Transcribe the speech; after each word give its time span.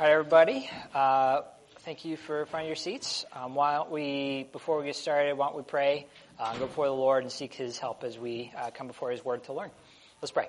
All 0.00 0.06
right, 0.06 0.12
everybody. 0.12 0.70
Uh, 0.94 1.42
thank 1.80 2.06
you 2.06 2.16
for 2.16 2.46
finding 2.46 2.68
your 2.68 2.74
seats. 2.74 3.26
Um, 3.34 3.54
why 3.54 3.74
don't 3.74 3.90
we, 3.90 4.48
before 4.50 4.78
we 4.78 4.86
get 4.86 4.96
started, 4.96 5.36
why 5.36 5.48
don't 5.48 5.58
we 5.58 5.62
pray, 5.62 6.06
uh, 6.38 6.54
go 6.54 6.68
before 6.68 6.86
the 6.86 6.94
Lord 6.94 7.22
and 7.22 7.30
seek 7.30 7.52
His 7.52 7.78
help 7.78 8.02
as 8.02 8.18
we 8.18 8.50
uh, 8.56 8.70
come 8.70 8.86
before 8.86 9.10
His 9.10 9.22
Word 9.22 9.44
to 9.44 9.52
learn. 9.52 9.70
Let's 10.22 10.32
pray. 10.32 10.48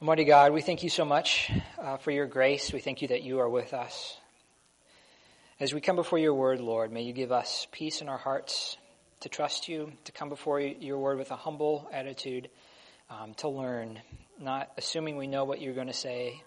Almighty 0.00 0.24
God, 0.24 0.52
we 0.52 0.60
thank 0.60 0.82
you 0.82 0.88
so 0.88 1.04
much 1.04 1.52
uh, 1.80 1.98
for 1.98 2.10
your 2.10 2.26
grace. 2.26 2.72
We 2.72 2.80
thank 2.80 3.00
you 3.00 3.06
that 3.08 3.22
you 3.22 3.38
are 3.38 3.48
with 3.48 3.74
us. 3.74 4.16
As 5.60 5.72
we 5.72 5.80
come 5.80 5.94
before 5.94 6.18
your 6.18 6.34
Word, 6.34 6.60
Lord, 6.60 6.90
may 6.90 7.02
you 7.02 7.12
give 7.12 7.30
us 7.30 7.68
peace 7.70 8.02
in 8.02 8.08
our 8.08 8.18
hearts 8.18 8.76
to 9.20 9.28
trust 9.28 9.68
you, 9.68 9.92
to 10.06 10.10
come 10.10 10.30
before 10.30 10.58
your 10.58 10.98
Word 10.98 11.16
with 11.16 11.30
a 11.30 11.36
humble 11.36 11.88
attitude, 11.92 12.48
um, 13.08 13.34
to 13.34 13.48
learn, 13.48 14.00
not 14.40 14.72
assuming 14.76 15.16
we 15.16 15.28
know 15.28 15.44
what 15.44 15.60
you're 15.60 15.74
going 15.74 15.86
to 15.86 15.92
say 15.92 16.42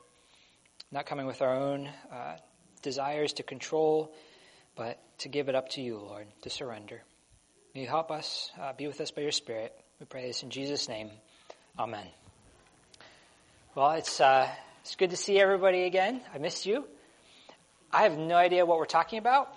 not 0.96 1.06
coming 1.06 1.26
with 1.26 1.42
our 1.42 1.54
own 1.54 1.90
uh, 2.10 2.38
desires 2.82 3.34
to 3.34 3.44
control, 3.44 4.16
but 4.78 4.98
to 5.18 5.28
give 5.28 5.50
it 5.50 5.56
up 5.56 5.68
to 5.68 5.82
you, 5.82 5.98
Lord, 5.98 6.26
to 6.44 6.50
surrender. 6.50 7.02
May 7.74 7.82
you 7.82 7.88
help 7.88 8.12
us, 8.12 8.50
uh, 8.62 8.72
be 8.72 8.88
with 8.88 9.02
us 9.02 9.12
by 9.12 9.24
your 9.24 9.32
Spirit. 9.32 9.78
We 10.00 10.06
pray 10.06 10.26
this 10.26 10.42
in 10.42 10.52
Jesus' 10.52 10.88
name. 10.88 11.10
Amen. 11.78 12.08
Well, 13.76 13.92
it's, 13.92 14.22
uh, 14.22 14.48
it's 14.84 14.96
good 14.96 15.10
to 15.10 15.18
see 15.18 15.38
everybody 15.38 15.84
again. 15.84 16.22
I 16.34 16.38
missed 16.38 16.66
you. 16.66 16.86
I 17.92 18.04
have 18.04 18.18
no 18.18 18.36
idea 18.36 18.66
what 18.66 18.78
we're 18.78 18.86
talking 18.86 19.20
about. 19.20 19.54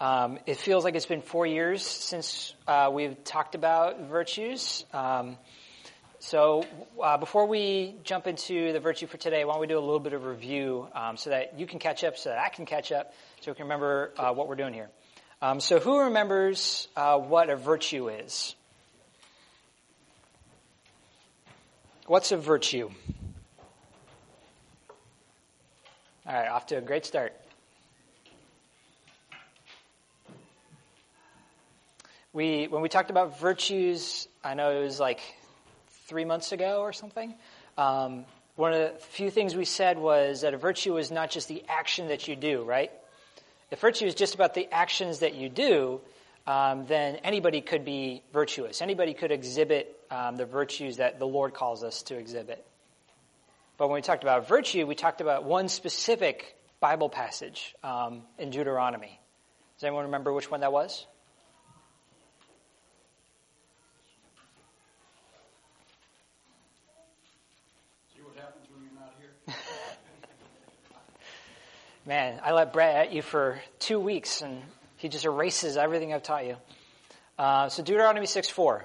Um, 0.00 0.40
it 0.44 0.56
feels 0.56 0.82
like 0.82 0.96
it's 0.96 1.06
been 1.06 1.22
four 1.22 1.46
years 1.46 1.86
since 1.86 2.52
uh, 2.66 2.90
we've 2.92 3.22
talked 3.22 3.54
about 3.54 4.08
virtues. 4.08 4.84
Um, 4.92 5.36
so 6.24 6.64
uh, 7.02 7.18
before 7.18 7.44
we 7.44 7.96
jump 8.02 8.26
into 8.26 8.72
the 8.72 8.80
virtue 8.80 9.06
for 9.06 9.18
today, 9.18 9.44
why 9.44 9.52
don't 9.52 9.60
we 9.60 9.66
do 9.66 9.78
a 9.78 9.78
little 9.78 10.00
bit 10.00 10.14
of 10.14 10.24
review 10.24 10.88
um, 10.94 11.18
so 11.18 11.28
that 11.28 11.58
you 11.58 11.66
can 11.66 11.78
catch 11.78 12.02
up, 12.02 12.16
so 12.16 12.30
that 12.30 12.38
I 12.38 12.48
can 12.48 12.64
catch 12.64 12.92
up, 12.92 13.12
so 13.42 13.50
we 13.50 13.56
can 13.56 13.64
remember 13.64 14.10
uh, 14.16 14.32
what 14.32 14.48
we're 14.48 14.54
doing 14.54 14.72
here. 14.72 14.88
Um, 15.42 15.60
so 15.60 15.78
who 15.78 15.98
remembers 15.98 16.88
uh, 16.96 17.18
what 17.18 17.50
a 17.50 17.56
virtue 17.56 18.08
is? 18.08 18.54
What's 22.06 22.32
a 22.32 22.38
virtue? 22.38 22.88
All 26.26 26.34
right, 26.34 26.48
off 26.48 26.64
to 26.68 26.78
a 26.78 26.80
great 26.80 27.04
start. 27.04 27.34
We, 32.32 32.66
when 32.68 32.80
we 32.80 32.88
talked 32.88 33.10
about 33.10 33.38
virtues, 33.38 34.26
I 34.42 34.54
know 34.54 34.70
it 34.70 34.82
was 34.82 34.98
like 34.98 35.20
three 36.06 36.24
months 36.24 36.52
ago 36.52 36.80
or 36.80 36.92
something. 36.92 37.34
Um, 37.76 38.24
one 38.56 38.72
of 38.72 38.78
the 38.78 38.98
few 39.00 39.30
things 39.30 39.54
we 39.54 39.64
said 39.64 39.98
was 39.98 40.42
that 40.42 40.54
a 40.54 40.56
virtue 40.56 40.96
is 40.96 41.10
not 41.10 41.30
just 41.30 41.48
the 41.48 41.64
action 41.68 42.08
that 42.08 42.28
you 42.28 42.36
do, 42.36 42.62
right? 42.62 42.90
If 43.70 43.80
virtue 43.80 44.06
is 44.06 44.14
just 44.14 44.34
about 44.34 44.54
the 44.54 44.72
actions 44.72 45.20
that 45.20 45.34
you 45.34 45.48
do, 45.48 46.00
um, 46.46 46.86
then 46.86 47.16
anybody 47.16 47.60
could 47.60 47.84
be 47.84 48.22
virtuous. 48.32 48.82
Anybody 48.82 49.14
could 49.14 49.32
exhibit 49.32 49.98
um, 50.10 50.36
the 50.36 50.44
virtues 50.44 50.98
that 50.98 51.18
the 51.18 51.26
Lord 51.26 51.54
calls 51.54 51.82
us 51.82 52.02
to 52.04 52.16
exhibit. 52.16 52.64
But 53.76 53.88
when 53.88 53.96
we 53.96 54.02
talked 54.02 54.22
about 54.22 54.46
virtue, 54.46 54.86
we 54.86 54.94
talked 54.94 55.20
about 55.20 55.44
one 55.44 55.68
specific 55.68 56.56
Bible 56.78 57.08
passage 57.08 57.74
um, 57.82 58.22
in 58.38 58.50
Deuteronomy. 58.50 59.18
Does 59.76 59.84
anyone 59.84 60.04
remember 60.04 60.32
which 60.32 60.50
one 60.50 60.60
that 60.60 60.72
was? 60.72 61.06
Man, 72.06 72.38
I 72.44 72.52
let 72.52 72.74
Brett 72.74 72.96
at 72.96 73.12
you 73.14 73.22
for 73.22 73.58
two 73.78 73.98
weeks, 73.98 74.42
and 74.42 74.60
he 74.98 75.08
just 75.08 75.24
erases 75.24 75.78
everything 75.78 76.12
I've 76.12 76.22
taught 76.22 76.44
you. 76.44 76.56
Uh, 77.38 77.70
so 77.70 77.82
Deuteronomy 77.82 78.26
6 78.26 78.50
4. 78.50 78.84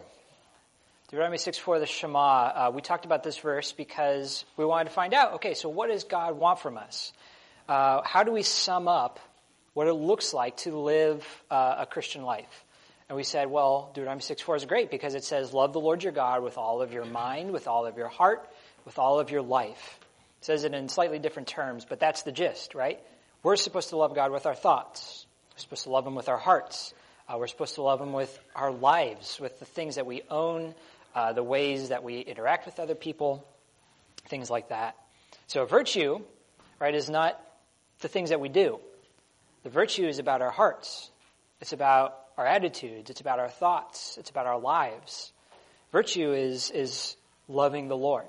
Deuteronomy 1.10 1.38
6 1.38 1.58
4, 1.58 1.80
the 1.80 1.86
Shema. 1.86 2.20
Uh, 2.20 2.72
we 2.74 2.82
talked 2.82 3.04
about 3.04 3.24
this 3.24 3.38
verse 3.38 3.74
because 3.74 4.46
we 4.56 4.64
wanted 4.64 4.86
to 4.86 4.92
find 4.92 5.14
out, 5.14 5.34
okay, 5.34 5.54
so 5.54 5.68
what 5.68 5.90
does 5.90 6.06
God 6.06 6.38
want 6.38 6.60
from 6.60 6.78
us? 6.78 7.12
Uh, 7.68 8.02
how 8.06 8.24
do 8.24 8.32
we 8.32 8.42
sum 8.42 8.88
up 8.88 9.20
what 9.74 9.88
it 9.88 9.94
looks 9.96 10.34
like 10.34 10.56
to 10.56 10.78
live 10.78 11.28
uh, 11.52 11.76
a 11.80 11.86
Christian 11.86 12.24
life? 12.24 12.64
And 13.10 13.18
we 13.18 13.24
said, 13.24 13.52
well, 13.52 13.92
Deuteronomy 13.94 14.22
6 14.22 14.42
4 14.42 14.56
is 14.56 14.66
great 14.66 14.90
because 14.90 15.14
it 15.14 15.26
says, 15.26 15.52
love 15.52 15.74
the 15.74 15.82
Lord 15.82 16.04
your 16.06 16.14
God 16.14 16.42
with 16.42 16.58
all 16.58 16.82
of 16.82 16.94
your 16.94 17.04
mind, 17.04 17.52
with 17.52 17.68
all 17.68 17.86
of 17.86 17.98
your 17.98 18.08
heart, 18.08 18.50
with 18.86 18.98
all 18.98 19.20
of 19.20 19.30
your 19.30 19.42
life. 19.42 20.00
It 20.40 20.46
says 20.46 20.64
it 20.64 20.74
in 20.74 20.88
slightly 20.88 21.20
different 21.20 21.50
terms, 21.50 21.84
but 21.84 22.00
that's 22.00 22.24
the 22.24 22.32
gist, 22.32 22.74
right? 22.74 23.02
We're 23.42 23.56
supposed 23.56 23.90
to 23.90 23.98
love 23.98 24.16
God 24.16 24.32
with 24.32 24.46
our 24.46 24.56
thoughts. 24.56 25.26
We're 25.54 25.60
supposed 25.60 25.84
to 25.84 25.92
love 25.92 26.06
Him 26.06 26.16
with 26.16 26.28
our 26.28 26.38
hearts. 26.38 26.94
Uh, 27.28 27.38
we're 27.38 27.48
supposed 27.48 27.76
to 27.76 27.82
love 27.82 28.02
Him 28.02 28.12
with 28.12 28.38
our 28.54 28.72
lives, 28.72 29.40
with 29.40 29.60
the 29.60 29.66
things 29.66 29.96
that 29.96 30.06
we 30.06 30.24
own, 30.30 30.76
uh, 31.16 31.32
the 31.32 31.44
ways 31.44 31.90
that 31.90 32.04
we 32.04 32.20
interact 32.20 32.66
with 32.66 32.80
other 32.82 32.96
people, 32.96 33.46
things 34.28 34.50
like 34.50 34.70
that. 34.70 34.98
So 35.48 35.66
virtue, 35.66 36.20
right, 36.80 36.94
is 36.94 37.10
not 37.10 37.40
the 38.02 38.10
things 38.10 38.30
that 38.32 38.42
we 38.42 38.50
do. 38.50 38.80
The 39.64 39.70
virtue 39.70 40.06
is 40.06 40.20
about 40.20 40.42
our 40.42 40.52
hearts. 40.52 41.10
It's 41.62 41.72
about 41.72 42.18
our 42.38 42.46
attitudes. 42.46 43.10
It's 43.10 43.22
about 43.22 43.40
our 43.40 43.50
thoughts. 43.50 44.18
It's 44.18 44.30
about 44.30 44.48
our 44.48 44.60
lives. 44.60 45.32
Virtue 45.94 46.34
is, 46.34 46.72
is 46.72 47.16
loving 47.48 47.88
the 47.88 47.98
Lord. 47.98 48.26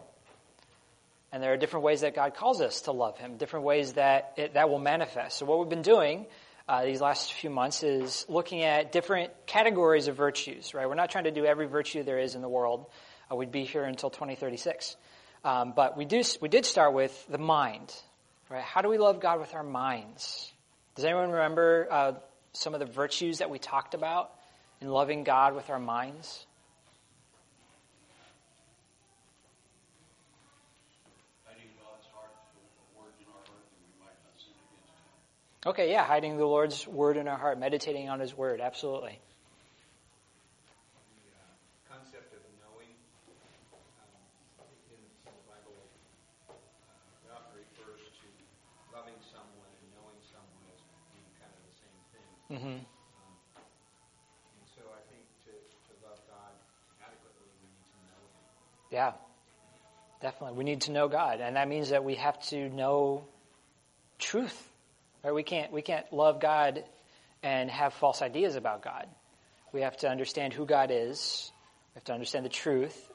And 1.33 1.43
there 1.43 1.53
are 1.53 1.57
different 1.57 1.85
ways 1.85 2.01
that 2.01 2.15
God 2.15 2.35
calls 2.35 2.61
us 2.61 2.83
to 2.83 2.93
love 2.93 3.19
Him, 3.19 3.37
different 3.37 3.65
ways 3.65 3.95
that 3.95 4.33
it, 4.37 4.55
that 4.55 4.69
will 4.69 4.79
manifest. 4.79 5.39
So 5.39 5.47
what 5.47 5.61
we've 5.61 5.69
been 5.69 5.83
doing 5.83 6.27
uh, 6.71 6.85
these 6.85 7.01
last 7.01 7.33
few 7.33 7.51
months 7.51 7.83
is 7.83 8.25
looking 8.29 8.63
at 8.63 8.93
different 8.93 9.33
categories 9.47 10.07
of 10.07 10.17
virtues, 10.17 10.73
right? 10.73 10.89
We're 10.89 10.95
not 10.95 11.11
trying 11.11 11.25
to 11.25 11.33
do 11.33 11.45
every 11.45 11.67
virtue 11.67 12.05
there 12.05 12.19
is 12.19 12.37
in 12.37 12.43
the 12.43 12.49
world. 12.49 12.87
Uh, 13.31 13.35
we'd 13.35 13.51
be 13.51 13.65
here 13.65 13.83
until 13.83 14.09
2036. 14.09 14.97
Um, 15.45 15.73
but 15.75 15.97
we, 15.97 16.05
do, 16.05 16.23
we 16.41 16.49
did 16.49 16.65
start 16.65 16.95
with 16.95 17.27
the 17.29 17.39
mind, 17.39 17.93
right? 18.49 18.63
How 18.63 18.83
do 18.83 18.89
we 18.89 18.99
love 18.99 19.21
God 19.21 19.41
with 19.41 19.53
our 19.55 19.65
minds? 19.65 20.53
Does 20.95 21.05
anyone 21.05 21.31
remember 21.31 21.89
uh, 21.91 22.13
some 22.53 22.75
of 22.75 22.81
the 22.81 22.87
virtues 22.87 23.39
that 23.39 23.51
we 23.51 23.59
talked 23.59 23.95
about 23.95 24.31
in 24.81 24.89
loving 24.89 25.25
God 25.25 25.57
with 25.57 25.71
our 25.71 25.81
minds? 25.81 26.47
Okay, 35.67 35.93
yeah, 35.93 36.07
hiding 36.07 36.39
the 36.39 36.47
Lord's 36.47 36.89
word 36.89 37.19
in 37.19 37.29
our 37.29 37.37
heart, 37.37 37.61
meditating 37.61 38.09
on 38.09 38.19
his 38.19 38.35
word, 38.35 38.63
absolutely. 38.63 39.21
Concept 41.85 42.33
of 42.33 42.41
knowing 42.65 42.89
in 44.57 44.97
the 45.21 45.37
Bible 45.45 45.77
often 47.29 47.61
refers 47.61 48.01
to 48.01 48.27
loving 48.97 49.21
someone 49.21 49.69
and 49.85 49.93
knowing 50.01 50.17
someone 50.33 50.65
as 50.73 50.81
being 51.13 51.29
kind 51.37 51.53
of 51.53 51.61
the 51.69 51.77
same 51.77 52.01
thing. 52.09 52.25
Mm-hmm. 52.57 52.81
Um, 52.81 53.37
and 54.57 54.65
so 54.73 54.81
I 54.97 55.05
think 55.13 55.29
to, 55.45 55.53
to 55.53 55.93
love 56.09 56.25
God 56.25 56.57
adequately, 57.05 57.53
we 57.61 57.69
need 57.69 57.85
to 57.85 58.01
know 58.09 58.17
Him. 58.17 58.49
Yeah, 58.97 59.13
definitely. 60.25 60.57
We 60.57 60.65
need 60.65 60.89
to 60.89 60.91
know 60.91 61.13
God, 61.13 61.45
and 61.45 61.57
that 61.57 61.69
means 61.69 61.91
that 61.91 62.03
we 62.03 62.15
have 62.15 62.41
to 62.49 62.71
know 62.71 63.29
truth 64.17 64.70
Right? 65.25 65.35
We 65.35 65.43
can't 65.43 65.73
we 65.73 65.83
can't 65.83 66.11
love 66.13 66.41
God 66.41 66.85
and 67.43 67.71
have 67.71 67.95
false 67.95 68.23
ideas 68.23 68.57
about 68.57 68.83
God. 68.83 69.07
We 69.73 69.83
have 69.83 69.97
to 69.99 70.09
understand 70.09 70.53
who 70.53 70.67
God 70.67 70.91
is. 70.93 71.53
We 71.95 71.99
have 71.99 72.05
to 72.05 72.13
understand 72.13 72.45
the 72.45 72.51
truth 72.51 73.11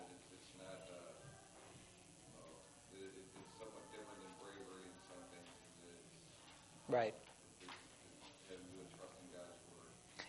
Right. 6.89 7.15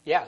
Yeah. 0.03 0.25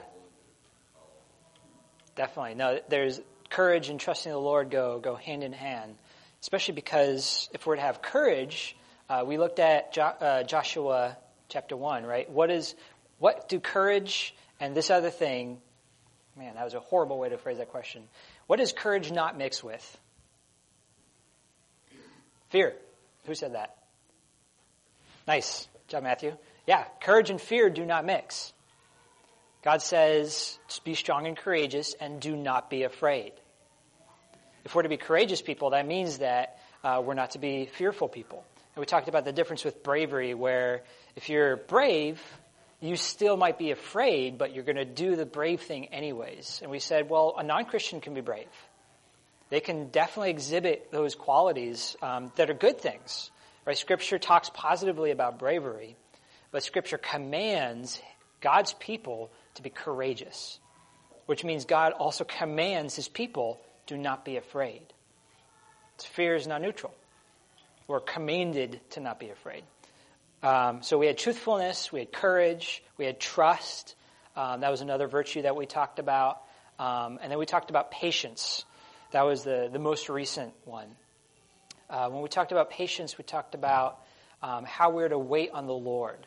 Definitely. 2.16 2.54
No, 2.54 2.80
there's 2.88 3.20
courage 3.50 3.88
and 3.88 3.98
trusting 3.98 4.30
the 4.30 4.38
Lord 4.38 4.70
go 4.70 4.98
go 4.98 5.14
hand 5.14 5.42
in 5.42 5.52
hand, 5.52 5.94
especially 6.42 6.74
because 6.74 7.48
if 7.52 7.66
we're 7.66 7.76
to 7.76 7.82
have 7.82 8.02
courage, 8.02 8.76
uh, 9.08 9.24
we 9.26 9.38
looked 9.38 9.58
at 9.58 9.92
jo- 9.92 10.02
uh, 10.02 10.42
Joshua 10.42 11.16
chapter 11.48 11.76
one, 11.76 12.04
right? 12.04 12.28
What 12.30 12.50
is 12.50 12.74
what 13.18 13.48
do 13.48 13.58
courage 13.60 14.34
And 14.60 14.74
this 14.74 14.90
other 14.90 15.10
thing, 15.10 15.60
man, 16.36 16.54
that 16.54 16.64
was 16.64 16.74
a 16.74 16.80
horrible 16.80 17.18
way 17.18 17.28
to 17.28 17.38
phrase 17.38 17.58
that 17.58 17.68
question. 17.68 18.02
What 18.48 18.58
does 18.58 18.72
courage 18.72 19.12
not 19.12 19.38
mix 19.38 19.62
with? 19.62 19.98
Fear. 22.48 22.74
Who 23.26 23.34
said 23.34 23.54
that? 23.54 23.76
Nice. 25.26 25.68
John 25.86 26.02
Matthew. 26.02 26.36
Yeah, 26.66 26.84
courage 27.00 27.30
and 27.30 27.40
fear 27.40 27.70
do 27.70 27.86
not 27.86 28.04
mix. 28.04 28.52
God 29.62 29.82
says, 29.82 30.58
be 30.84 30.94
strong 30.94 31.26
and 31.26 31.36
courageous 31.36 31.94
and 32.00 32.20
do 32.20 32.36
not 32.36 32.70
be 32.70 32.84
afraid. 32.84 33.32
If 34.64 34.74
we're 34.74 34.82
to 34.82 34.88
be 34.88 34.96
courageous 34.96 35.42
people, 35.42 35.70
that 35.70 35.86
means 35.86 36.18
that 36.18 36.58
uh, 36.84 37.02
we're 37.04 37.14
not 37.14 37.32
to 37.32 37.38
be 37.38 37.66
fearful 37.66 38.08
people. 38.08 38.44
And 38.74 38.80
we 38.80 38.86
talked 38.86 39.08
about 39.08 39.24
the 39.24 39.32
difference 39.32 39.64
with 39.64 39.82
bravery, 39.82 40.34
where 40.34 40.82
if 41.16 41.28
you're 41.28 41.56
brave, 41.56 42.22
you 42.80 42.96
still 42.96 43.36
might 43.36 43.58
be 43.58 43.70
afraid, 43.70 44.38
but 44.38 44.54
you're 44.54 44.64
going 44.64 44.76
to 44.76 44.84
do 44.84 45.16
the 45.16 45.26
brave 45.26 45.62
thing 45.62 45.86
anyways. 45.86 46.60
And 46.62 46.70
we 46.70 46.78
said, 46.78 47.10
well, 47.10 47.34
a 47.36 47.42
non 47.42 47.64
Christian 47.64 48.00
can 48.00 48.14
be 48.14 48.20
brave. 48.20 48.46
They 49.50 49.60
can 49.60 49.88
definitely 49.88 50.30
exhibit 50.30 50.90
those 50.92 51.14
qualities 51.14 51.96
um, 52.02 52.30
that 52.36 52.50
are 52.50 52.54
good 52.54 52.80
things. 52.80 53.30
Right? 53.64 53.76
Scripture 53.76 54.18
talks 54.18 54.50
positively 54.52 55.10
about 55.10 55.38
bravery, 55.38 55.96
but 56.52 56.62
Scripture 56.62 56.98
commands 56.98 58.00
God's 58.40 58.74
people 58.74 59.30
to 59.54 59.62
be 59.62 59.70
courageous, 59.70 60.58
which 61.26 61.44
means 61.44 61.64
God 61.64 61.92
also 61.92 62.24
commands 62.24 62.94
His 62.94 63.08
people 63.08 63.58
do 63.86 63.96
not 63.96 64.24
be 64.24 64.36
afraid. 64.36 64.82
Fear 65.98 66.36
is 66.36 66.46
not 66.46 66.62
neutral. 66.62 66.94
We're 67.88 68.00
commanded 68.00 68.80
to 68.90 69.00
not 69.00 69.18
be 69.18 69.30
afraid. 69.30 69.64
Um, 70.42 70.82
so 70.82 70.98
we 70.98 71.06
had 71.06 71.18
truthfulness, 71.18 71.90
we 71.90 72.00
had 72.00 72.12
courage, 72.12 72.82
we 72.96 73.04
had 73.04 73.18
trust. 73.18 73.96
Um, 74.36 74.60
that 74.60 74.70
was 74.70 74.80
another 74.80 75.08
virtue 75.08 75.42
that 75.42 75.56
we 75.56 75.66
talked 75.66 75.98
about. 75.98 76.42
Um, 76.78 77.18
and 77.20 77.32
then 77.32 77.38
we 77.38 77.46
talked 77.46 77.70
about 77.70 77.90
patience. 77.90 78.64
That 79.10 79.22
was 79.22 79.42
the, 79.42 79.68
the 79.72 79.80
most 79.80 80.08
recent 80.08 80.52
one. 80.64 80.88
Uh, 81.90 82.08
when 82.10 82.22
we 82.22 82.28
talked 82.28 82.52
about 82.52 82.70
patience, 82.70 83.18
we 83.18 83.24
talked 83.24 83.54
about 83.54 83.98
um, 84.42 84.64
how 84.64 84.90
we're 84.90 85.08
to 85.08 85.18
wait 85.18 85.50
on 85.52 85.66
the 85.66 85.74
Lord. 85.74 86.18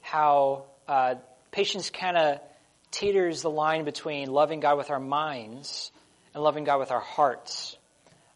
How 0.00 0.66
uh, 0.86 1.16
patience 1.50 1.90
kind 1.90 2.16
of 2.16 2.40
teeters 2.92 3.42
the 3.42 3.50
line 3.50 3.84
between 3.84 4.30
loving 4.30 4.60
God 4.60 4.76
with 4.76 4.90
our 4.90 5.00
minds 5.00 5.90
and 6.34 6.42
loving 6.42 6.62
God 6.62 6.78
with 6.78 6.92
our 6.92 7.00
hearts. 7.00 7.76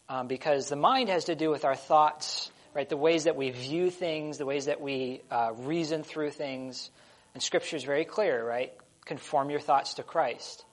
Um, 0.09 0.27
because 0.27 0.67
the 0.67 0.75
mind 0.75 1.07
has 1.07 1.25
to 1.25 1.35
do 1.35 1.49
with 1.51 1.63
our 1.63 1.75
thoughts 1.75 2.51
right? 2.79 2.87
The 2.87 2.95
ways 2.95 3.25
that 3.25 3.35
we 3.35 3.49
view 3.49 3.89
things, 3.89 4.37
the 4.37 4.45
ways 4.45 4.67
that 4.67 4.79
we 4.79 5.19
uh, 5.29 5.51
reason 5.53 6.01
through 6.01 6.31
things. 6.31 6.91
And 7.33 7.43
Scripture 7.43 7.75
is 7.75 7.83
very 7.83 8.05
clear, 8.05 8.41
right? 8.41 8.71
Conform 9.03 9.49
your 9.49 9.59
thoughts 9.59 9.95
to 9.95 10.03
Christ. 10.03 10.63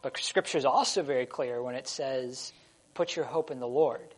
But 0.00 0.16
Scripture 0.16 0.58
is 0.58 0.64
also 0.64 1.02
very 1.02 1.26
clear 1.26 1.60
when 1.60 1.74
it 1.74 1.88
says, 1.88 2.52
put 2.94 3.16
your 3.16 3.24
hope 3.24 3.50
in 3.50 3.58
the 3.58 3.66
Lord. 3.66 4.14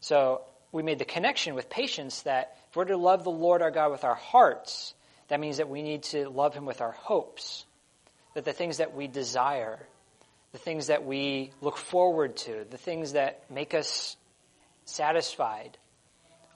So 0.00 0.40
we 0.72 0.82
made 0.82 0.98
the 0.98 1.04
connection 1.04 1.54
with 1.54 1.68
patience 1.68 2.22
that 2.22 2.56
if 2.70 2.76
we're 2.76 2.86
to 2.86 2.96
love 2.96 3.24
the 3.24 3.30
Lord 3.30 3.60
our 3.60 3.70
God 3.70 3.90
with 3.90 4.04
our 4.04 4.14
hearts, 4.14 4.94
that 5.28 5.40
means 5.40 5.58
that 5.58 5.68
we 5.68 5.82
need 5.82 6.04
to 6.04 6.30
love 6.30 6.54
Him 6.54 6.64
with 6.64 6.80
our 6.80 6.92
hopes. 6.92 7.66
That 8.32 8.46
the 8.46 8.54
things 8.54 8.78
that 8.78 8.94
we 8.94 9.06
desire, 9.06 9.86
the 10.52 10.58
things 10.58 10.86
that 10.86 11.04
we 11.04 11.50
look 11.60 11.76
forward 11.76 12.38
to, 12.38 12.64
the 12.70 12.78
things 12.78 13.12
that 13.12 13.50
make 13.50 13.74
us 13.74 14.16
satisfied, 14.86 15.76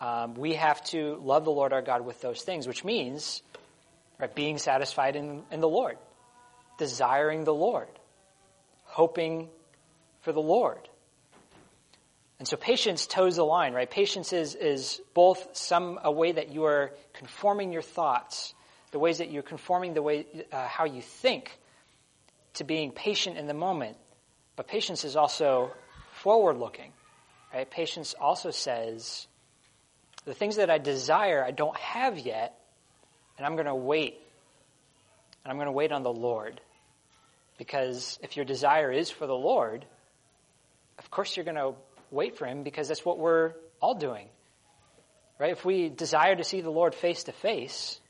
um, 0.03 0.35
we 0.35 0.55
have 0.55 0.83
to 0.87 1.17
love 1.23 1.45
the 1.45 1.53
Lord 1.53 1.73
our 1.73 1.81
God 1.81 2.05
with 2.05 2.21
those 2.21 2.43
things, 2.43 2.67
which 2.67 2.85
means 2.85 3.41
right, 4.19 4.35
being 4.35 4.59
satisfied 4.59 5.15
in, 5.15 5.45
in 5.53 5.61
the 5.61 5.69
Lord, 5.69 5.97
desiring 6.77 7.45
the 7.45 7.55
Lord, 7.55 7.89
hoping 8.83 9.49
for 10.23 10.33
the 10.33 10.41
Lord. 10.41 10.89
And 12.41 12.49
so 12.49 12.57
patience 12.57 13.07
toes 13.07 13.37
the 13.37 13.45
line, 13.45 13.75
right? 13.75 13.89
Patience 13.89 14.33
is, 14.33 14.57
is 14.57 15.01
both 15.15 15.57
some 15.57 16.01
a 16.03 16.11
way 16.11 16.33
that 16.33 16.53
you 16.53 16.65
are 16.65 16.91
conforming 17.13 17.73
your 17.73 17.83
thoughts, 17.83 18.55
the 18.91 18.99
ways 18.99 19.19
that 19.19 19.31
you're 19.31 19.45
conforming 19.45 19.95
the 19.95 20.03
way 20.03 20.27
uh, 20.51 20.67
how 20.67 20.85
you 20.85 21.01
think 21.01 21.57
to 22.55 22.65
being 22.65 22.91
patient 22.91 23.39
in 23.39 23.47
the 23.47 23.55
moment. 23.55 23.97
But 24.57 24.67
patience 24.67 25.05
is 25.05 25.15
also 25.15 25.71
forward 26.11 26.57
looking, 26.57 26.93
right? 27.55 27.71
Patience 27.71 28.17
also 28.21 28.51
says, 28.51 29.29
the 30.25 30.35
things 30.35 30.57
that 30.57 30.71
I 30.71 30.79
desire, 30.79 31.45
I 31.45 31.51
don't 31.51 31.77
have 31.77 32.19
yet, 32.19 32.59
and 33.37 33.47
I'm 33.47 33.55
going 33.55 33.67
to 33.67 33.75
wait. 33.75 34.19
And 35.45 35.51
I'm 35.51 35.57
going 35.57 35.67
to 35.67 35.73
wait 35.73 35.91
on 35.91 36.03
the 36.03 36.13
Lord. 36.13 36.61
Because 37.59 38.19
if 38.23 38.37
your 38.37 38.45
desire 38.45 38.93
is 38.93 39.11
for 39.11 39.27
the 39.27 39.35
Lord, 39.35 39.85
of 40.99 41.11
course 41.11 41.37
you're 41.37 41.45
going 41.45 41.57
to 41.57 41.75
wait 42.11 42.39
for 42.39 42.47
Him 42.47 42.63
because 42.63 42.89
that's 42.89 43.05
what 43.05 43.19
we're 43.19 43.53
all 43.81 43.95
doing. 43.95 44.29
Right? 45.39 45.51
If 45.51 45.65
we 45.65 45.89
desire 45.89 46.37
to 46.37 46.45
see 46.45 46.61
the 46.61 46.71
Lord 46.71 46.95
face 46.95 47.25
to 47.25 47.33
face, 47.33 48.01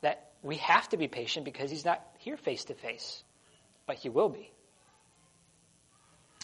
that 0.00 0.30
we 0.42 0.56
have 0.56 0.88
to 0.90 0.96
be 0.96 1.08
patient 1.08 1.44
because 1.44 1.70
He's 1.70 1.84
not 1.84 2.02
here 2.18 2.36
face 2.36 2.64
to 2.64 2.74
face, 2.74 3.22
but 3.86 3.96
He 3.96 4.08
will 4.08 4.30
be. 4.30 4.50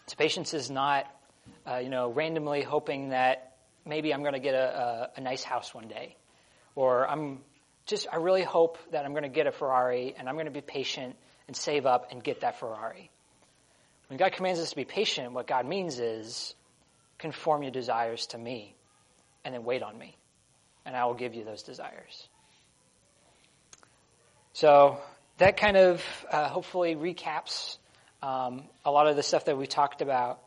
So 0.06 0.16
patience 0.16 0.54
is 0.54 0.70
not, 0.70 1.06
uh, 1.66 1.78
you 1.78 1.88
know, 1.88 2.10
randomly 2.10 2.62
hoping 2.62 3.08
that 3.08 3.55
maybe 3.86 4.12
I'm 4.12 4.20
going 4.20 4.34
to 4.34 4.40
get 4.40 4.54
a, 4.54 5.10
a, 5.16 5.18
a 5.18 5.20
nice 5.20 5.42
house 5.42 5.74
one 5.74 5.88
day. 5.88 6.16
Or 6.74 7.08
I'm 7.08 7.40
just, 7.86 8.06
I 8.12 8.16
really 8.16 8.42
hope 8.42 8.78
that 8.92 9.04
I'm 9.04 9.12
going 9.12 9.22
to 9.22 9.28
get 9.28 9.46
a 9.46 9.52
Ferrari 9.52 10.14
and 10.18 10.28
I'm 10.28 10.34
going 10.34 10.46
to 10.46 10.52
be 10.52 10.60
patient 10.60 11.16
and 11.46 11.56
save 11.56 11.86
up 11.86 12.10
and 12.10 12.22
get 12.22 12.40
that 12.40 12.58
Ferrari. 12.58 13.10
When 14.08 14.18
God 14.18 14.32
commands 14.32 14.60
us 14.60 14.70
to 14.70 14.76
be 14.76 14.84
patient, 14.84 15.32
what 15.32 15.46
God 15.46 15.66
means 15.66 15.98
is 15.98 16.54
conform 17.18 17.62
your 17.62 17.72
desires 17.72 18.26
to 18.28 18.38
me 18.38 18.74
and 19.44 19.54
then 19.54 19.64
wait 19.64 19.82
on 19.82 19.96
me, 19.96 20.16
and 20.84 20.96
I 20.96 21.04
will 21.06 21.14
give 21.14 21.34
you 21.34 21.44
those 21.44 21.62
desires. 21.62 22.28
So 24.52 24.98
that 25.38 25.56
kind 25.56 25.76
of 25.76 26.04
uh, 26.30 26.48
hopefully 26.48 26.96
recaps 26.96 27.78
um, 28.22 28.64
a 28.84 28.90
lot 28.90 29.06
of 29.06 29.14
the 29.16 29.22
stuff 29.22 29.44
that 29.44 29.56
we 29.56 29.66
talked 29.66 30.02
about 30.02 30.40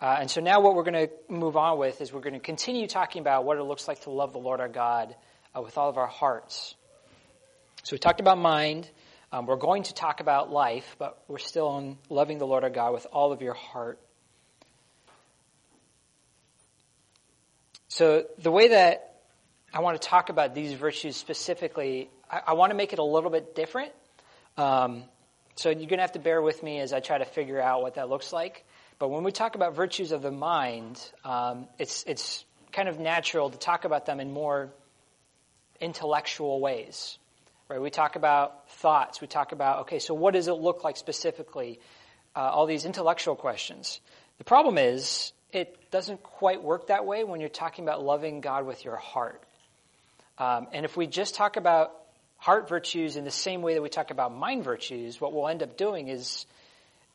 uh, 0.00 0.16
and 0.20 0.30
so 0.30 0.40
now 0.40 0.60
what 0.60 0.74
we're 0.74 0.84
going 0.84 1.08
to 1.08 1.10
move 1.28 1.56
on 1.56 1.78
with 1.78 2.00
is 2.00 2.12
we're 2.12 2.20
going 2.20 2.34
to 2.34 2.40
continue 2.40 2.86
talking 2.86 3.20
about 3.20 3.44
what 3.44 3.58
it 3.58 3.64
looks 3.64 3.88
like 3.88 4.02
to 4.02 4.10
love 4.10 4.32
the 4.32 4.38
Lord 4.38 4.60
our 4.60 4.68
God 4.68 5.14
uh, 5.56 5.60
with 5.60 5.76
all 5.76 5.88
of 5.88 5.98
our 5.98 6.06
hearts. 6.06 6.76
So 7.82 7.94
we 7.94 7.98
talked 7.98 8.20
about 8.20 8.38
mind. 8.38 8.88
Um, 9.32 9.46
we're 9.46 9.56
going 9.56 9.82
to 9.84 9.94
talk 9.94 10.20
about 10.20 10.50
life, 10.50 10.96
but 10.98 11.22
we're 11.26 11.38
still 11.38 11.68
on 11.68 11.98
loving 12.08 12.38
the 12.38 12.46
Lord 12.46 12.62
our 12.64 12.70
God 12.70 12.92
with 12.92 13.06
all 13.12 13.32
of 13.32 13.42
your 13.42 13.54
heart. 13.54 13.98
So 17.88 18.26
the 18.38 18.52
way 18.52 18.68
that 18.68 19.16
I 19.74 19.80
want 19.80 20.00
to 20.00 20.08
talk 20.08 20.28
about 20.28 20.54
these 20.54 20.72
virtues 20.74 21.16
specifically, 21.16 22.08
I, 22.30 22.40
I 22.48 22.52
want 22.52 22.70
to 22.70 22.76
make 22.76 22.92
it 22.92 23.00
a 23.00 23.04
little 23.04 23.30
bit 23.30 23.56
different. 23.56 23.92
Um, 24.56 25.04
so 25.56 25.70
you're 25.70 25.88
going 25.88 25.98
to 25.98 26.02
have 26.02 26.12
to 26.12 26.20
bear 26.20 26.40
with 26.40 26.62
me 26.62 26.78
as 26.78 26.92
I 26.92 27.00
try 27.00 27.18
to 27.18 27.24
figure 27.24 27.60
out 27.60 27.82
what 27.82 27.96
that 27.96 28.08
looks 28.08 28.32
like. 28.32 28.64
But 28.98 29.10
when 29.10 29.22
we 29.22 29.30
talk 29.30 29.54
about 29.54 29.76
virtues 29.76 30.12
of 30.12 30.22
the 30.22 30.30
mind, 30.30 31.00
um, 31.24 31.68
it's, 31.78 32.04
it's 32.06 32.44
kind 32.72 32.88
of 32.88 32.98
natural 32.98 33.50
to 33.50 33.58
talk 33.58 33.84
about 33.84 34.06
them 34.06 34.18
in 34.18 34.32
more 34.32 34.70
intellectual 35.80 36.60
ways. 36.60 37.18
Right? 37.68 37.80
We 37.80 37.90
talk 37.90 38.16
about 38.16 38.68
thoughts. 38.70 39.20
We 39.20 39.26
talk 39.26 39.52
about, 39.52 39.80
okay, 39.80 39.98
so 39.98 40.14
what 40.14 40.34
does 40.34 40.48
it 40.48 40.54
look 40.54 40.84
like 40.84 40.96
specifically? 40.96 41.80
Uh, 42.34 42.40
all 42.40 42.66
these 42.66 42.84
intellectual 42.84 43.36
questions. 43.36 44.00
The 44.38 44.44
problem 44.44 44.78
is, 44.78 45.32
it 45.52 45.90
doesn't 45.90 46.22
quite 46.22 46.62
work 46.62 46.88
that 46.88 47.06
way 47.06 47.24
when 47.24 47.40
you're 47.40 47.48
talking 47.48 47.84
about 47.84 48.04
loving 48.04 48.40
God 48.40 48.66
with 48.66 48.84
your 48.84 48.96
heart. 48.96 49.42
Um, 50.38 50.68
and 50.72 50.84
if 50.84 50.96
we 50.96 51.06
just 51.06 51.34
talk 51.34 51.56
about 51.56 51.92
heart 52.36 52.68
virtues 52.68 53.16
in 53.16 53.24
the 53.24 53.30
same 53.30 53.62
way 53.62 53.74
that 53.74 53.82
we 53.82 53.88
talk 53.88 54.10
about 54.10 54.34
mind 54.34 54.64
virtues, 54.64 55.20
what 55.20 55.32
we'll 55.32 55.48
end 55.48 55.62
up 55.62 55.76
doing 55.76 56.08
is 56.08 56.46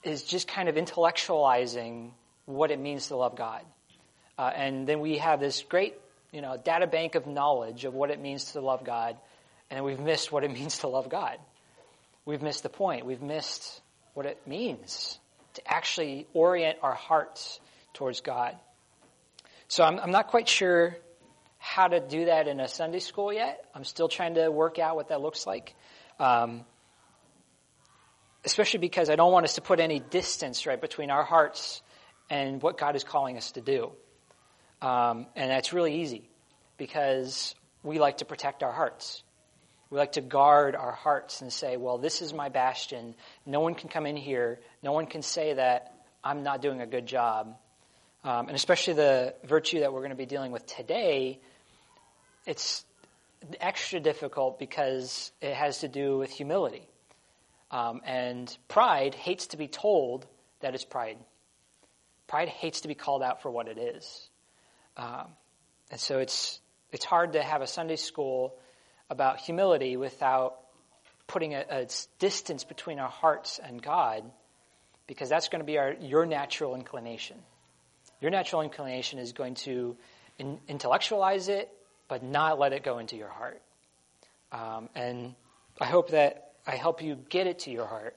is 0.04 0.24
just 0.24 0.48
kind 0.48 0.70
of 0.70 0.76
intellectualizing 0.76 2.12
what 2.46 2.72
it 2.72 2.80
means 2.80 3.08
to 3.08 3.16
love 3.16 3.36
God. 3.36 3.62
Uh, 4.38 4.52
and 4.54 4.88
then 4.88 5.00
we 5.00 5.18
have 5.20 5.40
this 5.40 5.62
great, 5.64 5.96
you 6.32 6.42
know, 6.42 6.58
data 6.58 6.88
bank 6.88 7.16
of 7.16 7.28
knowledge 7.28 7.86
of 7.86 7.94
what 7.94 8.10
it 8.10 8.20
means 8.20 8.54
to 8.54 8.62
love 8.62 8.84
God, 8.84 9.18
and 9.70 9.86
we've 9.86 10.00
missed 10.00 10.32
what 10.32 10.44
it 10.44 10.52
means 10.60 10.80
to 10.80 10.88
love 10.88 11.10
God. 11.10 11.38
We've 12.26 12.42
missed 12.42 12.64
the 12.64 12.70
point. 12.70 13.06
We've 13.06 13.22
missed 13.22 13.82
what 14.14 14.26
it 14.26 14.40
means 14.48 15.20
to 15.56 15.62
actually 15.72 16.28
orient 16.34 16.80
our 16.82 16.94
hearts 16.94 17.60
towards 17.94 18.22
God. 18.22 18.56
So 19.68 19.84
I'm, 19.84 20.00
I'm 20.00 20.12
not 20.12 20.28
quite 20.28 20.48
sure 20.48 20.96
how 21.58 21.88
to 21.88 22.00
do 22.00 22.26
that 22.26 22.48
in 22.48 22.60
a 22.60 22.68
Sunday 22.68 23.00
school 23.00 23.32
yet. 23.32 23.66
I'm 23.74 23.84
still 23.84 24.08
trying 24.08 24.36
to 24.36 24.50
work 24.50 24.80
out 24.80 24.96
what 24.96 25.10
that 25.10 25.22
looks 25.22 25.48
like. 25.48 25.76
Um, 26.20 26.66
especially 28.46 28.80
because 28.80 29.10
I 29.10 29.16
don't 29.16 29.32
want 29.32 29.46
us 29.46 29.56
to 29.56 29.62
put 29.62 29.80
any 29.80 30.00
distance 30.00 30.66
right 30.66 30.80
between 30.80 31.10
our 31.10 31.24
hearts 31.24 31.82
and 32.30 32.62
what 32.62 32.78
God 32.78 32.96
is 32.96 33.04
calling 33.04 33.38
us 33.38 33.52
to 33.54 33.62
do. 33.62 33.92
Um, 34.82 35.28
and 35.36 35.50
that's 35.50 35.72
really 35.72 36.02
easy 36.02 36.30
because 36.78 37.56
we 37.84 38.00
like 38.00 38.18
to 38.18 38.26
protect 38.26 38.64
our 38.64 38.72
hearts. 38.72 39.24
We 39.90 39.98
like 39.98 40.14
to 40.14 40.22
guard 40.22 40.76
our 40.76 40.92
hearts 40.92 41.42
and 41.42 41.54
say, 41.54 41.78
well, 41.78 41.98
this 41.98 42.22
is 42.22 42.34
my 42.34 42.50
bastion. 42.50 43.16
No 43.46 43.60
one 43.60 43.76
can 43.76 43.90
come 43.90 44.06
in 44.06 44.18
here. 44.18 44.60
No 44.82 44.92
one 44.92 45.06
can 45.06 45.22
say 45.22 45.54
that 45.54 45.94
I'm 46.24 46.44
not 46.44 46.62
doing 46.62 46.82
a 46.82 46.88
good 46.88 47.06
job. 47.06 47.56
Um, 48.24 48.48
and 48.48 48.56
especially 48.56 48.94
the 48.94 49.36
virtue 49.44 49.82
that 49.82 49.94
we're 49.94 50.00
going 50.00 50.12
to 50.12 50.18
be 50.18 50.26
dealing 50.26 50.52
with 50.52 50.66
today, 50.66 51.40
it's 52.46 52.86
extra 53.60 54.00
difficult 54.00 54.58
because 54.58 55.32
it 55.42 55.54
has 55.54 55.80
to 55.80 55.88
do 55.88 56.18
with 56.18 56.32
humility. 56.32 56.88
Um, 57.74 58.02
and 58.06 58.56
pride 58.68 59.16
hates 59.16 59.48
to 59.48 59.58
be 59.58 59.68
told 59.68 60.28
that 60.60 60.76
it's 60.76 60.86
pride. 60.86 61.18
Pride 62.28 62.48
hates 62.48 62.82
to 62.82 62.88
be 62.88 62.94
called 62.94 63.24
out 63.24 63.42
for 63.42 63.50
what 63.50 63.68
it 63.68 63.80
is. 63.80 64.30
Um, 64.96 65.26
and 65.90 66.00
so 66.00 66.20
it's, 66.20 66.62
it's 66.92 67.04
hard 67.04 67.34
to 67.34 67.42
have 67.42 67.64
a 67.64 67.68
Sunday 67.68 67.96
school 67.96 68.56
about 69.10 69.40
humility 69.40 69.98
without 69.98 70.60
putting 71.26 71.56
a, 71.56 71.66
a 71.68 71.88
distance 72.20 72.64
between 72.64 73.00
our 73.00 73.10
hearts 73.10 73.60
and 73.60 73.82
God, 73.82 74.24
because 75.08 75.28
that's 75.28 75.50
going 75.50 75.62
to 75.62 75.66
be 75.66 75.80
our, 75.80 75.94
your 76.00 76.28
natural 76.28 76.76
inclination. 76.76 77.38
Your 78.22 78.30
natural 78.30 78.62
inclination 78.62 79.18
is 79.18 79.34
going 79.34 79.56
to 79.56 79.98
in, 80.38 80.60
intellectualize 80.68 81.48
it, 81.48 81.72
but 82.08 82.22
not 82.22 82.60
let 82.60 82.72
it 82.72 82.84
go 82.84 83.00
into 83.00 83.16
your 83.16 83.30
heart. 83.30 83.64
Um, 84.52 84.90
and 84.94 85.34
I 85.82 85.86
hope 85.86 86.12
that 86.12 86.53
I 86.66 86.76
help 86.76 87.02
you 87.02 87.18
get 87.30 87.48
it 87.48 87.60
to 87.60 87.72
your 87.72 87.86
heart. 87.86 88.16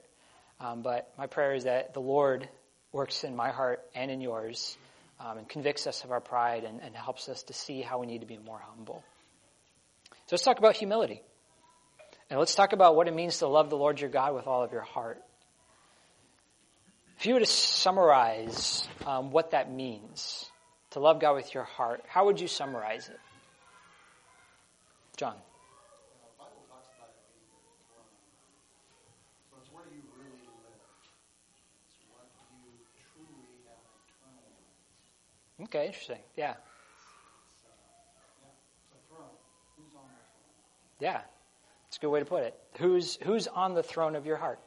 Um, 0.59 0.81
but 0.81 1.11
my 1.17 1.27
prayer 1.27 1.53
is 1.53 1.65
that 1.65 1.93
the 1.93 1.99
Lord 1.99 2.47
works 2.91 3.23
in 3.23 3.35
my 3.35 3.51
heart 3.51 3.81
and 3.93 4.09
in 4.09 4.21
yours 4.21 4.77
um, 5.19 5.37
and 5.37 5.49
convicts 5.49 5.87
us 5.87 6.03
of 6.03 6.11
our 6.11 6.21
pride 6.21 6.63
and, 6.63 6.81
and 6.81 6.95
helps 6.95 7.29
us 7.29 7.43
to 7.43 7.53
see 7.53 7.81
how 7.81 7.99
we 7.99 8.07
need 8.07 8.21
to 8.21 8.27
be 8.27 8.37
more 8.37 8.59
humble. 8.59 9.03
So 10.11 10.35
let's 10.35 10.43
talk 10.43 10.59
about 10.59 10.75
humility. 10.75 11.21
And 12.29 12.39
let's 12.39 12.55
talk 12.55 12.73
about 12.73 12.95
what 12.95 13.07
it 13.07 13.13
means 13.13 13.39
to 13.39 13.47
love 13.47 13.69
the 13.69 13.77
Lord 13.77 14.01
your 14.01 14.09
God 14.09 14.35
with 14.35 14.47
all 14.47 14.63
of 14.63 14.71
your 14.71 14.81
heart. 14.81 15.21
If 17.19 17.25
you 17.25 17.33
were 17.33 17.39
to 17.39 17.45
summarize 17.45 18.87
um, 19.05 19.31
what 19.31 19.51
that 19.51 19.71
means, 19.71 20.49
to 20.91 20.99
love 20.99 21.19
God 21.19 21.35
with 21.35 21.53
your 21.53 21.63
heart, 21.63 22.03
how 22.07 22.25
would 22.25 22.39
you 22.39 22.47
summarize 22.47 23.07
it? 23.07 23.19
John. 25.15 25.35
Okay, 35.63 35.87
interesting. 35.87 36.19
Yeah. 36.35 36.53
Yeah. 40.99 41.21
It's 41.87 41.97
a 41.97 41.99
good 41.99 42.09
way 42.09 42.19
to 42.19 42.25
put 42.25 42.43
it. 42.43 42.59
Who's 42.79 43.17
who's 43.23 43.47
on 43.47 43.73
the 43.73 43.83
throne 43.83 44.15
of 44.15 44.25
your 44.25 44.37
heart? 44.37 44.59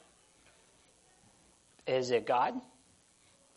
Is 1.86 2.10
it 2.10 2.26
God? 2.26 2.54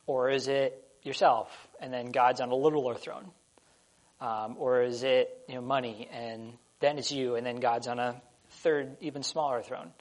Or 0.06 0.30
is 0.30 0.48
it 0.48 0.84
yourself? 1.02 1.50
And 1.80 1.94
then 1.94 2.12
God's 2.12 2.42
on 2.42 2.50
a 2.52 2.56
littler 2.56 2.96
throne? 2.96 3.32
Um, 4.22 4.56
or 4.60 4.84
is 4.84 5.04
it 5.04 5.30
you 5.48 5.56
know 5.56 5.62
money 5.62 6.08
and 6.12 6.54
then 6.80 6.98
it's 6.98 7.12
you 7.12 7.36
and 7.36 7.46
then 7.46 7.58
God's 7.58 7.88
on 7.88 8.00
a 8.00 8.22
third, 8.62 8.98
even 9.02 9.24
smaller 9.24 9.62
throne? 9.62 9.92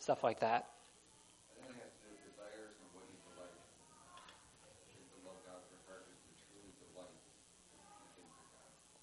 Stuff 0.00 0.24
like 0.24 0.40
that. 0.40 0.66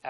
God. 0.04 0.10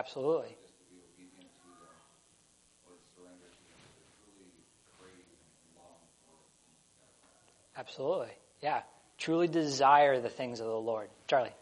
Absolutely. 7.78 8.34
Yeah. 8.62 8.82
Truly 9.18 9.48
desire 9.48 10.20
the 10.20 10.30
things 10.30 10.60
of 10.60 10.68
the 10.68 10.74
Lord. 10.80 11.10
Charlie. 11.28 11.54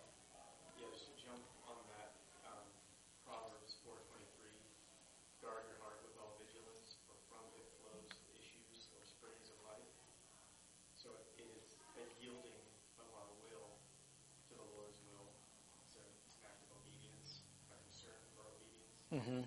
Yes, 0.80 1.00
jump 1.22 1.44
on 1.68 1.76
that. 1.96 2.12
Um, 2.48 2.66
Proverbs 3.28 3.76
four 3.84 3.96
twenty 4.10 4.28
three. 4.40 4.58
Guard 5.44 5.64
your 5.68 5.80
heart 5.84 6.00
with 6.04 6.16
all 6.20 6.34
vigilance, 6.40 6.96
for 7.08 7.16
from 7.30 7.44
it 7.56 7.68
flows 7.84 8.10
the 8.10 8.36
issues 8.40 8.88
or 8.96 9.04
springs 9.06 9.48
of 9.52 9.60
life. 9.68 9.92
So 10.96 11.12
it 11.14 11.28
is 11.40 11.76
a 12.00 12.04
yielding 12.24 12.64
of 13.00 13.08
our 13.16 13.28
will 13.44 13.70
to 14.50 14.54
the 14.56 14.68
Lord's 14.76 15.00
will. 15.12 15.30
So 15.92 16.00
it's 16.04 16.26
an 16.32 16.48
act 16.48 16.64
of 16.64 16.80
obedience, 16.80 17.44
a 17.72 17.76
concern 17.80 18.20
for 18.36 18.44
obedience, 18.48 18.96
Mm-hmm. 19.12 19.44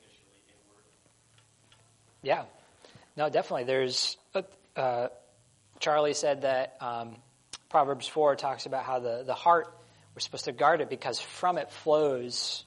initially 0.00 0.40
inward. 0.48 0.88
Yeah. 2.24 2.44
No, 3.16 3.28
definitely. 3.28 3.64
There's, 3.64 4.16
uh, 4.74 5.08
Charlie 5.78 6.14
said 6.14 6.42
that 6.42 6.76
um, 6.80 7.16
Proverbs 7.68 8.08
4 8.08 8.34
talks 8.36 8.66
about 8.66 8.84
how 8.84 8.98
the, 8.98 9.22
the 9.24 9.34
heart, 9.34 9.66
we're 10.14 10.20
supposed 10.20 10.46
to 10.46 10.52
guard 10.52 10.80
it 10.80 10.90
because 10.90 11.20
from 11.20 11.58
it 11.58 11.70
flows 11.70 12.64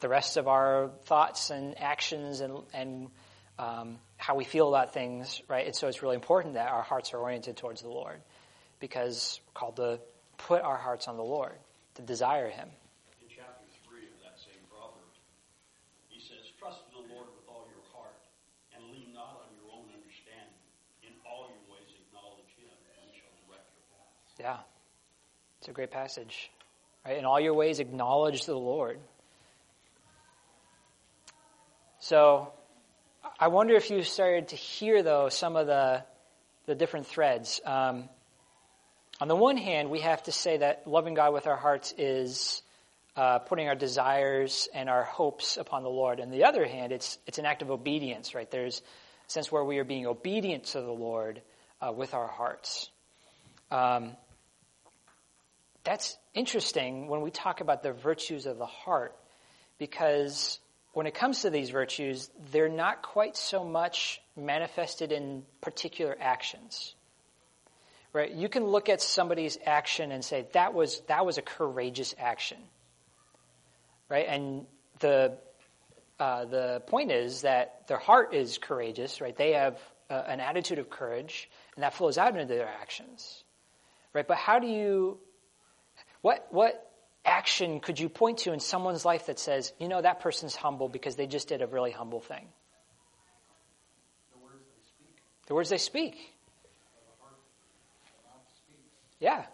the 0.00 0.08
rest 0.08 0.36
of 0.36 0.46
our 0.46 0.90
thoughts 1.06 1.50
and 1.50 1.80
actions 1.80 2.40
and, 2.40 2.58
and 2.72 3.08
um, 3.58 3.98
how 4.16 4.36
we 4.36 4.44
feel 4.44 4.68
about 4.68 4.94
things, 4.94 5.42
right? 5.48 5.66
And 5.66 5.74
so 5.74 5.88
it's 5.88 6.02
really 6.02 6.14
important 6.14 6.54
that 6.54 6.68
our 6.68 6.82
hearts 6.82 7.14
are 7.14 7.18
oriented 7.18 7.56
towards 7.56 7.82
the 7.82 7.88
Lord 7.88 8.20
because 8.78 9.40
we're 9.46 9.58
called 9.58 9.76
to 9.76 9.98
put 10.36 10.62
our 10.62 10.76
hearts 10.76 11.08
on 11.08 11.16
the 11.16 11.24
Lord, 11.24 11.54
to 11.94 12.02
desire 12.02 12.48
Him. 12.48 12.68
in 13.22 13.26
chapter 13.26 13.66
3 13.90 14.06
of 14.06 14.18
that 14.22 14.38
same 14.38 14.62
proverb, 14.70 15.10
he 16.08 16.22
says, 16.22 16.46
Trust 16.58 16.86
in 16.90 17.02
the 17.02 17.06
Lord 17.10 17.26
with 17.34 17.46
all 17.50 17.66
your 17.74 17.82
heart, 17.90 18.14
and 18.74 18.86
lean 18.94 19.10
not 19.10 19.42
on 19.42 19.50
your 19.58 19.66
own 19.74 19.90
understanding. 19.90 20.62
In 21.02 21.10
all 21.26 21.50
your 21.50 21.62
ways 21.74 21.90
acknowledge 22.06 22.50
him, 22.54 22.70
and 22.70 22.98
he 23.10 23.18
shall 23.18 23.34
direct 23.46 23.66
your 23.74 23.86
paths. 23.90 24.27
Yeah. 24.38 24.58
It's 25.58 25.68
a 25.68 25.72
great 25.72 25.90
passage. 25.90 26.50
Right? 27.04 27.18
In 27.18 27.24
all 27.24 27.40
your 27.40 27.54
ways, 27.54 27.80
acknowledge 27.80 28.46
the 28.46 28.56
Lord. 28.56 28.98
So, 32.00 32.52
I 33.40 33.48
wonder 33.48 33.74
if 33.74 33.90
you 33.90 34.02
started 34.02 34.48
to 34.48 34.56
hear, 34.56 35.02
though, 35.02 35.28
some 35.28 35.56
of 35.56 35.66
the, 35.66 36.04
the 36.66 36.74
different 36.76 37.06
threads. 37.06 37.60
Um, 37.64 38.08
on 39.20 39.26
the 39.26 39.34
one 39.34 39.56
hand, 39.56 39.90
we 39.90 40.00
have 40.00 40.22
to 40.24 40.32
say 40.32 40.58
that 40.58 40.86
loving 40.86 41.14
God 41.14 41.32
with 41.34 41.48
our 41.48 41.56
hearts 41.56 41.92
is 41.98 42.62
uh, 43.16 43.40
putting 43.40 43.66
our 43.66 43.74
desires 43.74 44.68
and 44.72 44.88
our 44.88 45.02
hopes 45.02 45.56
upon 45.56 45.82
the 45.82 45.90
Lord. 45.90 46.20
On 46.20 46.30
the 46.30 46.44
other 46.44 46.64
hand, 46.64 46.92
it's, 46.92 47.18
it's 47.26 47.38
an 47.38 47.46
act 47.46 47.62
of 47.62 47.70
obedience, 47.72 48.32
right? 48.32 48.48
There's 48.48 48.80
a 49.26 49.30
sense 49.30 49.50
where 49.50 49.64
we 49.64 49.78
are 49.78 49.84
being 49.84 50.06
obedient 50.06 50.64
to 50.66 50.80
the 50.80 50.92
Lord 50.92 51.42
uh, 51.80 51.92
with 51.92 52.14
our 52.14 52.28
hearts. 52.28 52.90
Um, 53.72 54.12
that's 55.88 56.18
interesting 56.34 57.08
when 57.08 57.22
we 57.22 57.30
talk 57.30 57.62
about 57.62 57.82
the 57.82 57.92
virtues 57.92 58.44
of 58.44 58.58
the 58.58 58.66
heart, 58.66 59.16
because 59.78 60.60
when 60.92 61.06
it 61.06 61.14
comes 61.14 61.42
to 61.42 61.50
these 61.50 61.70
virtues, 61.70 62.28
they're 62.52 62.68
not 62.68 63.00
quite 63.00 63.38
so 63.38 63.64
much 63.64 64.20
manifested 64.36 65.12
in 65.12 65.44
particular 65.62 66.14
actions. 66.20 66.94
Right? 68.12 68.30
You 68.30 68.50
can 68.50 68.66
look 68.66 68.90
at 68.90 69.00
somebody's 69.00 69.56
action 69.64 70.12
and 70.12 70.22
say 70.22 70.46
that 70.52 70.74
was 70.74 71.00
that 71.08 71.24
was 71.24 71.38
a 71.38 71.42
courageous 71.42 72.14
action. 72.18 72.58
Right? 74.10 74.26
And 74.28 74.66
the 74.98 75.38
uh, 76.20 76.44
the 76.44 76.82
point 76.86 77.12
is 77.12 77.42
that 77.42 77.86
their 77.88 77.98
heart 77.98 78.34
is 78.34 78.58
courageous. 78.58 79.22
Right? 79.22 79.34
They 79.34 79.52
have 79.52 79.78
uh, 80.10 80.22
an 80.26 80.40
attitude 80.40 80.80
of 80.80 80.90
courage, 80.90 81.48
and 81.76 81.82
that 81.82 81.94
flows 81.94 82.18
out 82.18 82.34
into 82.34 82.44
their 82.44 82.68
actions. 82.68 83.42
Right? 84.12 84.28
But 84.28 84.36
how 84.36 84.58
do 84.58 84.66
you 84.66 85.20
what 86.22 86.46
what 86.50 86.90
action 87.24 87.80
could 87.80 87.98
you 88.00 88.08
point 88.08 88.38
to 88.38 88.52
in 88.52 88.60
someone's 88.60 89.04
life 89.04 89.26
that 89.26 89.38
says, 89.38 89.72
you 89.78 89.88
know, 89.88 90.00
that 90.00 90.20
person's 90.20 90.56
humble 90.56 90.88
because 90.88 91.16
they 91.16 91.26
just 91.26 91.48
did 91.48 91.62
a 91.62 91.66
really 91.66 91.90
humble 91.90 92.20
thing? 92.20 92.46
The 94.32 94.38
words 94.38 94.62
they 94.64 94.88
speak, 94.88 95.22
The 95.46 95.54
words 95.54 95.68
they 95.68 95.78
speak. 95.78 96.16
Yeah. 99.20 99.44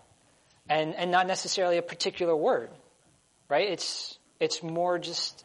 And 0.68 0.94
and 0.94 1.10
not 1.10 1.26
necessarily 1.26 1.78
a 1.78 1.82
particular 1.82 2.36
word. 2.36 2.70
Right? 3.48 3.68
It's 3.70 4.18
it's 4.40 4.62
more 4.62 4.98
just 4.98 5.44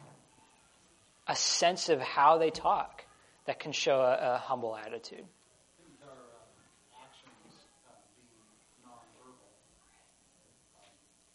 a 1.26 1.36
sense 1.36 1.88
of 1.88 2.00
how 2.00 2.38
they 2.38 2.50
talk 2.50 3.04
that 3.46 3.60
can 3.60 3.72
show 3.72 4.00
a, 4.00 4.34
a 4.34 4.38
humble 4.38 4.76
attitude. 4.76 5.22
I 5.22 5.82
think 5.82 5.94
our 6.02 6.10
um, 6.10 6.18
actions 7.06 7.54
uh, 7.86 7.92
being 8.18 8.42
nonverbal 8.82 9.54
um, 10.76 10.90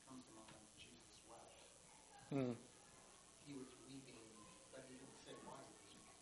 comes 0.08 0.24
to 0.26 0.32
mind 0.36 0.52
when 0.52 0.68
Jesus 0.78 1.16
wept. 1.30 1.48
Hmm. 2.36 2.52
He 3.48 3.56
was 3.56 3.64
weeping, 3.88 4.20
but 4.76 4.84
he 4.92 5.00
didn't 5.00 5.16
say 5.24 5.32
why 5.48 5.56
he 5.64 5.72
was 5.72 5.88
weeping, 5.88 6.20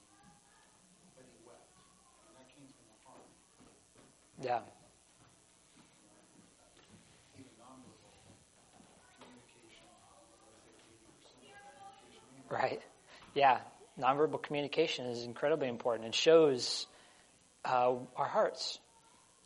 but 1.17 1.25
he 1.25 1.33
wept. 1.41 1.65
And 2.29 2.37
that 2.37 2.45
came 2.53 2.69
from 2.69 2.85
the 2.85 2.97
heart. 3.01 3.25
Yeah. 4.45 4.61
Even 7.33 7.49
nonverbal 7.57 8.13
communication, 9.17 9.89
I 9.89 10.21
would 10.21 10.61
say 10.61 10.85
80% 10.85 11.49
of 11.49 11.97
communication. 11.97 12.21
anyway. 12.29 12.53
Right. 12.53 12.81
Yeah. 13.33 13.57
nonverbal 13.97 14.37
communication 14.43 15.07
is 15.07 15.23
incredibly 15.25 15.67
important. 15.67 16.09
It 16.09 16.15
shows 16.15 16.85
uh, 17.65 17.95
our 18.15 18.27
hearts. 18.27 18.77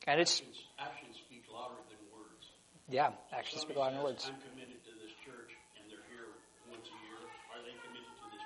And 0.06 0.20
it's, 0.20 0.40
Actions, 0.44 0.60
actions 0.80 1.16
speak 1.24 1.44
louder 1.48 1.80
than 1.88 2.00
words. 2.12 2.44
yeah, 2.92 3.12
actions 3.32 3.62
speak 3.64 3.76
louder 3.78 3.96
than 3.96 4.04
words. 4.04 4.28
I'm 4.28 4.40
committed 4.40 4.80
to 4.88 4.92
this 5.04 5.12
church, 5.28 5.52
and 5.76 5.84
they're 5.92 6.00
here 6.08 6.32
once 6.72 6.88
a 6.88 6.96
year. 7.04 7.20
Are 7.52 7.60
they 7.68 7.76
committed 7.84 8.08
to 8.08 8.26
this 8.32 8.46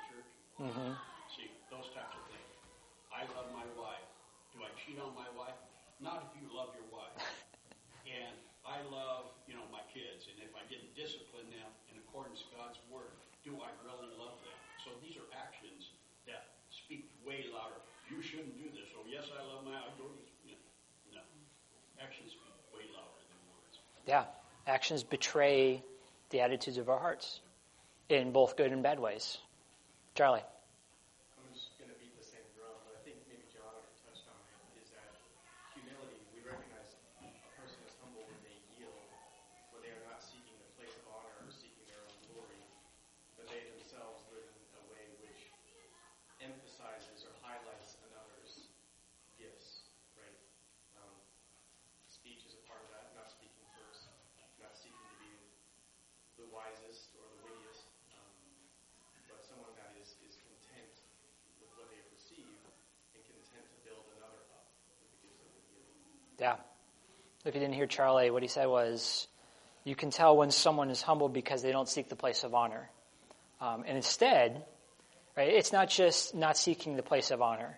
church? 0.62 0.75
hmm 0.77 0.94
See, 1.34 1.50
those 1.72 1.88
types 1.96 2.12
of 2.13 2.24
things. 2.27 2.53
I 3.10 3.24
love 3.34 3.50
my 3.56 3.63
wife. 3.80 4.03
Do 4.51 4.62
I 4.62 4.70
cheat 4.75 5.00
on 5.00 5.15
my 5.15 5.27
wife? 5.34 5.56
Not 6.03 6.27
if 6.27 6.32
you 6.38 6.46
love 6.51 6.75
your 6.75 6.88
wife. 6.91 7.15
and 8.08 8.36
I 8.68 8.84
love, 8.91 9.32
you 9.48 9.56
know, 9.56 9.63
my 9.72 9.82
kids. 9.89 10.27
And 10.27 10.38
if 10.44 10.51
I 10.53 10.63
didn't 10.68 10.91
discipline 10.94 11.48
them 11.50 11.70
in 11.88 11.96
accordance 12.03 12.44
with 12.44 12.60
God's 12.60 12.80
word, 12.91 13.15
do 13.48 13.56
I 13.63 13.72
really 13.88 14.12
love 14.20 14.36
them? 14.44 14.58
So 14.84 14.91
these 15.00 15.15
are 15.15 15.27
actions 15.34 15.96
that 16.27 16.51
speak 16.70 17.08
way 17.24 17.48
louder. 17.53 17.80
You 18.12 18.20
shouldn't 18.22 18.60
do 18.60 18.68
this. 18.75 18.91
Oh, 18.98 19.08
yes, 19.08 19.32
I 19.32 19.41
love 19.48 19.63
my. 19.63 19.72
I. 19.72 19.88
You 20.44 20.60
know, 21.15 21.15
no, 21.15 21.24
actions 22.03 22.36
speak 22.36 22.51
way 22.75 22.86
louder 22.91 23.24
than 23.24 23.39
words. 23.56 23.80
Yeah, 24.03 24.25
actions 24.68 25.03
betray 25.03 25.80
the 26.30 26.41
attitudes 26.41 26.77
of 26.77 26.89
our 26.89 27.00
hearts 27.00 27.39
in 28.10 28.32
both 28.32 28.58
good 28.58 28.72
and 28.72 28.84
bad 28.84 29.00
ways. 29.00 29.38
Charlie. 30.15 30.44
I'm 31.39 31.48
just 31.56 31.72
going 31.80 31.88
to 31.88 31.96
beat 32.03 32.12
the 32.20 32.25
same 32.25 32.44
drum, 32.51 32.75
but 32.84 33.00
I 33.00 33.01
think 33.08 33.15
maybe 33.32 33.48
John 33.48 33.63
already 33.63 33.96
touched 34.03 34.27
on 34.27 34.36
it, 34.36 34.84
is 34.84 34.92
that 34.92 35.08
humility, 35.72 36.20
we 36.36 36.44
recognize 36.44 36.92
a 37.24 37.32
person 37.56 37.79
is 37.88 37.96
humble 38.03 38.27
when 38.27 38.42
they 38.44 38.58
yield, 38.75 39.08
when 39.72 39.79
they 39.88 39.92
are 39.96 40.03
not 40.12 40.20
seeking 40.20 40.56
the 40.60 40.72
place 40.75 40.92
of 41.00 41.08
honor 41.15 41.32
or 41.48 41.51
seeking 41.51 41.84
their 41.88 42.03
own 42.03 42.20
glory, 42.36 42.60
but 43.39 43.48
they 43.48 43.63
themselves 43.72 44.20
live 44.36 44.44
in 44.51 44.75
a 44.79 44.84
way 44.92 45.03
which 45.24 45.48
emphasizes 46.44 47.24
or 47.24 47.32
highlights 47.39 47.96
another's 48.12 48.68
gifts, 49.39 49.88
right? 50.20 50.36
Um, 51.00 51.15
speech 52.12 52.44
is 52.44 52.53
a 52.60 52.63
part 52.68 52.84
of 52.84 52.92
that, 52.92 53.15
not 53.15 53.32
speaking 53.32 53.63
first, 53.79 54.12
not 54.60 54.75
seeking 54.75 55.00
to 55.00 55.18
be 55.24 55.32
the 56.36 56.48
wisest 56.51 57.15
or 57.15 57.25
the 57.32 57.39
wittiest, 57.48 57.88
um, 58.18 58.27
but 59.29 59.39
someone 59.46 59.72
that 59.77 59.94
is, 60.01 60.18
is 60.25 60.38
content 60.42 60.94
with 61.62 61.70
what 61.77 61.88
they 61.94 62.01
have 62.01 62.12
received 62.12 62.58
and 63.13 63.22
content 63.29 63.65
to 63.70 63.77
build 63.86 64.06
another 64.18 64.42
up 64.56 64.65
with 65.00 65.10
the 65.13 65.20
gifts 65.22 65.39
that 65.46 65.50
they've 65.53 65.70
given. 65.72 65.94
Yeah. 66.42 66.56
If 67.46 67.54
you 67.54 67.62
didn't 67.62 67.76
hear 67.76 67.86
Charlie, 67.86 68.32
what 68.32 68.42
he 68.42 68.48
said 68.48 68.66
was, 68.66 69.28
you 69.84 69.96
can 69.96 70.10
tell 70.10 70.36
when 70.36 70.50
someone 70.50 70.90
is 70.90 71.00
humble 71.00 71.30
because 71.30 71.62
they 71.62 71.72
don't 71.72 71.88
seek 71.88 72.10
the 72.10 72.16
place 72.16 72.44
of 72.44 72.56
honor. 72.56 72.90
Um, 73.62 73.84
and 73.86 73.96
instead, 73.96 74.66
right, 75.38 75.54
it's 75.54 75.72
not 75.72 75.88
just 75.88 76.34
not 76.34 76.58
seeking 76.58 76.96
the 76.96 77.04
place 77.04 77.30
of 77.30 77.44
honor. 77.44 77.78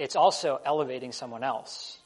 It's 0.00 0.16
also 0.16 0.60
elevating 0.64 1.12
someone 1.12 1.44
else. 1.44 1.98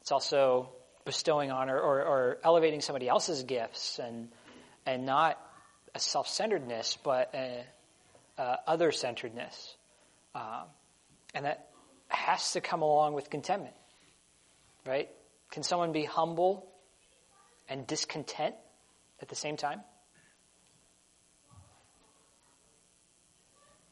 It's 0.00 0.12
also 0.12 0.70
bestowing 1.04 1.50
honor 1.50 1.78
or, 1.78 2.02
or 2.02 2.38
elevating 2.42 2.80
somebody 2.80 3.06
else's 3.06 3.42
gifts 3.42 3.98
and, 3.98 4.28
and 4.86 5.04
not 5.04 5.38
a 5.94 5.98
self-centeredness, 5.98 6.96
but 7.04 7.34
a, 7.34 7.64
a 8.38 8.58
other-centeredness. 8.66 9.76
Um, 10.34 10.64
and 11.34 11.44
that 11.44 11.68
has 12.08 12.52
to 12.52 12.62
come 12.62 12.80
along 12.80 13.12
with 13.12 13.28
contentment 13.28 13.74
right? 14.86 15.08
Can 15.50 15.62
someone 15.62 15.92
be 15.92 16.04
humble 16.04 16.66
and 17.68 17.86
discontent 17.86 18.54
at 19.20 19.28
the 19.28 19.34
same 19.34 19.56
time? 19.56 19.80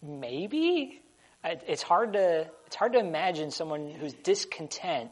Maybe. 0.02 1.02
It's 1.44 1.82
hard 1.82 2.12
to 2.14 2.48
it's 2.66 2.76
hard 2.76 2.92
to 2.92 2.98
imagine 2.98 3.50
someone 3.50 3.90
who's 3.90 4.12
discontent 4.12 5.10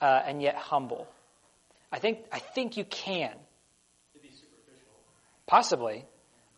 uh, 0.00 0.22
and 0.26 0.42
yet 0.42 0.56
humble. 0.56 1.06
I 1.92 1.98
think 1.98 2.20
I 2.32 2.38
think 2.38 2.76
you 2.76 2.84
can 2.84 3.30
To 3.30 4.20
be 4.20 4.28
superficial, 4.28 4.92
possibly, 5.46 6.04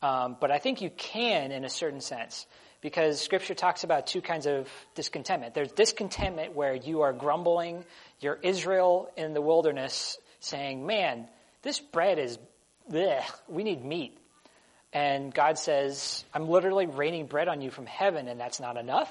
um, 0.02 0.36
but 0.40 0.50
I 0.50 0.58
think 0.58 0.80
you 0.80 0.90
can 0.90 1.52
in 1.52 1.64
a 1.64 1.68
certain 1.68 2.00
sense 2.00 2.46
because 2.80 3.20
Scripture 3.20 3.54
talks 3.54 3.84
about 3.84 4.06
two 4.06 4.22
kinds 4.22 4.46
of 4.46 4.68
discontentment. 4.94 5.54
There's 5.54 5.72
discontentment 5.72 6.54
where 6.54 6.74
you 6.74 7.02
are 7.02 7.12
grumbling, 7.12 7.84
you're 8.20 8.38
Israel 8.42 9.10
in 9.16 9.34
the 9.34 9.42
wilderness, 9.42 10.18
saying, 10.40 10.86
"Man, 10.86 11.28
this 11.62 11.80
bread 11.80 12.18
is, 12.18 12.38
bleh, 12.90 13.22
we 13.48 13.64
need 13.64 13.84
meat." 13.84 14.16
And 14.92 15.32
God 15.32 15.58
says, 15.58 16.24
I'm 16.34 16.48
literally 16.48 16.86
raining 16.86 17.26
bread 17.26 17.48
on 17.48 17.60
you 17.60 17.70
from 17.70 17.86
heaven, 17.86 18.26
and 18.26 18.40
that's 18.40 18.58
not 18.58 18.76
enough. 18.76 19.10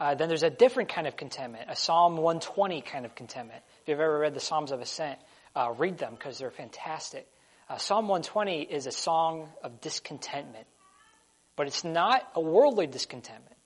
Uh, 0.00 0.14
then 0.14 0.28
there's 0.28 0.42
a 0.42 0.50
different 0.50 0.88
kind 0.88 1.06
of 1.06 1.16
contentment, 1.16 1.68
a 1.68 1.76
Psalm 1.76 2.16
120 2.16 2.82
kind 2.82 3.04
of 3.04 3.14
contentment. 3.14 3.62
If 3.82 3.88
you've 3.88 4.00
ever 4.00 4.18
read 4.18 4.34
the 4.34 4.40
Psalms 4.40 4.72
of 4.72 4.80
Ascent, 4.80 5.18
uh, 5.54 5.74
read 5.76 5.98
them 5.98 6.14
because 6.14 6.38
they're 6.38 6.50
fantastic. 6.50 7.26
Uh, 7.68 7.76
Psalm 7.76 8.08
120 8.08 8.62
is 8.62 8.86
a 8.86 8.90
song 8.90 9.50
of 9.62 9.82
discontentment, 9.82 10.66
but 11.54 11.66
it's 11.66 11.84
not 11.84 12.26
a 12.34 12.40
worldly 12.40 12.86
discontentment. 12.86 13.56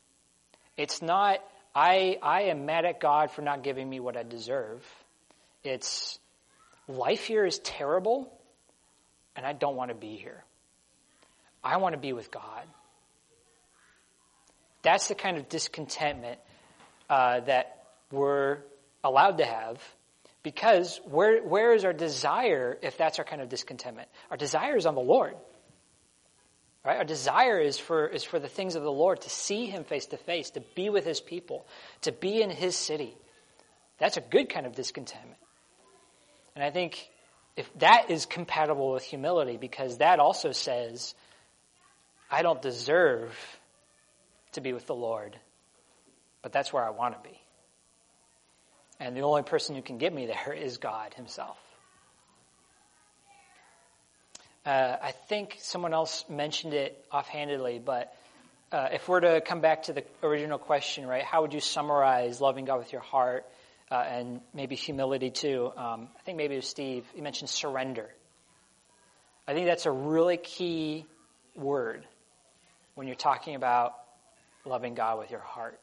It's 0.76 1.02
not, 1.02 1.38
I, 1.72 2.18
I 2.20 2.42
am 2.42 2.66
mad 2.66 2.84
at 2.84 2.98
God 2.98 3.30
for 3.30 3.42
not 3.42 3.62
giving 3.62 3.88
me 3.88 4.00
what 4.00 4.16
I 4.16 4.24
deserve. 4.24 4.84
It's, 5.62 6.18
life 6.88 7.26
here 7.26 7.46
is 7.46 7.60
terrible, 7.60 8.32
and 9.36 9.46
I 9.46 9.52
don't 9.52 9.76
want 9.76 9.90
to 9.90 9.94
be 9.94 10.16
here. 10.16 10.42
I 11.62 11.76
want 11.76 11.92
to 11.92 12.00
be 12.00 12.12
with 12.12 12.32
God. 12.32 12.64
That's 14.82 15.06
the 15.06 15.14
kind 15.14 15.36
of 15.36 15.48
discontentment 15.48 16.40
uh, 17.08 17.38
that 17.40 17.84
we're 18.10 18.58
allowed 19.04 19.38
to 19.38 19.44
have 19.44 19.80
because 20.42 21.00
where, 21.04 21.42
where 21.42 21.72
is 21.72 21.84
our 21.84 21.92
desire 21.92 22.76
if 22.82 22.96
that's 22.96 23.18
our 23.18 23.24
kind 23.24 23.40
of 23.42 23.48
discontentment? 23.48 24.08
Our 24.30 24.36
desire 24.36 24.76
is 24.76 24.86
on 24.86 24.94
the 24.94 25.00
Lord. 25.00 25.34
Right? 26.84 26.98
Our 26.98 27.04
desire 27.04 27.60
is 27.60 27.78
for, 27.78 28.08
is 28.08 28.24
for 28.24 28.40
the 28.40 28.48
things 28.48 28.74
of 28.74 28.82
the 28.82 28.90
Lord, 28.90 29.20
to 29.20 29.30
see 29.30 29.66
Him 29.66 29.84
face 29.84 30.06
to 30.06 30.16
face, 30.16 30.50
to 30.50 30.62
be 30.74 30.90
with 30.90 31.04
His 31.04 31.20
people, 31.20 31.66
to 32.02 32.12
be 32.12 32.42
in 32.42 32.50
His 32.50 32.74
city. 32.76 33.14
That's 33.98 34.16
a 34.16 34.20
good 34.20 34.48
kind 34.48 34.66
of 34.66 34.74
discontentment. 34.74 35.38
And 36.56 36.64
I 36.64 36.70
think 36.70 37.08
if 37.56 37.70
that 37.78 38.10
is 38.10 38.26
compatible 38.26 38.92
with 38.92 39.04
humility, 39.04 39.58
because 39.58 39.98
that 39.98 40.18
also 40.18 40.50
says, 40.50 41.14
I 42.30 42.42
don't 42.42 42.60
deserve 42.60 43.36
to 44.52 44.60
be 44.60 44.72
with 44.72 44.86
the 44.86 44.94
Lord, 44.94 45.38
but 46.42 46.52
that's 46.52 46.72
where 46.72 46.84
I 46.84 46.90
want 46.90 47.14
to 47.14 47.28
be. 47.28 47.41
And 49.02 49.16
the 49.16 49.22
only 49.22 49.42
person 49.42 49.74
who 49.74 49.82
can 49.82 49.98
get 49.98 50.14
me 50.14 50.26
there 50.26 50.52
is 50.52 50.78
God 50.78 51.12
Himself. 51.14 51.58
Uh, 54.64 54.96
I 55.02 55.10
think 55.10 55.56
someone 55.58 55.92
else 55.92 56.24
mentioned 56.28 56.72
it 56.72 57.04
offhandedly, 57.10 57.80
but 57.84 58.14
uh, 58.70 58.90
if 58.92 59.08
we're 59.08 59.18
to 59.18 59.40
come 59.40 59.60
back 59.60 59.82
to 59.84 59.92
the 59.92 60.04
original 60.22 60.56
question, 60.56 61.04
right, 61.04 61.24
how 61.24 61.42
would 61.42 61.52
you 61.52 61.58
summarize 61.58 62.40
loving 62.40 62.64
God 62.64 62.78
with 62.78 62.92
your 62.92 63.02
heart 63.02 63.44
uh, 63.90 63.96
and 63.96 64.40
maybe 64.54 64.76
humility 64.76 65.30
too? 65.30 65.72
Um, 65.76 66.06
I 66.16 66.22
think 66.22 66.38
maybe 66.38 66.54
it 66.54 66.58
was 66.58 66.68
Steve. 66.68 67.04
You 67.16 67.24
mentioned 67.24 67.50
surrender. 67.50 68.08
I 69.48 69.54
think 69.54 69.66
that's 69.66 69.86
a 69.86 69.90
really 69.90 70.36
key 70.36 71.06
word 71.56 72.06
when 72.94 73.08
you're 73.08 73.16
talking 73.16 73.56
about 73.56 73.94
loving 74.64 74.94
God 74.94 75.18
with 75.18 75.32
your 75.32 75.40
heart. 75.40 75.80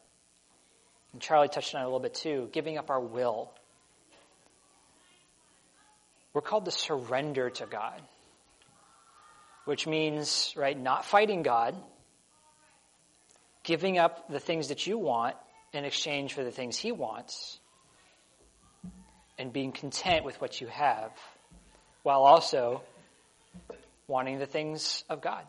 And 1.13 1.21
Charlie 1.21 1.47
touched 1.47 1.73
on 1.75 1.81
it 1.81 1.83
a 1.83 1.87
little 1.87 1.99
bit 1.99 2.13
too, 2.13 2.49
giving 2.51 2.77
up 2.77 2.89
our 2.89 2.99
will. 2.99 3.51
We're 6.33 6.41
called 6.41 6.65
to 6.65 6.71
surrender 6.71 7.49
to 7.49 7.65
God, 7.65 8.01
which 9.65 9.87
means, 9.87 10.53
right, 10.55 10.79
not 10.79 11.05
fighting 11.05 11.41
God, 11.41 11.75
giving 13.63 13.97
up 13.97 14.29
the 14.29 14.39
things 14.39 14.67
that 14.67 14.85
you 14.85 14.97
want 14.97 15.35
in 15.73 15.85
exchange 15.85 16.33
for 16.33 16.43
the 16.43 16.51
things 16.51 16.77
He 16.77 16.91
wants, 16.91 17.59
and 19.37 19.51
being 19.51 19.71
content 19.71 20.25
with 20.25 20.39
what 20.39 20.61
you 20.61 20.67
have, 20.67 21.11
while 22.03 22.21
also 22.21 22.81
wanting 24.07 24.39
the 24.39 24.45
things 24.45 25.03
of 25.09 25.21
God. 25.21 25.43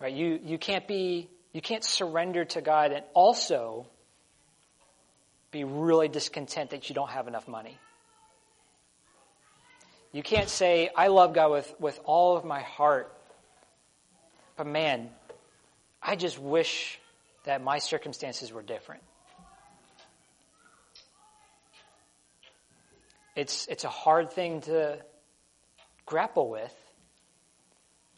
Right? 0.00 0.14
You, 0.14 0.40
you 0.42 0.58
can't 0.58 0.88
be, 0.88 1.28
you 1.52 1.60
can't 1.60 1.84
surrender 1.84 2.44
to 2.44 2.60
God 2.60 2.92
and 2.92 3.04
also 3.14 3.86
be 5.50 5.64
really 5.64 6.08
discontent 6.08 6.70
that 6.70 6.88
you 6.88 6.94
don't 6.94 7.10
have 7.10 7.26
enough 7.26 7.48
money. 7.48 7.76
You 10.12 10.22
can't 10.22 10.48
say, 10.48 10.90
I 10.96 11.08
love 11.08 11.34
God 11.34 11.50
with, 11.50 11.74
with 11.78 12.00
all 12.04 12.36
of 12.36 12.44
my 12.44 12.60
heart, 12.60 13.12
but 14.56 14.66
man, 14.66 15.10
I 16.02 16.16
just 16.16 16.38
wish 16.38 16.98
that 17.44 17.62
my 17.62 17.78
circumstances 17.78 18.52
were 18.52 18.62
different. 18.62 19.02
It's, 23.36 23.66
it's 23.68 23.84
a 23.84 23.88
hard 23.88 24.32
thing 24.32 24.62
to 24.62 24.98
grapple 26.06 26.48
with, 26.50 26.74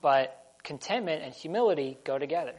but 0.01 0.39
contentment 0.63 1.23
and 1.23 1.33
humility 1.33 1.99
go 2.05 2.19
together. 2.19 2.55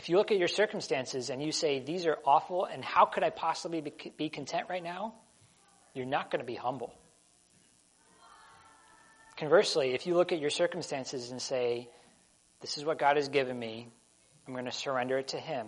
If 0.00 0.08
you 0.08 0.16
look 0.16 0.30
at 0.30 0.38
your 0.38 0.48
circumstances 0.48 1.28
and 1.28 1.42
you 1.42 1.52
say, 1.52 1.78
these 1.78 2.06
are 2.06 2.16
awful, 2.24 2.64
and 2.64 2.82
how 2.82 3.04
could 3.04 3.22
I 3.22 3.28
possibly 3.28 3.82
be, 4.16 4.30
content 4.30 4.68
right 4.70 4.82
now? 4.82 5.12
You're 5.92 6.06
not 6.06 6.30
going 6.30 6.40
to 6.40 6.46
be 6.46 6.54
humble. 6.54 6.94
Conversely, 9.36 9.90
if 9.90 10.06
you 10.06 10.14
look 10.14 10.32
at 10.32 10.40
your 10.40 10.48
circumstances 10.48 11.32
and 11.32 11.42
say, 11.42 11.90
this 12.62 12.78
is 12.78 12.84
what 12.86 12.98
God 12.98 13.16
has 13.16 13.28
given 13.28 13.58
me, 13.58 13.88
I'm 14.48 14.54
going 14.54 14.64
to 14.64 14.72
surrender 14.72 15.18
it 15.18 15.28
to 15.28 15.36
Him, 15.36 15.66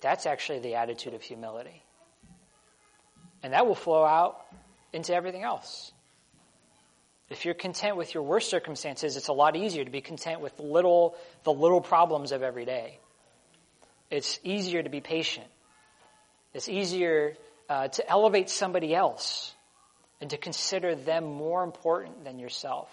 that's 0.00 0.24
actually 0.24 0.60
the 0.60 0.76
attitude 0.76 1.14
of 1.14 1.22
humility. 1.22 1.82
And 3.42 3.52
that 3.52 3.66
will 3.66 3.74
flow 3.74 4.04
out 4.04 4.42
into 4.92 5.12
everything 5.12 5.42
else. 5.42 5.90
If 7.30 7.44
you're 7.44 7.54
content 7.54 7.96
with 7.96 8.14
your 8.14 8.22
worst 8.22 8.48
circumstances, 8.48 9.16
it's 9.16 9.28
a 9.28 9.32
lot 9.32 9.54
easier 9.54 9.84
to 9.84 9.90
be 9.90 10.00
content 10.00 10.40
with 10.40 10.58
little, 10.58 11.14
the 11.44 11.52
little 11.52 11.80
problems 11.80 12.32
of 12.32 12.42
every 12.42 12.64
day. 12.64 12.98
It's 14.10 14.40
easier 14.42 14.82
to 14.82 14.88
be 14.88 15.00
patient. 15.00 15.46
It's 16.54 16.68
easier 16.68 17.36
uh, 17.68 17.88
to 17.88 18.08
elevate 18.08 18.48
somebody 18.48 18.94
else 18.94 19.54
and 20.20 20.30
to 20.30 20.38
consider 20.38 20.94
them 20.94 21.24
more 21.24 21.62
important 21.62 22.24
than 22.24 22.38
yourself. 22.38 22.90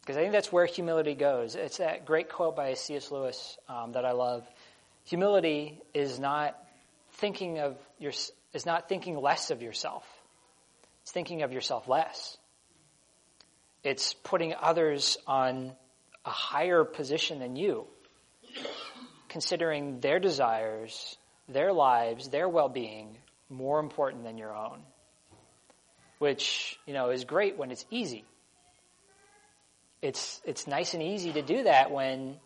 Because 0.00 0.16
I 0.16 0.20
think 0.20 0.32
that's 0.32 0.52
where 0.52 0.66
humility 0.66 1.14
goes. 1.14 1.54
It's 1.54 1.78
that 1.78 2.04
great 2.04 2.28
quote 2.28 2.56
by 2.56 2.74
C.S. 2.74 3.10
Lewis 3.10 3.58
um, 3.68 3.92
that 3.92 4.04
I 4.04 4.12
love. 4.12 4.46
Humility 5.04 5.80
is 5.94 6.18
not 6.18 6.56
thinking 7.14 7.60
of 7.60 7.76
your, 7.98 8.12
is 8.52 8.66
not 8.66 8.88
thinking 8.88 9.16
less 9.16 9.50
of 9.50 9.62
yourself. 9.62 10.04
It's 11.02 11.12
thinking 11.12 11.42
of 11.42 11.52
yourself 11.52 11.88
less. 11.88 12.36
It's 13.86 14.14
putting 14.14 14.52
others 14.52 15.16
on 15.28 15.70
a 16.24 16.30
higher 16.30 16.82
position 16.82 17.38
than 17.38 17.54
you, 17.54 17.86
considering 19.28 20.00
their 20.00 20.18
desires, 20.18 21.16
their 21.48 21.72
lives, 21.72 22.28
their 22.28 22.48
well-being 22.48 23.16
more 23.48 23.78
important 23.78 24.24
than 24.24 24.38
your 24.38 24.56
own. 24.56 24.80
Which, 26.18 26.76
you 26.84 26.94
know, 26.94 27.10
is 27.10 27.26
great 27.26 27.58
when 27.58 27.70
it's 27.70 27.86
easy. 27.88 28.24
It's, 30.02 30.42
it's 30.44 30.66
nice 30.66 30.94
and 30.94 31.02
easy 31.04 31.34
to 31.34 31.42
do 31.42 31.62
that 31.62 31.92
when, 31.92 32.38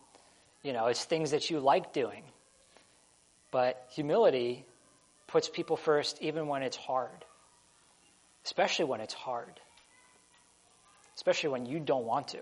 you 0.61 0.73
know, 0.73 0.85
it's 0.85 1.03
things 1.03 1.31
that 1.31 1.49
you 1.49 1.59
like 1.59 1.91
doing. 1.91 2.21
But 3.49 3.83
humility 3.95 4.63
puts 5.25 5.49
people 5.49 5.75
first 5.75 6.21
even 6.21 6.45
when 6.45 6.61
it's 6.61 6.77
hard. 6.77 7.25
Especially 8.45 8.85
when 8.85 9.01
it's 9.01 9.15
hard 9.15 9.59
especially 11.15 11.49
when 11.49 11.65
you 11.65 11.79
don't 11.79 12.05
want 12.05 12.29
to. 12.29 12.39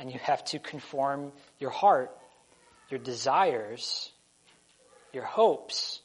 And 0.00 0.12
you 0.12 0.18
have 0.20 0.44
to 0.46 0.58
conform 0.58 1.32
your 1.58 1.70
heart, 1.70 2.16
your 2.88 3.00
desires, 3.00 4.12
your 5.12 5.24
hopes 5.24 6.00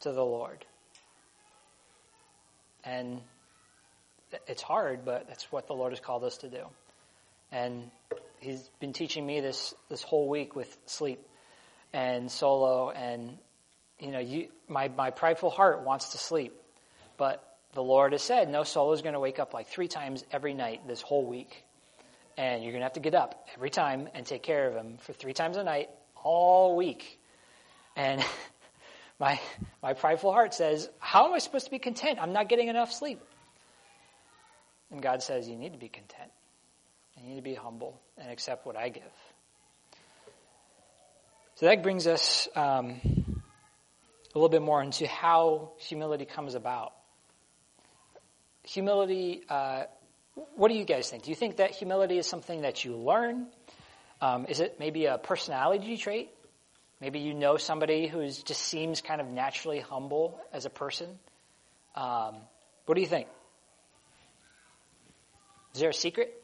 to 0.00 0.12
the 0.12 0.24
Lord. 0.24 0.64
And 2.84 3.20
it's 4.46 4.62
hard, 4.62 5.04
but 5.04 5.28
that's 5.28 5.50
what 5.52 5.66
the 5.66 5.74
Lord 5.74 5.92
has 5.92 6.00
called 6.00 6.24
us 6.24 6.38
to 6.38 6.48
do. 6.48 6.64
And 7.52 7.90
He's 8.40 8.68
been 8.80 8.92
teaching 8.92 9.24
me 9.24 9.40
this, 9.40 9.74
this 9.88 10.02
whole 10.02 10.28
week 10.28 10.56
with 10.56 10.76
sleep 10.86 11.20
and 11.92 12.30
solo 12.30 12.90
and 12.90 13.36
you 14.00 14.10
know, 14.10 14.18
you, 14.18 14.48
my, 14.66 14.88
my 14.88 15.10
prideful 15.10 15.50
heart 15.50 15.84
wants 15.84 16.10
to 16.10 16.18
sleep, 16.18 16.54
but 17.18 17.44
the 17.72 17.82
Lord 17.82 18.12
has 18.12 18.22
said, 18.22 18.48
no 18.48 18.64
soul 18.64 18.92
is 18.92 19.02
going 19.02 19.12
to 19.12 19.20
wake 19.20 19.38
up 19.38 19.54
like 19.54 19.68
three 19.68 19.88
times 19.88 20.24
every 20.32 20.54
night 20.54 20.86
this 20.88 21.00
whole 21.00 21.24
week. 21.24 21.64
And 22.36 22.62
you're 22.62 22.72
going 22.72 22.80
to 22.80 22.84
have 22.84 22.94
to 22.94 23.00
get 23.00 23.14
up 23.14 23.46
every 23.54 23.70
time 23.70 24.08
and 24.14 24.26
take 24.26 24.42
care 24.42 24.66
of 24.66 24.74
him 24.74 24.96
for 24.98 25.12
three 25.12 25.32
times 25.32 25.56
a 25.56 25.62
night 25.62 25.88
all 26.16 26.76
week. 26.76 27.20
And 27.96 28.24
my, 29.20 29.38
my 29.82 29.92
prideful 29.92 30.32
heart 30.32 30.54
says, 30.54 30.88
how 30.98 31.26
am 31.26 31.34
I 31.34 31.38
supposed 31.38 31.66
to 31.66 31.70
be 31.70 31.78
content? 31.78 32.18
I'm 32.20 32.32
not 32.32 32.48
getting 32.48 32.68
enough 32.68 32.92
sleep. 32.92 33.20
And 34.90 35.00
God 35.00 35.22
says, 35.22 35.48
you 35.48 35.56
need 35.56 35.72
to 35.72 35.78
be 35.78 35.88
content. 35.88 36.30
You 37.16 37.28
need 37.28 37.36
to 37.36 37.42
be 37.42 37.54
humble 37.54 38.00
and 38.18 38.30
accept 38.30 38.66
what 38.66 38.76
I 38.76 38.88
give. 38.88 39.02
So 41.56 41.66
that 41.66 41.82
brings 41.82 42.06
us 42.06 42.48
um, 42.56 43.00
a 43.04 44.38
little 44.38 44.48
bit 44.48 44.62
more 44.62 44.82
into 44.82 45.06
how 45.06 45.72
humility 45.78 46.24
comes 46.24 46.54
about 46.54 46.94
humility, 48.62 49.42
uh, 49.48 49.84
what 50.56 50.68
do 50.68 50.74
you 50.74 50.84
guys 50.84 51.10
think? 51.10 51.24
Do 51.24 51.30
you 51.30 51.36
think 51.36 51.56
that 51.56 51.72
humility 51.72 52.18
is 52.18 52.26
something 52.26 52.62
that 52.62 52.84
you 52.84 52.96
learn? 52.96 53.46
Um, 54.20 54.46
is 54.46 54.60
it 54.60 54.78
maybe 54.78 55.06
a 55.06 55.18
personality 55.18 55.96
trait? 55.96 56.30
Maybe 57.00 57.20
you 57.20 57.32
know 57.32 57.56
somebody 57.56 58.06
who 58.06 58.26
just 58.28 58.60
seems 58.60 59.00
kind 59.00 59.20
of 59.20 59.26
naturally 59.28 59.80
humble 59.80 60.38
as 60.52 60.66
a 60.66 60.70
person. 60.70 61.18
Um, 61.94 62.36
what 62.84 62.94
do 62.94 63.00
you 63.00 63.06
think? 63.06 63.28
Is 65.74 65.80
there 65.80 65.90
a 65.90 65.94
secret? 65.94 66.36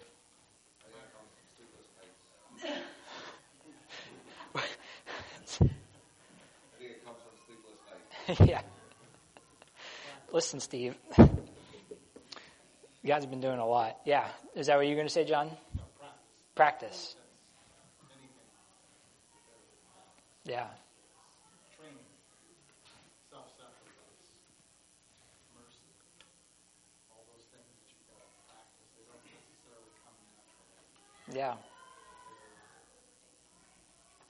Yeah. 8.45 8.61
Listen, 10.33 10.59
Steve. 10.59 10.97
God's 13.07 13.27
been 13.27 13.41
doing 13.41 13.59
a 13.59 13.67
lot. 13.67 13.99
Yeah. 14.05 14.27
Is 14.57 14.67
that 14.67 14.77
what 14.77 14.87
you're 14.87 14.97
going 14.97 15.07
to 15.07 15.13
say, 15.13 15.25
John? 15.25 15.51
practice. 16.57 17.15
Yeah. 20.47 20.67
Training, 21.77 21.99
self-sacrifice, 23.31 24.31
mercy, 25.53 25.91
all 27.13 27.27
those 27.29 27.45
things 27.53 27.67
that 27.67 27.85
you've 27.93 28.09
got 28.09 28.25
to 28.25 28.31
practice. 28.49 28.89
They 28.97 29.05
don't 29.05 29.27
necessarily 29.27 29.91
come 30.01 30.17
naturally. 30.33 31.37
Yeah. 31.37 31.61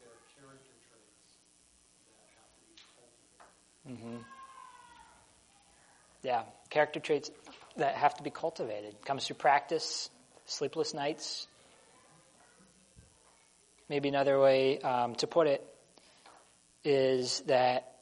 They're, 0.01 0.19
character 0.35 0.75
traits 0.89 1.37
that 2.11 2.27
have 2.35 2.49
to 2.49 2.65
be 2.65 2.75
cultivated. 2.97 3.45
hmm 3.87 4.25
Yeah. 6.25 6.43
Character 6.71 6.99
traits 6.99 7.31
that 7.77 7.95
have 7.95 8.15
to 8.15 8.23
be 8.23 8.31
cultivated. 8.31 8.95
It 8.95 9.05
comes 9.05 9.27
through 9.27 9.37
practice, 9.37 10.11
sleepless 10.47 10.95
nights. 10.95 11.47
Maybe 13.89 14.09
another 14.09 14.41
way 14.41 14.79
um, 14.81 15.15
to 15.17 15.27
put 15.27 15.47
it 15.47 15.65
is 16.85 17.41
that 17.47 17.93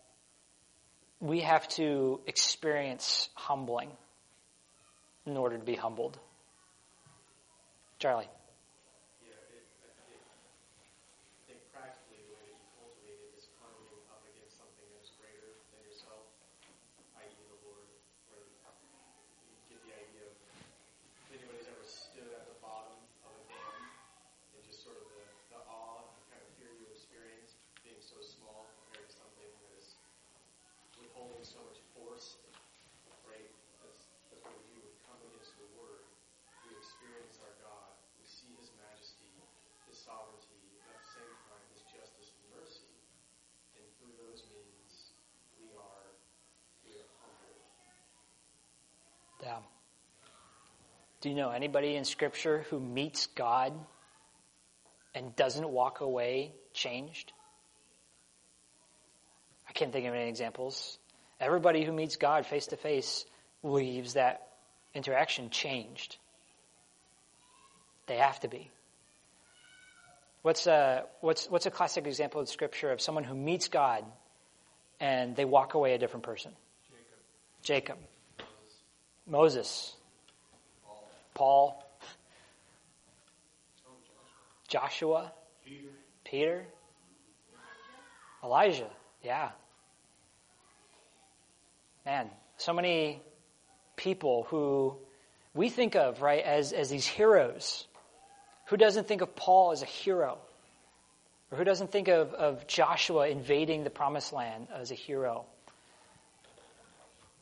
we 1.20 1.40
have 1.40 1.66
to 1.68 2.20
experience 2.26 3.28
humbling 3.34 3.90
in 5.24 5.36
order 5.36 5.56
to 5.56 5.64
be 5.64 5.74
humbled. 5.74 6.18
Charlie. 7.98 8.28
Yeah, 9.24 9.32
it, 9.56 9.64
I 9.80 9.88
think, 10.04 10.20
I 10.20 11.42
think 11.48 11.60
practically 11.72 12.20
the 12.28 12.36
way 12.36 12.44
that 12.44 12.60
you 12.60 12.68
cultivate 12.76 13.16
it 13.24 13.32
is 13.40 13.48
coming 13.56 13.88
up 14.12 14.20
against 14.28 14.60
something 14.60 14.84
that 14.84 15.00
is 15.00 15.12
greater 15.16 15.48
than 15.72 15.80
yourself, 15.88 16.28
i.e. 17.24 17.32
the 17.32 17.56
Lord, 17.64 17.88
where 18.28 18.44
you 18.44 18.52
get 19.72 19.80
the 19.80 19.96
idea 19.96 20.28
of 20.28 20.36
if 21.32 21.40
anybody's 21.40 21.72
ever 21.72 21.86
stood 21.88 22.28
at 22.36 22.44
the 22.52 22.58
bottom 22.60 23.00
of 23.24 23.32
a 23.32 23.44
dam 23.48 23.80
and 24.52 24.60
just 24.68 24.84
sort 24.84 25.00
of 25.00 25.08
the, 25.08 25.24
the 25.56 25.60
awe 25.72 26.04
and 26.04 26.20
kind 26.28 26.44
of 26.44 26.52
fear 26.60 26.68
you 26.76 26.84
experience 26.92 27.56
being 27.80 27.96
so 28.04 28.20
small 28.20 28.68
compared 28.84 29.08
to 29.08 29.14
something 29.16 29.48
that 29.48 29.72
is 29.80 29.96
withholding 31.00 31.40
so 31.40 31.60
much 31.64 31.80
force, 31.96 32.36
right? 33.24 33.48
That's, 33.80 34.04
that's 34.28 34.44
what 34.44 34.52
we 34.60 34.64
do. 34.76 34.82
We 34.84 34.92
come 35.08 35.20
against 35.24 35.56
the 35.56 35.68
Word. 35.78 36.04
We 36.66 36.74
experience 36.78 37.38
our 37.44 37.54
God. 37.62 37.92
We 38.18 38.24
see 38.26 38.50
His 38.58 38.70
majesty, 38.78 39.30
His 39.86 39.98
sovereignty, 40.00 40.58
and 40.80 40.90
at 40.90 40.98
the 41.00 41.10
same 41.12 41.34
time, 41.50 41.64
His 41.76 41.82
justice 41.92 42.34
and 42.34 42.44
mercy. 42.56 42.92
And 43.78 43.84
through 44.00 44.14
those 44.16 44.42
means, 44.50 45.14
we 45.60 45.70
are, 45.76 46.06
we 46.82 46.98
are 46.98 47.08
humble. 47.22 47.58
Yeah. 49.42 49.60
Do 51.24 51.30
you 51.30 51.36
know 51.36 51.48
anybody 51.48 51.96
in 51.96 52.04
Scripture 52.04 52.66
who 52.68 52.78
meets 52.78 53.28
God 53.28 53.72
and 55.14 55.34
doesn't 55.34 55.66
walk 55.66 56.02
away 56.02 56.52
changed? 56.74 57.32
I 59.66 59.72
can't 59.72 59.90
think 59.90 60.06
of 60.06 60.12
any 60.12 60.28
examples. 60.28 60.98
Everybody 61.40 61.82
who 61.82 61.92
meets 61.92 62.16
God 62.16 62.44
face 62.44 62.66
to 62.66 62.76
face 62.76 63.24
leaves 63.62 64.12
that 64.12 64.48
interaction 64.92 65.48
changed. 65.48 66.18
They 68.06 68.18
have 68.18 68.38
to 68.40 68.48
be. 68.48 68.70
What's 70.42 70.66
a, 70.66 71.04
what's, 71.22 71.46
what's 71.46 71.64
a 71.64 71.70
classic 71.70 72.06
example 72.06 72.42
in 72.42 72.46
Scripture 72.46 72.92
of 72.92 73.00
someone 73.00 73.24
who 73.24 73.34
meets 73.34 73.68
God 73.68 74.04
and 75.00 75.34
they 75.34 75.46
walk 75.46 75.72
away 75.72 75.94
a 75.94 75.98
different 75.98 76.24
person? 76.24 76.52
Jacob. 77.62 77.96
Jacob. 77.96 77.98
Moses. 79.26 79.64
Moses. 79.64 79.96
Paul. 81.34 81.80
Joshua, 84.68 85.32
Peter, 85.64 85.88
Peter, 86.24 86.64
Elijah. 88.42 88.90
Yeah. 89.22 89.50
Man, 92.04 92.28
so 92.56 92.72
many 92.72 93.22
people 93.96 94.46
who 94.48 94.96
we 95.54 95.68
think 95.68 95.94
of, 95.94 96.20
right, 96.20 96.42
as, 96.42 96.72
as 96.72 96.90
these 96.90 97.06
heroes. 97.06 97.86
Who 98.66 98.76
doesn't 98.76 99.06
think 99.06 99.20
of 99.20 99.36
Paul 99.36 99.72
as 99.72 99.82
a 99.82 99.86
hero? 99.86 100.38
Or 101.50 101.58
who 101.58 101.64
doesn't 101.64 101.92
think 101.92 102.08
of, 102.08 102.32
of 102.32 102.66
Joshua 102.66 103.28
invading 103.28 103.84
the 103.84 103.90
promised 103.90 104.32
land 104.32 104.68
as 104.74 104.90
a 104.90 104.94
hero? 104.94 105.44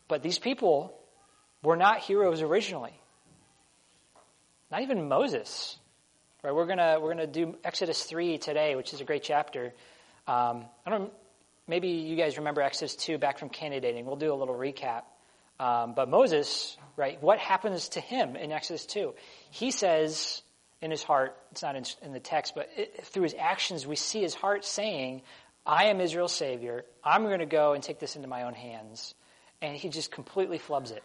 But 0.09 0.23
these 0.23 0.39
people 0.39 0.93
were 1.63 1.77
not 1.77 2.01
heroes 2.01 2.43
originally. 2.43 2.93
Not 4.73 4.81
even 4.81 5.07
Moses. 5.07 5.77
Right? 6.43 6.55
We're 6.55 6.67
gonna 6.67 6.99
we're 6.99 7.13
gonna 7.13 7.27
do 7.27 7.57
Exodus 7.63 8.03
three 8.05 8.39
today, 8.39 8.75
which 8.75 8.95
is 8.95 9.03
a 9.03 9.05
great 9.05 9.23
chapter. 9.23 9.75
Um, 10.27 10.65
I 10.87 10.91
don't. 10.91 11.13
Maybe 11.69 11.89
you 11.89 12.17
guys 12.17 12.39
remember 12.39 12.63
Exodus 12.63 12.97
two 12.97 13.19
back 13.19 13.39
from 13.39 13.51
candidating. 13.51 14.07
We'll 14.07 14.17
do 14.17 14.33
a 14.33 14.35
little 14.35 14.55
recap. 14.55 15.03
Um, 15.61 15.93
but 15.95 16.09
Moses, 16.09 16.77
right? 16.97 17.23
What 17.23 17.39
happens 17.39 17.91
to 17.91 18.01
him 18.01 18.35
in 18.35 18.51
Exodus 18.51 18.87
two? 18.87 19.13
He 19.51 19.73
says 19.73 20.41
in 20.81 20.91
his 20.91 21.03
heart. 21.03 21.37
It's 21.51 21.63
not 21.63 21.77
in, 21.77 21.85
in 22.01 22.15
the 22.15 22.21
text, 22.21 22.55
but 22.55 22.71
it, 22.75 23.05
through 23.05 23.25
his 23.25 23.35
actions, 23.39 23.87
we 23.87 23.95
see 23.95 24.23
his 24.23 24.35
heart 24.35 24.65
saying, 24.65 25.21
"I 25.67 25.85
am 25.85 26.01
Israel's 26.01 26.35
savior. 26.35 26.87
I'm 27.05 27.25
going 27.25 27.41
to 27.41 27.47
go 27.47 27.75
and 27.75 27.85
take 27.85 27.99
this 27.99 28.17
into 28.17 28.27
my 28.27 28.45
own 28.45 28.55
hands." 28.55 29.15
And 29.61 29.77
he 29.77 29.91
just 29.91 30.11
completely 30.11 30.59
flubs 30.59 30.93
it. 30.93 31.05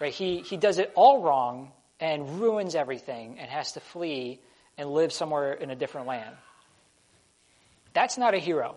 Right? 0.00 0.14
He 0.14 0.38
he 0.38 0.56
does 0.56 0.78
it 0.78 0.92
all 0.94 1.20
wrong 1.22 1.72
and 2.00 2.40
ruins 2.40 2.74
everything 2.74 3.38
and 3.38 3.50
has 3.50 3.72
to 3.72 3.80
flee 3.80 4.40
and 4.76 4.90
live 4.90 5.12
somewhere 5.12 5.52
in 5.52 5.70
a 5.70 5.76
different 5.76 6.06
land. 6.06 6.34
That's 7.92 8.18
not 8.18 8.34
a 8.34 8.38
hero. 8.38 8.76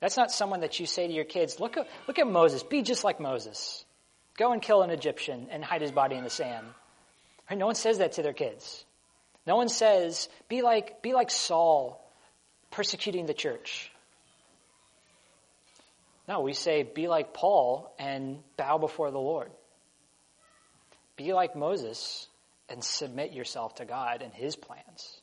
That's 0.00 0.16
not 0.16 0.30
someone 0.30 0.60
that 0.60 0.78
you 0.78 0.86
say 0.86 1.06
to 1.06 1.12
your 1.12 1.24
kids, 1.24 1.58
look 1.58 1.76
at, 1.76 1.88
look 2.06 2.18
at 2.18 2.26
Moses, 2.26 2.62
be 2.62 2.82
just 2.82 3.04
like 3.04 3.18
Moses. 3.18 3.84
Go 4.36 4.52
and 4.52 4.60
kill 4.60 4.82
an 4.82 4.90
Egyptian 4.90 5.48
and 5.50 5.64
hide 5.64 5.80
his 5.80 5.92
body 5.92 6.16
in 6.16 6.24
the 6.24 6.30
sand. 6.30 6.66
Right? 7.50 7.58
No 7.58 7.66
one 7.66 7.74
says 7.74 7.98
that 7.98 8.12
to 8.12 8.22
their 8.22 8.34
kids. 8.34 8.84
No 9.46 9.56
one 9.56 9.68
says, 9.68 10.28
be 10.48 10.60
like, 10.60 11.02
be 11.02 11.14
like 11.14 11.30
Saul 11.30 12.02
persecuting 12.70 13.26
the 13.26 13.34
church. 13.34 13.90
No, 16.28 16.40
we 16.40 16.52
say, 16.52 16.82
be 16.82 17.06
like 17.08 17.32
Paul 17.32 17.94
and 17.98 18.40
bow 18.56 18.78
before 18.78 19.10
the 19.10 19.18
Lord. 19.18 19.50
Be 21.16 21.32
like 21.32 21.56
Moses 21.56 22.28
and 22.68 22.82
submit 22.82 23.32
yourself 23.32 23.76
to 23.76 23.84
God 23.84 24.22
and 24.22 24.32
his 24.32 24.56
plans. 24.56 25.20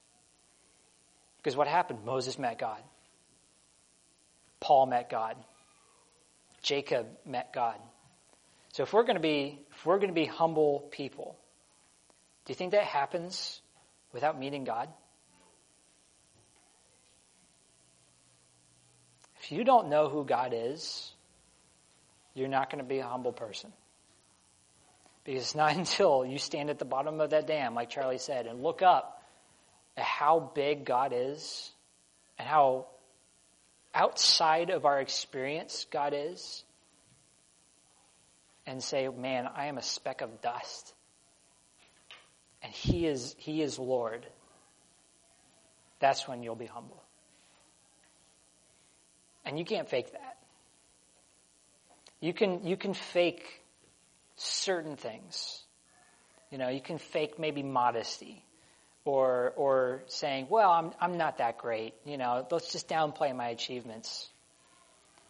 Because 1.37 1.55
what 1.55 1.67
happened? 1.67 1.99
Moses 2.05 2.39
met 2.39 2.57
God. 2.57 2.81
Paul 4.59 4.85
met 4.85 5.09
God. 5.09 5.35
Jacob 6.61 7.07
met 7.25 7.53
God. 7.53 7.75
So 8.71 8.83
if 8.83 8.93
we're 8.93 9.03
going 9.03 9.17
to 9.17 9.21
be 9.21 9.59
if 9.71 9.85
we're 9.85 9.97
going 9.97 10.09
to 10.09 10.15
be 10.15 10.25
humble 10.25 10.87
people, 10.91 11.37
do 12.45 12.51
you 12.51 12.55
think 12.55 12.71
that 12.71 12.85
happens 12.85 13.61
without 14.13 14.39
meeting 14.39 14.63
God? 14.63 14.89
If 19.41 19.51
you 19.51 19.65
don't 19.65 19.89
know 19.89 20.07
who 20.07 20.23
God 20.23 20.53
is, 20.55 21.11
you're 22.33 22.47
not 22.47 22.71
going 22.71 22.81
to 22.81 22.87
be 22.87 22.99
a 22.99 23.05
humble 23.05 23.33
person. 23.33 23.73
Because 25.23 25.43
it's 25.43 25.55
not 25.55 25.75
until 25.75 26.25
you 26.25 26.37
stand 26.37 26.69
at 26.69 26.79
the 26.79 26.85
bottom 26.85 27.19
of 27.21 27.31
that 27.31 27.47
dam, 27.47 27.75
like 27.75 27.89
Charlie 27.89 28.17
said, 28.17 28.47
and 28.47 28.61
look 28.61 28.81
up 28.81 29.21
at 29.97 30.03
how 30.03 30.51
big 30.53 30.85
God 30.85 31.13
is 31.15 31.71
and 32.37 32.47
how 32.47 32.87
outside 33.93 34.69
of 34.69 34.85
our 34.85 34.99
experience 34.99 35.85
God 35.91 36.13
is, 36.15 36.63
and 38.65 38.81
say, 38.81 39.07
Man, 39.07 39.47
I 39.53 39.67
am 39.67 39.77
a 39.77 39.81
speck 39.81 40.21
of 40.21 40.41
dust. 40.41 40.93
And 42.61 42.71
He 42.71 43.05
is, 43.05 43.35
He 43.37 43.61
is 43.61 43.77
Lord. 43.77 44.25
That's 45.99 46.27
when 46.27 46.43
you'll 46.43 46.55
be 46.55 46.65
humble. 46.65 47.01
And 49.45 49.59
you 49.59 49.65
can't 49.65 49.89
fake 49.89 50.11
that. 50.13 50.37
You 52.19 52.33
can, 52.33 52.65
you 52.65 52.77
can 52.77 52.93
fake 52.93 53.62
certain 54.35 54.95
things. 54.95 55.61
You 56.51 56.57
know, 56.57 56.69
you 56.69 56.81
can 56.81 56.97
fake 56.97 57.39
maybe 57.39 57.63
modesty 57.63 58.43
or, 59.05 59.53
or 59.55 60.03
saying, 60.07 60.47
well, 60.49 60.71
I'm, 60.71 60.91
I'm 60.99 61.17
not 61.17 61.39
that 61.39 61.57
great. 61.57 61.93
You 62.05 62.17
know, 62.17 62.45
let's 62.51 62.71
just 62.71 62.87
downplay 62.87 63.35
my 63.35 63.49
achievements. 63.49 64.29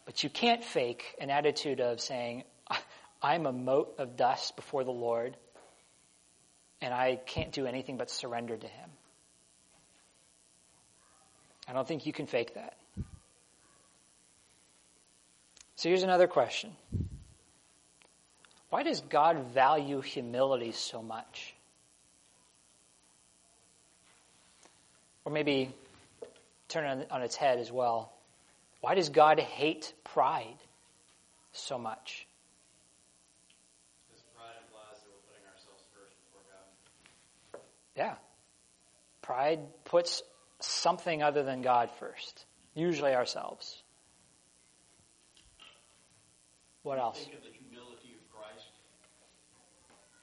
But 0.05 0.23
you 0.23 0.29
can't 0.29 0.63
fake 0.63 1.15
an 1.19 1.29
attitude 1.29 1.79
of 1.79 2.01
saying, 2.01 2.43
I'm 3.21 3.45
a 3.45 3.53
mote 3.53 3.95
of 3.99 4.17
dust 4.17 4.55
before 4.55 4.83
the 4.83 4.91
Lord 4.91 5.37
and 6.83 6.93
I 6.93 7.15
can't 7.15 7.53
do 7.53 7.65
anything 7.65 7.95
but 7.95 8.11
surrender 8.11 8.57
to 8.57 8.67
Him. 8.67 8.89
I 11.67 11.71
don't 11.71 11.87
think 11.87 12.05
you 12.05 12.11
can 12.11 12.27
fake 12.27 12.55
that. 12.55 12.75
So 15.77 15.87
here's 15.87 16.03
another 16.03 16.27
question. 16.27 16.71
Why 18.73 18.81
does 18.81 19.01
God 19.01 19.53
value 19.53 20.01
humility 20.01 20.71
so 20.71 21.03
much? 21.03 21.53
Or 25.23 25.31
maybe 25.31 25.69
turn 26.69 27.01
it 27.01 27.07
on, 27.11 27.21
its 27.21 27.35
head 27.35 27.59
as 27.59 27.71
well. 27.71 28.11
Why 28.81 28.95
does 28.95 29.09
God 29.09 29.39
hate 29.39 29.93
pride 30.03 30.57
so 31.51 31.77
much? 31.77 32.25
Because 34.09 34.23
pride 34.35 34.55
implies 34.65 34.97
that 35.03 35.09
we're 35.13 35.21
putting 35.29 35.45
ourselves 35.53 35.83
first 35.93 36.15
before 36.25 36.41
God. 36.49 37.61
Yeah. 37.95 38.15
Pride 39.21 39.59
puts 39.85 40.23
something 40.61 41.21
other 41.21 41.43
than 41.43 41.61
God 41.61 41.91
first, 41.99 42.43
usually 42.73 43.13
ourselves. 43.13 43.83
What 46.81 46.97
else? 46.97 47.19
Think 47.21 47.37
of 47.37 47.43
the 47.43 47.53
humility 47.53 48.17
of 48.17 48.25
Christ. 48.33 48.73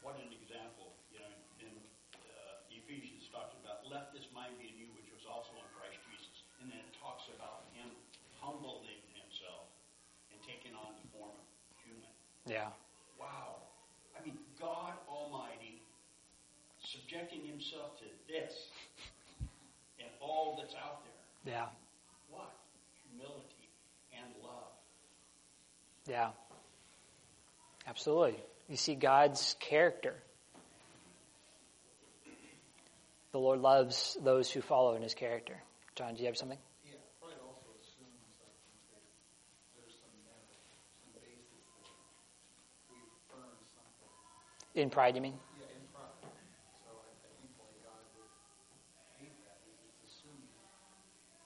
What 0.04 0.16
an 0.16 0.32
example. 0.32 0.92
You 1.08 1.24
know, 1.24 1.32
in 1.60 1.72
uh, 2.20 2.72
Ephesians 2.72 3.28
talks 3.32 3.56
about, 3.62 3.84
let 3.88 4.12
this 4.12 4.28
mind 4.36 4.56
be 4.60 4.68
in 4.68 4.76
you, 4.76 4.88
which 4.92 5.08
was 5.12 5.24
also 5.24 5.56
in 5.56 5.64
Christ 5.72 5.96
Jesus. 6.08 6.44
And 6.60 6.68
then 6.68 6.80
it 6.84 6.92
talks 7.00 7.28
about 7.32 7.64
him 7.72 7.88
humbling 8.40 9.00
himself 9.16 9.72
and 10.32 10.40
taking 10.44 10.76
on 10.76 10.96
the 11.00 11.04
form 11.16 11.32
of 11.32 11.76
human. 11.80 12.12
Yeah. 12.50 12.66
Wow. 13.18 13.62
I 14.18 14.26
mean, 14.26 14.36
God 14.60 14.94
Almighty 15.08 15.82
subjecting 16.82 17.46
himself 17.46 17.98
to 18.00 18.04
this 18.26 18.52
and 20.00 20.08
all 20.20 20.58
that's 20.60 20.74
out 20.74 21.04
there. 21.04 21.54
Yeah. 21.54 21.66
What? 22.28 22.50
Humility 23.08 23.70
and 24.12 24.34
love. 24.42 24.72
Yeah. 26.08 26.30
Absolutely. 27.86 28.36
You 28.68 28.76
see 28.76 28.96
God's 28.96 29.54
character. 29.60 30.14
The 33.32 33.38
Lord 33.38 33.60
loves 33.60 34.16
those 34.24 34.50
who 34.50 34.60
follow 34.60 34.96
in 34.96 35.02
his 35.02 35.14
character. 35.14 35.54
John, 35.94 36.14
do 36.14 36.20
you 36.20 36.26
have 36.26 36.36
something? 36.36 36.58
Yeah, 36.82 36.98
pride 37.22 37.38
also 37.46 37.70
assumes, 37.78 38.26
I 38.42 38.50
think, 38.58 38.58
that 38.90 39.06
there's 39.78 39.94
some 40.02 40.10
merit, 40.26 40.50
some 40.98 41.14
basis 41.14 41.46
that 41.78 41.86
we've 42.90 43.14
earned 43.30 43.62
something. 43.70 44.10
In 44.74 44.88
pride, 44.88 45.16
you 45.16 45.22
mean? 45.22 45.34
Yeah, 45.58 45.66
in 45.74 45.82
pride. 45.90 46.14
So 46.86 46.94
I, 46.94 47.10
I 47.26 47.30
think 47.42 47.50
why 47.58 47.66
God 47.82 48.06
would 48.14 48.30
hate 49.18 49.34
that 49.42 49.58
it's 49.66 49.98
assuming 50.06 50.46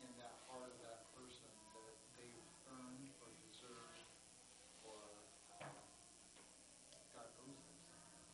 in 0.04 0.12
that 0.20 0.36
heart 0.44 0.68
of 0.68 0.76
that 0.84 1.08
person 1.16 1.48
that 1.72 1.96
they've 2.20 2.44
earned 2.68 3.08
or 3.24 3.32
deserved 3.48 4.04
or 4.84 5.00
uh, 5.56 5.64
God 7.16 7.24
owes 7.40 7.56
them 7.64 7.80
something. 7.88 8.28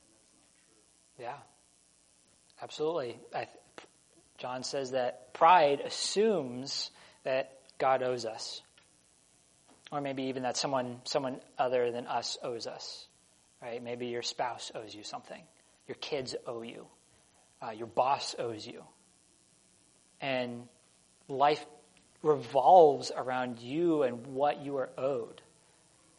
And 0.00 0.08
that's 0.14 0.30
not 0.30 0.46
true. 0.62 0.78
Yeah. 1.18 1.42
Absolutely. 2.62 3.18
I 3.34 3.50
th- 3.50 3.88
John 4.38 4.62
says 4.62 4.92
that 4.92 5.34
pride 5.34 5.80
assumes 5.80 6.90
that 7.24 7.58
God 7.78 8.02
owes 8.02 8.24
us. 8.24 8.62
Or 9.92 10.00
maybe 10.00 10.24
even 10.24 10.42
that 10.44 10.56
someone, 10.56 11.00
someone 11.04 11.40
other 11.58 11.90
than 11.90 12.06
us 12.06 12.38
owes 12.42 12.66
us. 12.66 13.06
Right? 13.62 13.82
Maybe 13.82 14.06
your 14.06 14.22
spouse 14.22 14.70
owes 14.74 14.94
you 14.94 15.02
something. 15.02 15.42
Your 15.88 15.96
kids 15.96 16.34
owe 16.46 16.62
you. 16.62 16.86
Uh, 17.62 17.70
your 17.70 17.86
boss 17.86 18.34
owes 18.38 18.66
you. 18.66 18.82
And 20.20 20.68
life 21.28 21.64
revolves 22.22 23.12
around 23.16 23.60
you 23.60 24.02
and 24.02 24.26
what 24.26 24.62
you 24.62 24.76
are 24.76 24.90
owed. 24.98 25.40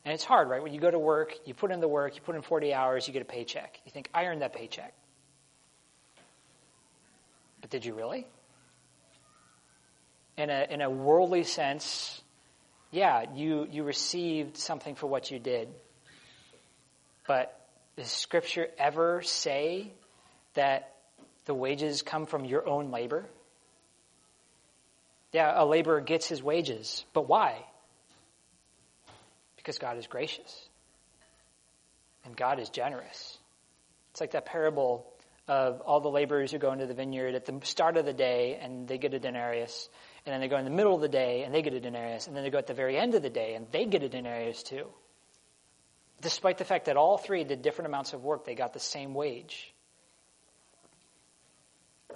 And 0.05 0.13
it's 0.13 0.23
hard, 0.23 0.49
right? 0.49 0.63
When 0.63 0.73
you 0.73 0.79
go 0.79 0.89
to 0.89 0.99
work, 0.99 1.35
you 1.45 1.53
put 1.53 1.71
in 1.71 1.81
the 1.81 1.87
work, 1.87 2.15
you 2.15 2.21
put 2.21 2.35
in 2.35 2.41
40 2.41 2.73
hours, 2.73 3.07
you 3.07 3.13
get 3.13 3.21
a 3.21 3.25
paycheck. 3.25 3.79
You 3.85 3.91
think, 3.91 4.09
I 4.13 4.25
earned 4.25 4.41
that 4.41 4.53
paycheck. 4.53 4.93
But 7.59 7.69
did 7.69 7.83
you 7.83 7.93
really? 7.93 8.25
In 10.37 10.49
a, 10.49 10.67
in 10.69 10.81
a 10.81 10.89
worldly 10.89 11.43
sense, 11.43 12.21
yeah, 12.91 13.25
you, 13.35 13.67
you 13.69 13.83
received 13.83 14.55
something 14.57 14.95
for 14.95 15.07
what 15.07 15.29
you 15.29 15.39
did. 15.39 15.67
But 17.27 17.59
does 17.97 18.07
Scripture 18.07 18.67
ever 18.77 19.21
say 19.21 19.91
that 20.53 20.93
the 21.45 21.53
wages 21.53 22.01
come 22.01 22.25
from 22.25 22.45
your 22.45 22.67
own 22.67 22.89
labor? 22.91 23.25
Yeah, 25.33 25.53
a 25.55 25.65
laborer 25.65 26.01
gets 26.01 26.27
his 26.27 26.41
wages, 26.41 27.05
but 27.13 27.27
why? 27.27 27.65
Because 29.57 29.77
God 29.77 29.97
is 29.97 30.07
gracious. 30.07 30.69
And 32.23 32.35
God 32.35 32.59
is 32.59 32.69
generous. 32.69 33.37
It's 34.11 34.21
like 34.21 34.31
that 34.31 34.45
parable 34.45 35.05
of 35.47 35.81
all 35.81 36.01
the 36.01 36.09
laborers 36.09 36.51
who 36.51 36.57
go 36.57 36.71
into 36.71 36.85
the 36.85 36.93
vineyard 36.93 37.35
at 37.35 37.45
the 37.45 37.59
start 37.63 37.97
of 37.97 38.05
the 38.05 38.13
day 38.13 38.59
and 38.61 38.87
they 38.87 38.97
get 38.97 39.13
a 39.13 39.19
denarius, 39.19 39.89
and 40.25 40.33
then 40.33 40.41
they 40.41 40.47
go 40.47 40.57
in 40.57 40.65
the 40.65 40.71
middle 40.71 40.95
of 40.95 41.01
the 41.01 41.07
day 41.07 41.43
and 41.43 41.53
they 41.53 41.61
get 41.61 41.73
a 41.73 41.79
denarius, 41.79 42.27
and 42.27 42.35
then 42.35 42.43
they 42.43 42.49
go 42.49 42.57
at 42.57 42.67
the 42.67 42.73
very 42.73 42.97
end 42.97 43.15
of 43.15 43.21
the 43.21 43.29
day 43.29 43.53
and 43.55 43.67
they 43.71 43.85
get 43.85 44.03
a 44.03 44.09
denarius 44.09 44.63
too. 44.63 44.87
Despite 46.21 46.57
the 46.57 46.65
fact 46.65 46.85
that 46.85 46.97
all 46.97 47.17
three 47.17 47.43
did 47.43 47.61
different 47.61 47.87
amounts 47.87 48.13
of 48.13 48.23
work, 48.23 48.45
they 48.45 48.55
got 48.55 48.73
the 48.73 48.79
same 48.79 49.13
wage. 49.13 49.73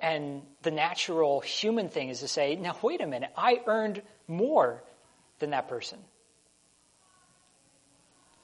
And 0.02 0.42
the 0.64 0.72
natural 0.72 1.40
human 1.42 1.90
thing 1.90 2.10
is 2.10 2.22
to 2.22 2.28
say, 2.28 2.56
now 2.56 2.76
wait 2.82 3.02
a 3.02 3.08
minute, 3.08 3.32
I 3.38 3.62
earned 3.68 4.02
more 4.28 4.84
than 5.40 5.52
that 5.52 5.68
person. 5.68 6.00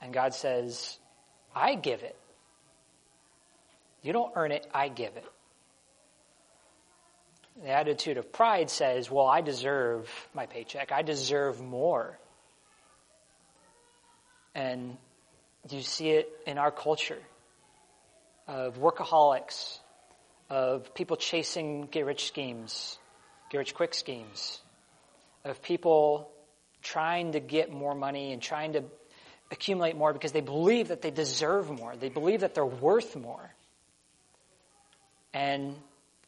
And 0.01 0.13
God 0.13 0.35
says, 0.35 0.99
I 1.55 1.73
give 1.73 2.03
it. 2.03 2.15
You 4.03 4.13
don't 4.13 4.31
earn 4.35 4.51
it, 4.51 4.67
I 4.73 4.89
give 4.89 5.15
it. 5.17 5.25
The 7.63 7.69
attitude 7.69 8.17
of 8.17 8.31
pride 8.31 8.69
says, 8.69 9.09
well, 9.09 9.25
I 9.25 9.41
deserve 9.41 10.07
my 10.35 10.45
paycheck. 10.45 10.91
I 10.91 11.01
deserve 11.01 11.59
more. 11.59 12.19
And 14.53 14.97
you 15.75 15.81
see 15.81 16.09
it 16.09 16.29
in 16.45 16.57
our 16.57 16.71
culture 16.71 17.19
of 18.47 18.77
workaholics, 18.77 19.79
of 20.49 20.93
people 20.93 21.17
chasing 21.17 21.87
get 21.91 22.05
rich 22.05 22.27
schemes, 22.27 22.97
get 23.49 23.57
rich 23.57 23.73
quick 23.73 23.93
schemes, 23.93 24.61
of 25.43 25.61
people 25.61 26.31
trying 26.81 27.33
to 27.33 27.39
get 27.39 27.71
more 27.71 27.95
money 27.95 28.31
and 28.33 28.41
trying 28.41 28.73
to 28.73 28.83
accumulate 29.51 29.95
more 29.95 30.13
because 30.13 30.31
they 30.31 30.41
believe 30.41 30.89
that 30.89 31.01
they 31.01 31.11
deserve 31.11 31.69
more. 31.69 31.95
They 31.95 32.09
believe 32.09 32.41
that 32.41 32.53
they're 32.53 32.65
worth 32.65 33.15
more. 33.15 33.53
And 35.33 35.75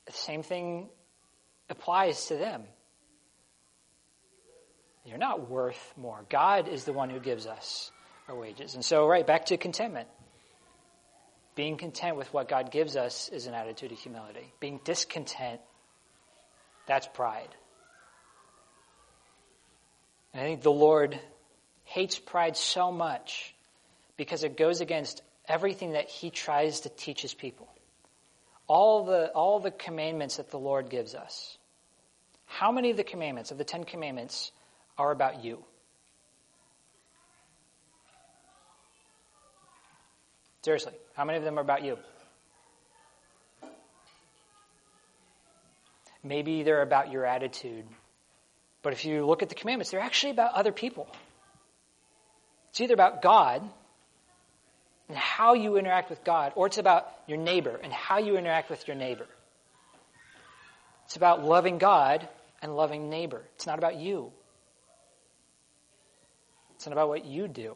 the 0.06 0.12
same 0.12 0.44
thing 0.44 0.90
applies 1.70 2.28
to 2.28 2.36
them. 2.36 2.64
You're 5.06 5.18
not 5.18 5.50
worth 5.50 5.94
more. 5.98 6.26
God 6.30 6.68
is 6.68 6.84
the 6.84 6.94
one 6.94 7.10
who 7.10 7.20
gives 7.20 7.48
us 7.48 7.92
our 8.30 8.36
wages. 8.36 8.76
And 8.76 8.86
so, 8.86 9.08
right, 9.08 9.26
back 9.26 9.46
to 9.48 9.58
contentment. 9.58 10.08
Being 11.56 11.78
content 11.78 12.16
with 12.16 12.32
what 12.34 12.48
God 12.48 12.72
gives 12.72 12.96
us 12.96 13.30
is 13.30 13.48
an 13.48 13.54
attitude 13.54 13.92
of 13.92 13.98
humility. 13.98 14.54
Being 14.60 14.80
discontent, 14.84 15.60
that's 16.88 17.08
pride. 17.08 17.50
And 20.34 20.44
I 20.44 20.46
think 20.46 20.62
the 20.62 20.72
Lord 20.72 21.20
hates 21.84 22.20
pride 22.20 22.56
so 22.56 22.92
much 22.92 23.54
because 24.16 24.44
it 24.44 24.58
goes 24.58 24.80
against 24.80 25.22
everything 25.48 25.94
that 25.94 26.08
he 26.08 26.30
tries 26.30 26.82
to 26.82 26.90
teach 26.90 27.22
his 27.22 27.34
people. 27.34 27.68
All 28.68 29.06
the, 29.06 29.30
all 29.30 29.60
the 29.60 29.72
commandments 29.72 30.38
that 30.38 30.52
the 30.52 30.60
Lord 30.60 30.90
gives 30.90 31.16
us. 31.16 31.58
How 32.46 32.72
many 32.72 32.92
of 32.92 32.98
the 32.98 33.04
commandments, 33.04 33.50
of 33.50 33.58
the 33.58 33.64
Ten 33.64 33.84
Commandments, 33.84 34.52
are 34.98 35.12
about 35.12 35.44
you? 35.44 35.64
Seriously, 40.70 40.94
how 41.16 41.26
many 41.26 41.40
of 41.40 41.44
them 41.44 41.58
are 41.58 41.64
about 41.64 41.84
you? 41.84 41.98
Maybe 46.24 46.62
they're 46.62 46.84
about 46.84 47.12
your 47.12 47.26
attitude. 47.26 47.86
But 48.84 48.94
if 48.94 49.04
you 49.04 49.26
look 49.26 49.42
at 49.42 49.50
the 49.50 49.56
commandments, 49.56 49.90
they're 49.90 50.00
actually 50.00 50.30
about 50.34 50.54
other 50.54 50.72
people. 50.72 51.08
It's 52.70 52.82
either 52.82 52.94
about 52.94 53.24
God 53.24 53.68
and 55.08 55.18
how 55.18 55.56
you 55.56 55.78
interact 55.78 56.12
with 56.12 56.24
God, 56.24 56.54
or 56.56 56.68
it's 56.68 56.78
about 56.78 57.08
your 57.26 57.40
neighbor 57.40 57.80
and 57.84 57.92
how 57.92 58.20
you 58.20 58.38
interact 58.38 58.70
with 58.70 58.88
your 58.88 58.96
neighbor. 58.96 59.26
It's 61.06 61.16
about 61.16 61.44
loving 61.44 61.80
God 61.80 62.30
and 62.62 62.76
loving 62.76 63.10
neighbor. 63.10 63.42
It's 63.56 63.66
not 63.66 63.80
about 63.80 63.96
you. 63.96 64.32
It's 66.76 66.86
not 66.86 66.94
about 66.94 67.08
what 67.08 67.26
you 67.26 67.48
do. 67.48 67.76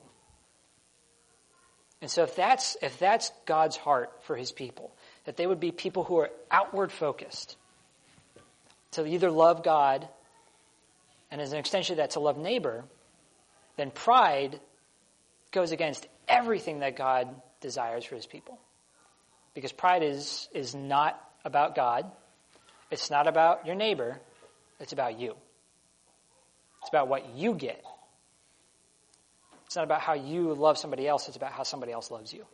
And 2.04 2.12
so 2.12 2.24
if 2.24 2.36
that's, 2.36 2.76
if 2.82 3.00
that's 3.00 3.32
God's 3.46 3.78
heart 3.78 4.12
for 4.24 4.36
his 4.36 4.52
people, 4.52 4.94
that 5.24 5.38
they 5.38 5.48
would 5.48 5.62
be 5.62 5.72
people 5.72 6.04
who 6.04 6.18
are 6.18 6.32
outward 6.52 6.92
focused, 6.92 7.56
to 8.92 9.06
either 9.06 9.32
love 9.32 9.64
God, 9.64 10.06
and 11.32 11.40
as 11.40 11.54
an 11.54 11.60
extension 11.60 11.94
of 11.94 11.98
that, 12.00 12.12
to 12.12 12.20
love 12.20 12.38
neighbor, 12.38 12.84
then 13.78 13.90
pride 13.90 14.60
goes 15.54 15.72
against 15.72 16.06
everything 16.28 16.80
that 16.80 16.98
God 16.98 17.34
desires 17.62 18.04
for 18.04 18.16
his 18.16 18.26
people. 18.26 18.60
Because 19.54 19.72
pride 19.72 20.04
is, 20.04 20.50
is 20.54 20.76
not 20.76 21.18
about 21.46 21.74
God. 21.74 22.12
It's 22.92 23.12
not 23.12 23.28
about 23.28 23.66
your 23.66 23.76
neighbor. 23.76 24.20
It's 24.82 24.92
about 24.92 25.22
you. 25.22 25.38
It's 26.82 26.90
about 26.90 27.08
what 27.08 27.34
you 27.38 27.54
get. 27.54 27.82
It's 29.74 29.82
not 29.82 29.90
about 29.90 30.06
how 30.06 30.14
you 30.14 30.54
love 30.54 30.78
somebody 30.78 31.10
else, 31.10 31.26
it's 31.26 31.34
about 31.34 31.50
how 31.50 31.66
somebody 31.66 31.90
else 31.90 32.14
loves 32.14 32.30
you. 32.30 32.46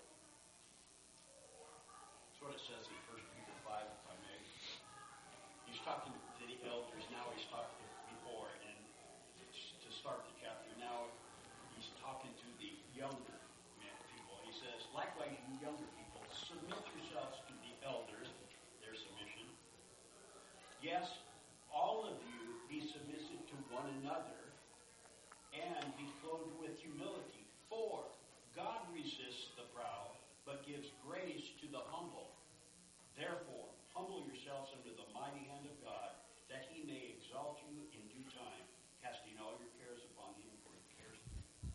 That's 2.31 2.39
what 2.39 2.55
it 2.55 2.63
says 2.63 2.87
in 2.87 2.95
1 3.11 3.19
Peter 3.35 3.59
5, 3.67 3.75
if 3.75 4.07
I 4.07 4.15
may. 4.23 4.39
He's 5.67 5.83
talking 5.83 6.15
to 6.15 6.43
the 6.47 6.55
elders, 6.63 7.03
now 7.11 7.27
he's 7.35 7.43
talking 7.51 7.75
before, 8.15 8.47
and 8.63 8.79
to 9.43 9.89
start 9.91 10.23
the 10.31 10.47
chapter, 10.47 10.71
now 10.79 11.11
he's 11.75 11.91
talking 11.99 12.31
to 12.39 12.47
the 12.55 12.71
younger 12.95 13.35
men, 13.83 13.95
people. 14.15 14.39
He 14.47 14.55
says, 14.55 14.87
likewise, 14.95 15.35
you 15.43 15.59
younger 15.59 15.91
people, 15.99 16.23
submit 16.31 16.79
yourselves 16.95 17.35
to 17.35 17.53
the 17.67 17.75
elders, 17.83 18.31
their 18.79 18.95
submission. 18.95 19.43
Yes, 20.79 21.19
all 21.67 22.07
of 22.07 22.15
you 22.31 22.63
be 22.71 22.79
submissive 22.79 23.43
to 23.51 23.55
one 23.75 23.91
another 23.99 24.39
and 25.49 25.81
be 25.97 26.05
clothed 26.21 26.53
with 26.61 26.77
humility. 26.77 27.43
For 27.69 28.05
God 28.53 28.85
resists 28.93 29.53
the 29.57 29.65
proud, 29.73 30.13
but 30.45 30.65
gives 30.65 30.93
grace 31.05 31.49
to 31.61 31.65
the 31.69 31.81
humble. 31.89 32.29
Therefore, 33.17 33.67
humble 33.93 34.23
yourselves 34.29 34.69
under 34.77 34.93
the 34.93 35.09
mighty 35.09 35.43
hand 35.49 35.65
of 35.65 35.75
God, 35.81 36.13
that 36.53 36.69
he 36.69 36.85
may 36.85 37.17
exalt 37.17 37.59
you 37.65 37.81
in 37.93 38.01
due 38.13 38.29
time, 38.29 38.63
casting 39.01 39.35
all 39.41 39.57
your 39.57 39.69
cares 39.81 40.01
upon 40.13 40.37
him, 40.37 40.53
for 40.63 40.71
he 40.73 40.85
cares 41.01 41.17
for 41.17 41.33
you. 41.33 41.73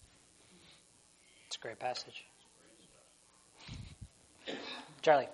It's 1.47 1.54
a 1.54 1.54
great 1.65 1.79
passage. 1.79 2.27
Charlie. 5.01 5.29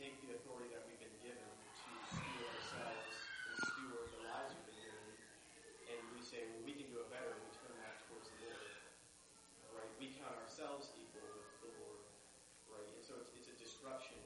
take 0.00 0.16
the 0.24 0.32
authority 0.32 0.72
that 0.72 0.80
we've 0.88 0.96
been 0.96 1.20
given 1.20 1.44
to 1.44 1.92
steward 2.08 2.48
ourselves 2.56 3.20
and 3.52 3.56
steward 3.68 4.08
the 4.16 4.24
lives 4.32 4.48
we've 4.56 4.72
been 4.72 4.80
given, 4.88 5.12
and 5.92 6.00
we 6.16 6.24
say, 6.24 6.40
well, 6.48 6.64
we 6.64 6.72
can 6.72 6.88
do 6.88 7.04
it 7.04 7.12
better, 7.12 7.36
and 7.36 7.44
we 7.44 7.52
turn 7.60 7.76
that 7.84 8.00
towards 8.08 8.32
the 8.32 8.48
Lord. 8.48 8.64
Right? 9.76 9.92
We 10.00 10.16
count 10.16 10.40
ourselves 10.40 10.88
equal 10.96 11.28
with 11.36 11.52
the 11.60 11.68
Lord. 11.84 12.00
Right? 12.72 12.88
And 12.96 13.04
so 13.04 13.20
it's, 13.20 13.28
it's 13.36 13.52
a 13.52 13.56
disruption 13.60 14.16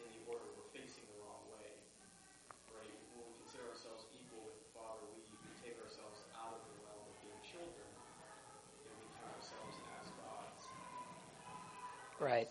in 0.00 0.08
the 0.08 0.32
order 0.32 0.48
we're 0.56 0.72
facing 0.72 1.04
the 1.12 1.20
wrong 1.20 1.44
way. 1.52 1.68
Right? 2.72 2.96
When 3.20 3.28
we 3.28 3.36
consider 3.44 3.68
ourselves 3.68 4.08
equal 4.16 4.48
with 4.48 4.56
the 4.64 4.68
Father, 4.72 5.04
we, 5.12 5.28
we 5.44 5.52
take 5.60 5.76
ourselves 5.76 6.24
out 6.32 6.56
of 6.56 6.64
the 6.72 6.88
realm 6.88 7.04
of 7.04 7.16
being 7.20 7.36
children, 7.44 7.84
and 8.88 8.96
we 8.96 9.12
count 9.20 9.28
ourselves 9.36 9.76
as 10.00 10.08
gods. 10.24 10.64
Right. 12.16 12.48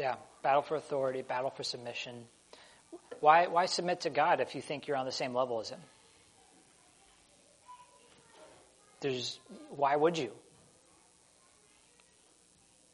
Yeah. 0.00 0.14
Battle 0.42 0.62
for 0.62 0.76
authority, 0.76 1.20
battle 1.20 1.50
for 1.50 1.62
submission. 1.62 2.24
Why, 3.20 3.48
why 3.48 3.66
submit 3.66 4.00
to 4.02 4.10
God 4.10 4.40
if 4.40 4.54
you 4.54 4.62
think 4.62 4.88
you're 4.88 4.96
on 4.96 5.04
the 5.04 5.12
same 5.12 5.34
level 5.34 5.60
as 5.60 5.68
Him? 5.68 5.80
There's, 9.00 9.38
why 9.68 9.94
would 9.94 10.16
you? 10.16 10.32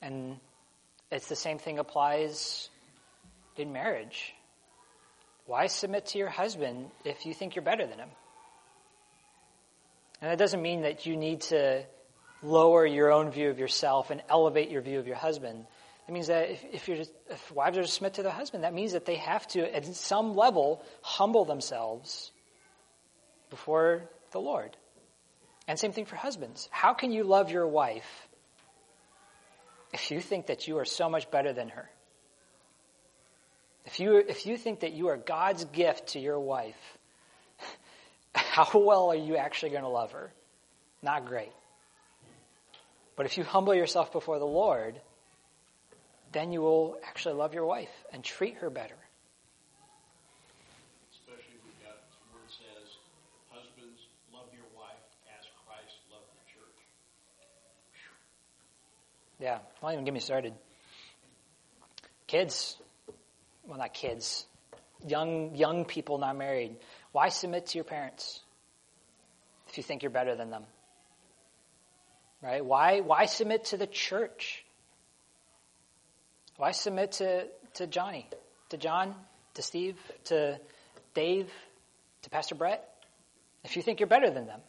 And 0.03 0.39
it's 1.13 1.29
the 1.29 1.37
same 1.37 1.59
thing 1.59 1.79
applies 1.79 2.71
in 3.57 3.73
marriage. 3.73 4.35
Why 5.47 5.69
submit 5.69 6.07
to 6.07 6.19
your 6.19 6.29
husband 6.29 6.91
if 7.05 7.25
you 7.25 7.35
think 7.35 7.55
you're 7.55 7.65
better 7.65 7.87
than 7.87 8.01
him? 8.01 8.09
And 10.21 10.31
that 10.33 10.39
doesn't 10.39 10.61
mean 10.61 10.83
that 10.83 11.07
you 11.07 11.17
need 11.17 11.43
to 11.43 11.85
lower 12.43 12.85
your 12.85 13.13
own 13.13 13.31
view 13.31 13.51
of 13.51 13.61
yourself 13.61 14.11
and 14.11 14.23
elevate 14.29 14.71
your 14.71 14.83
view 14.83 14.99
of 14.99 15.07
your 15.07 15.17
husband. 15.17 15.67
It 16.09 16.13
means 16.13 16.29
that 16.29 16.51
if, 16.51 16.65
if, 16.73 16.89
you're, 16.89 16.99
if 17.31 17.53
wives 17.53 17.79
are 17.79 17.83
to 17.83 17.89
submit 17.89 18.15
to 18.15 18.23
their 18.23 18.33
husband, 18.33 18.63
that 18.63 18.73
means 18.73 18.93
that 18.93 19.07
they 19.07 19.17
have 19.17 19.47
to, 19.49 19.75
at 19.75 19.85
some 19.87 20.37
level, 20.37 20.85
humble 21.03 21.45
themselves 21.45 22.31
before 23.51 24.03
the 24.31 24.39
Lord. 24.39 24.77
And 25.67 25.79
same 25.79 25.93
thing 25.93 26.05
for 26.05 26.15
husbands. 26.15 26.69
How 26.71 26.95
can 26.95 27.11
you 27.11 27.25
love 27.25 27.51
your 27.51 27.67
wife 27.67 28.29
if 29.93 30.11
you 30.13 30.21
think 30.21 30.47
that 30.47 30.69
you 30.69 30.79
are 30.79 30.85
so 30.85 31.09
much 31.09 31.29
better 31.31 31.53
than 31.53 31.71
her? 31.71 31.91
If 33.85 33.99
you, 33.99 34.17
if 34.17 34.47
you 34.47 34.57
think 34.57 34.81
that 34.81 34.93
you 34.93 35.09
are 35.09 35.17
God's 35.17 35.65
gift 35.65 36.09
to 36.09 36.21
your 36.21 36.39
wife, 36.39 36.99
how 38.35 38.79
well 38.79 39.11
are 39.11 39.17
you 39.17 39.37
actually 39.37 39.71
going 39.71 39.83
to 39.83 39.89
love 39.89 40.13
her? 40.13 40.33
Not 41.03 41.27
great. 41.27 41.53
But 43.17 43.27
if 43.27 43.39
you 43.39 43.45
humble 43.45 43.75
yourself 43.75 44.13
before 44.13 44.39
the 44.39 44.47
Lord, 44.47 45.01
then 46.37 46.53
you 46.53 46.61
will 46.61 46.99
actually 47.09 47.35
love 47.35 47.55
your 47.55 47.65
wife 47.65 47.89
and 48.13 48.23
treat 48.23 48.57
her 48.57 48.69
better. 48.69 48.99
Especially 51.11 51.57
we've 51.65 51.83
got 51.83 51.97
where 52.31 52.45
it 52.45 52.51
says, 52.51 52.93
husbands, 53.49 53.99
love 54.35 54.45
your 54.53 54.67
wife 54.77 55.01
as 55.41 55.47
Christ 55.67 55.97
loved 56.13 56.27
the 56.27 56.53
church. 56.53 56.77
Yeah, 59.41 59.61
don't 59.81 59.95
even 59.95 60.05
get 60.05 60.13
me 60.13 60.21
started. 60.21 60.53
Kids, 62.27 62.77
well, 63.67 63.79
not 63.79 63.95
kids, 63.95 64.45
young 65.07 65.55
young 65.55 65.87
people 65.87 66.19
not 66.19 66.37
married. 66.37 66.77
Why 67.13 67.31
submit 67.31 67.69
to 67.69 67.79
your 67.79 67.85
parents 67.85 68.41
if 69.69 69.79
you 69.79 69.83
think 69.83 70.03
you're 70.03 70.11
better 70.11 70.37
than 70.37 70.51
them? 70.51 70.65
Right? 72.43 72.63
Why 72.63 73.01
why 73.01 73.25
submit 73.25 73.65
to 73.67 73.79
the 73.79 73.87
church? 73.87 74.66
Why 76.57 76.73
submit 76.73 77.13
to 77.13 77.47
to 77.75 77.87
Johnny, 77.87 78.29
to 78.71 78.77
John, 78.77 79.15
to 79.55 79.63
Steve, 79.63 79.97
to 80.25 80.59
Dave, 81.15 81.51
to 82.23 82.31
Pastor 82.31 82.55
Brett? 82.55 82.89
If 83.65 83.77
you 83.77 83.83
think 83.83 84.01
you're 84.01 84.07
better 84.07 84.31
than 84.31 84.47
them. 84.47 84.61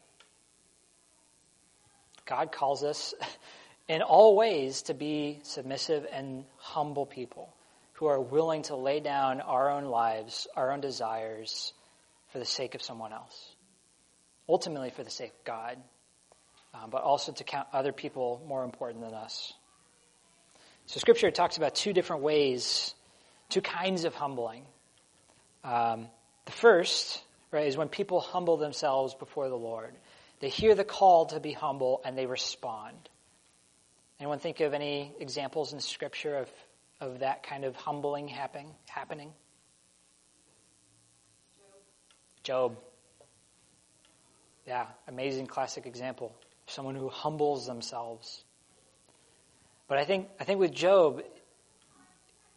God 2.26 2.52
calls 2.52 2.84
us 2.84 3.14
in 3.88 4.02
all 4.02 4.36
ways 4.36 4.84
to 4.84 4.94
be 4.94 5.40
submissive 5.44 6.06
and 6.12 6.44
humble 6.58 7.06
people 7.06 7.54
who 7.94 8.08
are 8.08 8.20
willing 8.20 8.64
to 8.64 8.76
lay 8.76 9.00
down 9.00 9.40
our 9.42 9.72
own 9.72 9.86
lives, 9.86 10.48
our 10.56 10.72
own 10.72 10.82
desires 10.82 11.74
for 12.32 12.40
the 12.40 12.46
sake 12.46 12.76
of 12.76 12.82
someone 12.82 13.14
else. 13.14 13.56
Ultimately 14.50 14.92
for 14.92 15.04
the 15.04 15.10
sake 15.10 15.32
of 15.32 15.44
God, 15.46 15.78
um, 16.74 16.90
but 16.90 17.02
also 17.02 17.32
to 17.32 17.44
count 17.44 17.68
other 17.74 17.92
people 17.92 18.42
more 18.46 18.64
important 18.64 19.04
than 19.04 19.14
us. 19.14 19.54
So 20.88 21.02
scripture 21.02 21.30
talks 21.32 21.58
about 21.58 21.76
two 21.76 21.92
different 21.92 22.24
ways, 22.24 22.96
two 23.50 23.62
kinds 23.62 24.06
of 24.06 24.16
humbling. 24.16 24.64
Um, 25.64 26.08
the 26.46 26.54
first, 26.54 27.22
right, 27.52 27.68
is 27.68 27.76
when 27.76 27.90
people 27.90 28.22
humble 28.22 28.56
themselves 28.56 29.14
before 29.14 29.50
the 29.50 29.58
Lord. 29.58 29.94
They 30.40 30.48
hear 30.48 30.76
the 30.76 30.86
call 30.86 31.26
to 31.28 31.42
be 31.42 31.52
humble 31.52 32.02
and 32.06 32.18
they 32.18 32.26
respond. 32.26 32.96
Anyone 34.20 34.40
think 34.40 34.62
of 34.62 34.74
any 34.74 35.14
examples 35.20 35.74
in 35.74 35.82
Scripture 35.82 36.38
of, 36.38 36.50
of 37.02 37.20
that 37.20 37.44
kind 37.44 37.66
of 37.66 37.76
humbling 37.76 38.30
happen, 38.30 38.66
happening? 38.88 39.34
Job. 42.44 42.72
Job. 42.72 42.78
Yeah, 44.66 44.86
amazing 45.08 45.48
classic 45.48 45.86
example. 45.86 46.34
Someone 46.66 46.96
who 46.96 47.10
humbles 47.10 47.68
themselves. 47.68 48.44
But 49.88 49.98
I 49.98 50.06
think, 50.06 50.28
I 50.40 50.44
think 50.44 50.60
with 50.60 50.74
Job, 50.74 51.24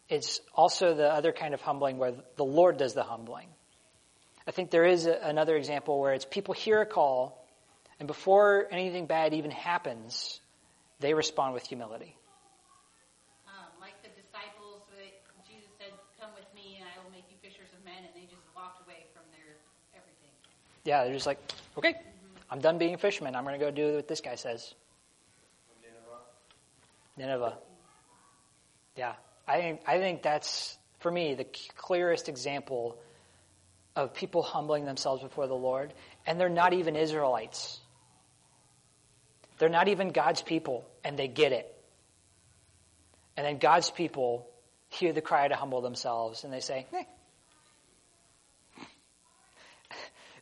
it's 0.09 0.41
also 0.53 0.93
the 0.93 1.11
other 1.11 1.31
kind 1.31 1.53
of 1.53 1.61
humbling 1.61 1.97
where 1.97 2.13
the 2.35 2.43
Lord 2.43 2.77
does 2.77 2.93
the 2.93 3.03
humbling. 3.03 3.47
I 4.45 4.51
think 4.51 4.71
there 4.71 4.85
is 4.85 5.05
a, 5.05 5.17
another 5.23 5.55
example 5.55 5.99
where 6.01 6.13
it's 6.13 6.25
people 6.25 6.53
hear 6.53 6.81
a 6.81 6.85
call, 6.85 7.47
and 7.99 8.07
before 8.07 8.67
anything 8.71 9.05
bad 9.05 9.33
even 9.33 9.51
happens, 9.51 10.41
they 10.99 11.13
respond 11.13 11.53
with 11.53 11.65
humility. 11.65 12.17
Um, 13.47 13.53
like 13.79 13.95
the 14.03 14.09
disciples, 14.09 14.81
Jesus 15.47 15.69
said, 15.79 15.93
"Come 16.19 16.31
with 16.35 16.49
me, 16.53 16.79
and 16.79 16.89
I 16.89 17.01
will 17.03 17.11
make 17.11 17.23
you 17.29 17.37
fishers 17.41 17.71
of 17.71 17.85
men," 17.85 18.03
and 18.03 18.13
they 18.13 18.27
just 18.27 18.43
walked 18.55 18.85
away 18.85 19.05
from 19.13 19.23
their 19.31 19.55
everything. 19.93 20.33
Yeah, 20.83 21.05
they're 21.05 21.13
just 21.13 21.27
like, 21.27 21.39
okay, 21.77 21.95
I'm 22.49 22.59
done 22.59 22.77
being 22.77 22.95
a 22.95 22.97
fisherman. 22.97 23.35
I'm 23.35 23.45
going 23.45 23.57
to 23.57 23.63
go 23.63 23.71
do 23.71 23.95
what 23.95 24.07
this 24.07 24.19
guy 24.19 24.35
says. 24.35 24.73
Nineveh. 27.17 27.57
Yeah, 28.95 29.13
I 29.47 29.59
think 29.59 29.81
I 29.87 29.97
think 29.97 30.21
that's 30.21 30.77
for 30.99 31.11
me 31.11 31.35
the 31.35 31.45
clearest 31.75 32.29
example 32.29 32.97
of 33.95 34.13
people 34.13 34.41
humbling 34.41 34.85
themselves 34.85 35.21
before 35.21 35.47
the 35.47 35.55
Lord, 35.55 35.93
and 36.25 36.39
they're 36.39 36.49
not 36.49 36.73
even 36.73 36.95
Israelites. 36.95 37.79
They're 39.57 39.69
not 39.69 39.87
even 39.89 40.09
God's 40.09 40.41
people, 40.41 40.85
and 41.03 41.17
they 41.17 41.27
get 41.27 41.51
it. 41.51 41.71
And 43.37 43.45
then 43.45 43.59
God's 43.59 43.91
people 43.91 44.47
hear 44.89 45.13
the 45.13 45.21
cry 45.21 45.47
to 45.47 45.55
humble 45.55 45.81
themselves, 45.81 46.43
and 46.43 46.51
they 46.51 46.59
say. 46.59 46.87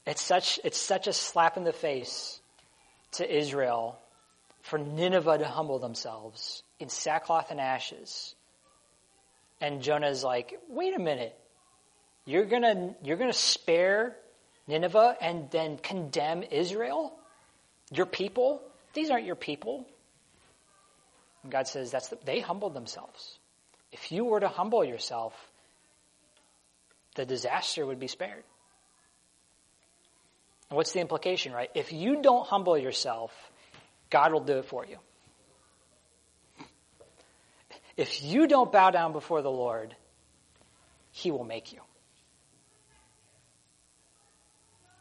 It's 0.05 0.23
such, 0.23 0.59
it's 0.63 0.79
such 0.79 1.05
a 1.07 1.13
slap 1.13 1.55
in 1.55 1.63
the 1.63 1.73
face 1.73 2.39
to 3.11 3.37
Israel 3.37 3.99
for 4.69 4.77
Nineveh 4.77 5.39
to 5.39 5.45
humble 5.45 5.79
themselves 5.79 6.63
in 6.79 6.89
sackcloth 6.89 7.51
and 7.51 7.59
ashes. 7.59 8.35
And 9.59 9.81
Jonah's 9.81 10.23
like, 10.23 10.59
wait 10.69 10.95
a 10.95 10.99
minute. 10.99 11.37
You're 12.25 12.45
gonna, 12.45 12.95
you're 13.03 13.17
gonna 13.17 13.33
spare 13.33 14.15
Nineveh 14.67 15.17
and 15.19 15.49
then 15.49 15.77
condemn 15.77 16.43
Israel? 16.43 17.13
Your 17.91 18.05
people? 18.05 18.61
These 18.93 19.09
aren't 19.09 19.25
your 19.25 19.35
people. 19.35 19.85
And 21.43 21.51
God 21.51 21.67
says 21.67 21.91
that's 21.91 22.09
the, 22.09 22.19
they 22.23 22.39
humbled 22.39 22.73
themselves. 22.73 23.39
If 23.91 24.11
you 24.11 24.25
were 24.25 24.39
to 24.39 24.47
humble 24.47 24.85
yourself, 24.85 25.33
the 27.15 27.25
disaster 27.25 27.85
would 27.85 27.99
be 27.99 28.07
spared. 28.07 28.43
And 30.69 30.77
what's 30.77 30.91
the 30.91 30.99
implication, 30.99 31.51
right? 31.51 31.71
If 31.73 31.91
you 31.91 32.21
don't 32.21 32.45
humble 32.45 32.77
yourself, 32.77 33.31
God 34.09 34.33
will 34.33 34.41
do 34.41 34.57
it 34.57 34.65
for 34.65 34.85
you. 34.85 34.97
If 37.95 38.23
you 38.23 38.47
don't 38.47 38.71
bow 38.71 38.91
down 38.91 39.11
before 39.11 39.41
the 39.41 39.51
Lord, 39.51 39.95
He 41.11 41.31
will 41.31 41.43
make 41.43 41.73
you. 41.73 41.81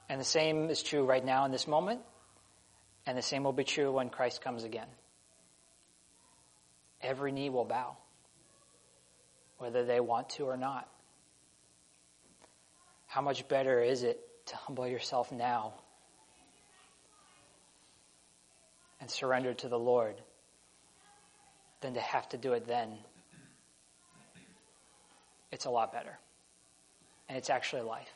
And 0.08 0.20
the 0.20 0.24
same 0.24 0.70
is 0.70 0.82
true 0.82 1.04
right 1.04 1.24
now 1.24 1.44
in 1.44 1.52
this 1.52 1.68
moment, 1.68 2.00
and 3.06 3.16
the 3.16 3.22
same 3.22 3.44
will 3.44 3.52
be 3.52 3.64
true 3.64 3.92
when 3.92 4.08
Christ 4.08 4.40
comes 4.40 4.64
again. 4.64 4.88
Every 7.00 7.30
knee 7.30 7.50
will 7.50 7.64
bow, 7.64 7.96
whether 9.58 9.84
they 9.84 10.00
want 10.00 10.30
to 10.30 10.44
or 10.44 10.56
not. 10.56 10.88
How 13.06 13.20
much 13.20 13.46
better 13.48 13.80
is 13.80 14.02
it 14.02 14.18
to 14.46 14.56
humble 14.56 14.88
yourself 14.88 15.30
now 15.30 15.74
and 19.00 19.10
surrender 19.10 19.54
to 19.54 19.68
the 19.68 19.78
Lord 19.78 20.16
than 21.80 21.94
to 21.94 22.00
have 22.00 22.28
to 22.30 22.38
do 22.38 22.52
it 22.52 22.66
then? 22.66 22.92
It's 25.50 25.64
a 25.64 25.70
lot 25.70 25.92
better. 25.92 26.18
And 27.28 27.38
it's 27.38 27.50
actually 27.50 27.82
life. 27.82 28.12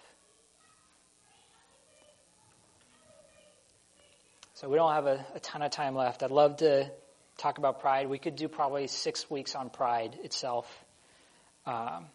So 4.55 4.68
we 4.68 4.76
don't 4.76 4.93
have 4.93 5.07
a, 5.07 5.24
a, 5.35 5.41
ton 5.41 5.62
of 5.62 5.72
time 5.72 5.97
left. 5.97 6.22
I'd 6.22 6.30
love 6.30 6.59
to 6.59 6.89
talk 7.37 7.59
about 7.59 7.80
pride. 7.80 8.09
We 8.09 8.18
could 8.18 8.37
do 8.37 8.47
probably 8.47 8.87
six 8.87 9.28
weeks 9.28 9.57
on 9.57 9.70
pride 9.70 10.16
itself. 10.22 10.66
Um, 11.66 11.74
I'm 11.74 12.07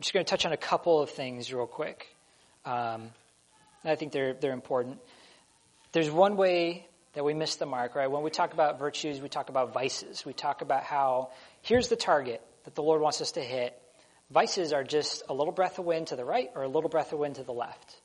just 0.00 0.12
going 0.12 0.24
to 0.24 0.30
touch 0.30 0.46
on 0.46 0.52
a 0.52 0.56
couple 0.56 1.02
of 1.02 1.10
things 1.10 1.52
real 1.52 1.66
quick. 1.66 2.06
Um, 2.64 3.10
I 3.84 3.96
think 3.96 4.12
they're 4.12 4.34
they're 4.34 4.52
important. 4.52 4.98
There's 5.92 6.10
one 6.10 6.36
way 6.36 6.86
that 7.14 7.24
we 7.24 7.34
miss 7.34 7.56
the 7.56 7.66
mark, 7.66 7.94
right? 7.96 8.10
When 8.10 8.22
we 8.22 8.30
talk 8.30 8.52
about 8.52 8.78
virtues, 8.78 9.20
we 9.20 9.28
talk 9.28 9.48
about 9.48 9.72
vices. 9.72 10.24
We 10.24 10.32
talk 10.32 10.62
about 10.62 10.84
how 10.84 11.30
here's 11.62 11.88
the 11.88 11.96
target 11.96 12.40
that 12.64 12.74
the 12.74 12.82
Lord 12.82 13.00
wants 13.00 13.20
us 13.20 13.32
to 13.32 13.40
hit. 13.40 13.76
Vices 14.30 14.72
are 14.72 14.84
just 14.84 15.24
a 15.28 15.34
little 15.34 15.52
breath 15.52 15.78
of 15.78 15.84
wind 15.84 16.08
to 16.08 16.16
the 16.16 16.24
right 16.24 16.50
or 16.54 16.62
a 16.62 16.68
little 16.68 16.90
breath 16.90 17.12
of 17.12 17.18
wind 17.18 17.36
to 17.36 17.42
the 17.42 17.52
left. 17.52 17.96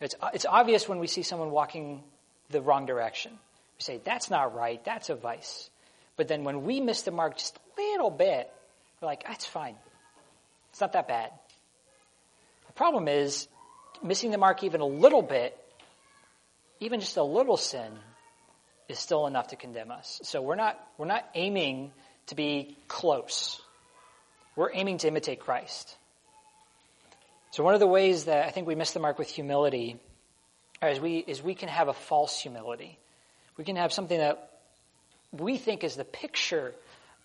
It's, 0.00 0.14
it's 0.32 0.46
obvious 0.46 0.88
when 0.88 1.00
we 1.00 1.08
see 1.08 1.22
someone 1.22 1.50
walking 1.50 2.02
the 2.50 2.60
wrong 2.60 2.86
direction. 2.86 3.32
We 3.32 3.82
say, 3.82 4.00
that's 4.04 4.30
not 4.30 4.54
right, 4.54 4.82
that's 4.84 5.10
a 5.10 5.16
vice. 5.16 5.68
But 6.16 6.28
then 6.28 6.44
when 6.44 6.64
we 6.64 6.80
miss 6.80 7.02
the 7.02 7.10
mark 7.10 7.38
just 7.38 7.56
a 7.56 7.80
little 7.80 8.10
bit, 8.10 8.50
we're 9.00 9.06
like, 9.06 9.24
that's 9.26 9.46
fine. 9.46 9.74
It's 10.70 10.80
not 10.80 10.92
that 10.92 11.08
bad. 11.08 11.30
The 12.68 12.72
problem 12.74 13.08
is, 13.08 13.48
missing 14.02 14.30
the 14.30 14.38
mark 14.38 14.62
even 14.62 14.80
a 14.80 14.86
little 14.86 15.22
bit, 15.22 15.58
even 16.80 17.00
just 17.00 17.16
a 17.16 17.22
little 17.22 17.56
sin, 17.56 17.92
is 18.88 18.98
still 18.98 19.26
enough 19.26 19.48
to 19.48 19.56
condemn 19.56 19.90
us. 19.90 20.20
So 20.22 20.40
we're 20.40 20.54
not, 20.54 20.78
we're 20.96 21.06
not 21.06 21.28
aiming 21.34 21.92
to 22.26 22.34
be 22.34 22.76
close. 22.88 23.60
We're 24.54 24.72
aiming 24.72 24.98
to 24.98 25.08
imitate 25.08 25.40
Christ. 25.40 25.96
So 27.50 27.64
one 27.64 27.74
of 27.74 27.80
the 27.80 27.86
ways 27.86 28.24
that 28.24 28.46
I 28.46 28.50
think 28.50 28.66
we 28.66 28.74
miss 28.74 28.92
the 28.92 29.00
mark 29.00 29.18
with 29.18 29.28
humility 29.28 29.98
is 30.82 31.00
we, 31.00 31.18
is 31.18 31.42
we 31.42 31.54
can 31.54 31.68
have 31.68 31.88
a 31.88 31.92
false 31.92 32.38
humility. 32.38 32.98
We 33.56 33.64
can 33.64 33.76
have 33.76 33.92
something 33.92 34.18
that 34.18 34.50
we 35.32 35.56
think 35.56 35.82
is 35.82 35.96
the 35.96 36.04
picture 36.04 36.74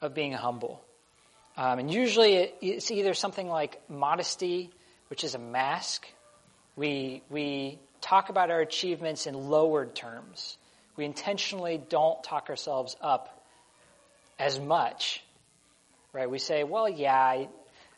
of 0.02 0.14
being 0.14 0.34
humble. 0.34 0.82
Um, 1.58 1.80
and 1.80 1.94
usually 1.94 2.34
it, 2.36 2.56
it's 2.62 2.92
either 2.92 3.14
something 3.14 3.48
like 3.48 3.82
modesty, 3.90 4.72
which 5.10 5.24
is 5.24 5.36
a 5.36 5.40
mask. 5.40 6.08
We, 6.76 7.22
we 7.30 7.78
talk 8.02 8.30
about 8.30 8.52
our 8.52 8.60
achievements 8.60 9.28
in 9.28 9.50
lowered 9.50 9.96
terms. 9.96 10.58
We 10.98 11.06
intentionally 11.06 11.82
don't 11.90 12.24
talk 12.24 12.50
ourselves 12.50 12.96
up 13.02 13.46
as 14.38 14.60
much. 14.60 15.24
Right? 16.14 16.30
We 16.30 16.40
say, 16.40 16.64
well, 16.64 16.90
yeah, 16.90 17.46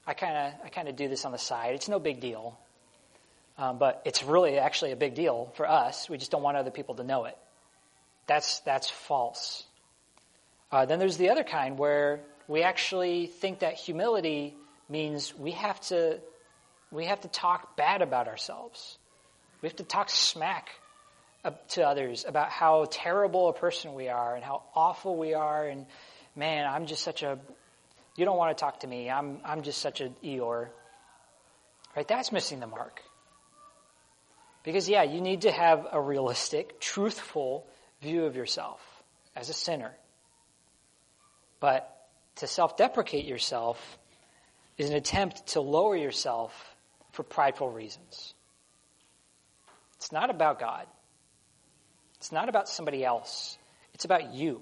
I 0.05 0.13
kind 0.13 0.37
of 0.37 0.65
I 0.65 0.69
kind 0.69 0.87
of 0.87 0.95
do 0.95 1.07
this 1.07 1.25
on 1.25 1.31
the 1.31 1.37
side. 1.37 1.73
It's 1.73 1.89
no 1.89 1.99
big 1.99 2.19
deal. 2.19 2.57
Um, 3.57 3.77
but 3.77 4.01
it's 4.05 4.23
really 4.23 4.57
actually 4.57 4.91
a 4.91 4.95
big 4.95 5.15
deal 5.15 5.51
for 5.55 5.69
us. 5.69 6.09
We 6.09 6.17
just 6.17 6.31
don't 6.31 6.41
want 6.41 6.57
other 6.57 6.71
people 6.71 6.95
to 6.95 7.03
know 7.03 7.25
it. 7.25 7.37
That's 8.27 8.59
that's 8.61 8.89
false. 8.89 9.63
Uh, 10.71 10.85
then 10.85 10.99
there's 10.99 11.17
the 11.17 11.29
other 11.29 11.43
kind 11.43 11.77
where 11.77 12.21
we 12.47 12.63
actually 12.63 13.27
think 13.27 13.59
that 13.59 13.75
humility 13.75 14.55
means 14.89 15.33
we 15.37 15.51
have 15.51 15.79
to 15.81 16.19
we 16.91 17.05
have 17.05 17.21
to 17.21 17.27
talk 17.27 17.75
bad 17.75 18.01
about 18.01 18.27
ourselves. 18.27 18.97
We 19.63 19.69
have 19.69 19.77
to 19.77 19.83
talk 19.85 20.09
smack 20.09 20.67
to 21.69 21.87
others 21.87 22.25
about 22.27 22.49
how 22.49 22.85
terrible 22.91 23.47
a 23.47 23.53
person 23.53 23.93
we 23.93 24.09
are 24.09 24.35
and 24.35 24.43
how 24.43 24.63
awful 24.75 25.15
we 25.15 25.33
are 25.35 25.65
and 25.65 25.85
man, 26.35 26.67
I'm 26.67 26.85
just 26.85 27.01
such 27.01 27.23
a 27.23 27.39
you 28.17 28.25
don't 28.25 28.37
want 28.37 28.55
to 28.55 28.61
talk 28.61 28.81
to 28.81 28.87
me. 28.87 29.09
I'm 29.09 29.39
I'm 29.45 29.63
just 29.63 29.79
such 29.79 30.01
an 30.01 30.15
Eeyore. 30.21 30.67
Right? 31.95 32.07
That's 32.07 32.33
missing 32.33 32.59
the 32.59 32.67
mark. 32.67 33.01
Because 34.63 34.89
yeah, 34.89 35.03
you 35.03 35.21
need 35.21 35.43
to 35.43 35.51
have 35.51 35.87
a 35.93 36.01
realistic, 36.01 36.81
truthful 36.81 37.65
view 38.01 38.25
of 38.25 38.35
yourself 38.35 38.81
as 39.33 39.47
a 39.47 39.53
sinner. 39.53 39.93
But 41.61 41.89
to 42.37 42.47
self-deprecate 42.47 43.23
yourself 43.23 43.97
is 44.77 44.89
an 44.89 44.95
attempt 44.97 45.47
to 45.47 45.61
lower 45.61 45.95
yourself 45.95 46.75
for 47.13 47.23
prideful 47.23 47.69
reasons. 47.69 48.33
It's 50.03 50.11
not 50.11 50.29
about 50.29 50.59
God. 50.59 50.85
It's 52.17 52.33
not 52.33 52.49
about 52.49 52.67
somebody 52.67 53.05
else. 53.05 53.57
It's 53.93 54.03
about 54.03 54.33
you 54.33 54.61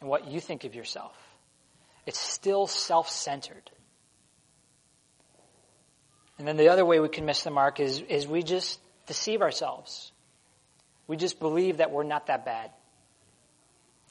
and 0.00 0.10
what 0.10 0.26
you 0.26 0.40
think 0.40 0.64
of 0.64 0.74
yourself. 0.74 1.14
It's 2.04 2.18
still 2.18 2.66
self-centered. 2.66 3.70
And 6.40 6.48
then 6.48 6.56
the 6.56 6.70
other 6.70 6.84
way 6.84 6.98
we 6.98 7.08
can 7.08 7.24
miss 7.24 7.44
the 7.44 7.52
mark 7.52 7.78
is, 7.78 8.00
is 8.00 8.26
we 8.26 8.42
just 8.42 8.80
deceive 9.06 9.42
ourselves. 9.42 10.10
We 11.06 11.16
just 11.16 11.38
believe 11.38 11.76
that 11.76 11.92
we're 11.92 12.02
not 12.02 12.26
that 12.26 12.44
bad. 12.44 12.72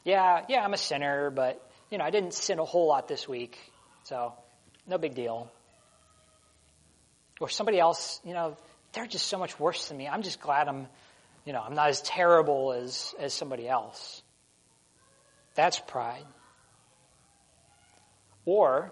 Yeah, 0.05 0.45
yeah, 0.47 0.63
I'm 0.63 0.73
a 0.73 0.77
sinner, 0.77 1.29
but 1.29 1.61
you 1.91 1.97
know, 1.97 2.05
I 2.05 2.09
didn't 2.09 2.34
sin 2.34 2.57
a 2.59 2.63
whole 2.63 2.88
lot 2.88 3.09
this 3.09 3.27
week, 3.27 3.59
so 4.05 4.34
no 4.88 4.97
big 4.97 5.13
deal. 5.13 5.51
Or 7.41 7.49
somebody 7.49 7.81
else, 7.81 8.21
you 8.23 8.34
know, 8.34 8.55
they're 8.93 9.07
just 9.07 9.27
so 9.27 9.37
much 9.37 9.59
worse 9.59 9.87
than 9.87 9.97
me. 9.97 10.07
I'm 10.07 10.21
just 10.21 10.39
glad 10.39 10.67
I'm, 10.67 10.87
you 11.45 11.53
know, 11.53 11.61
I'm 11.61 11.75
not 11.75 11.89
as 11.89 12.01
terrible 12.01 12.73
as, 12.73 13.13
as 13.19 13.33
somebody 13.33 13.67
else. 13.67 14.21
That's 15.55 15.79
pride. 15.79 16.25
Or 18.45 18.91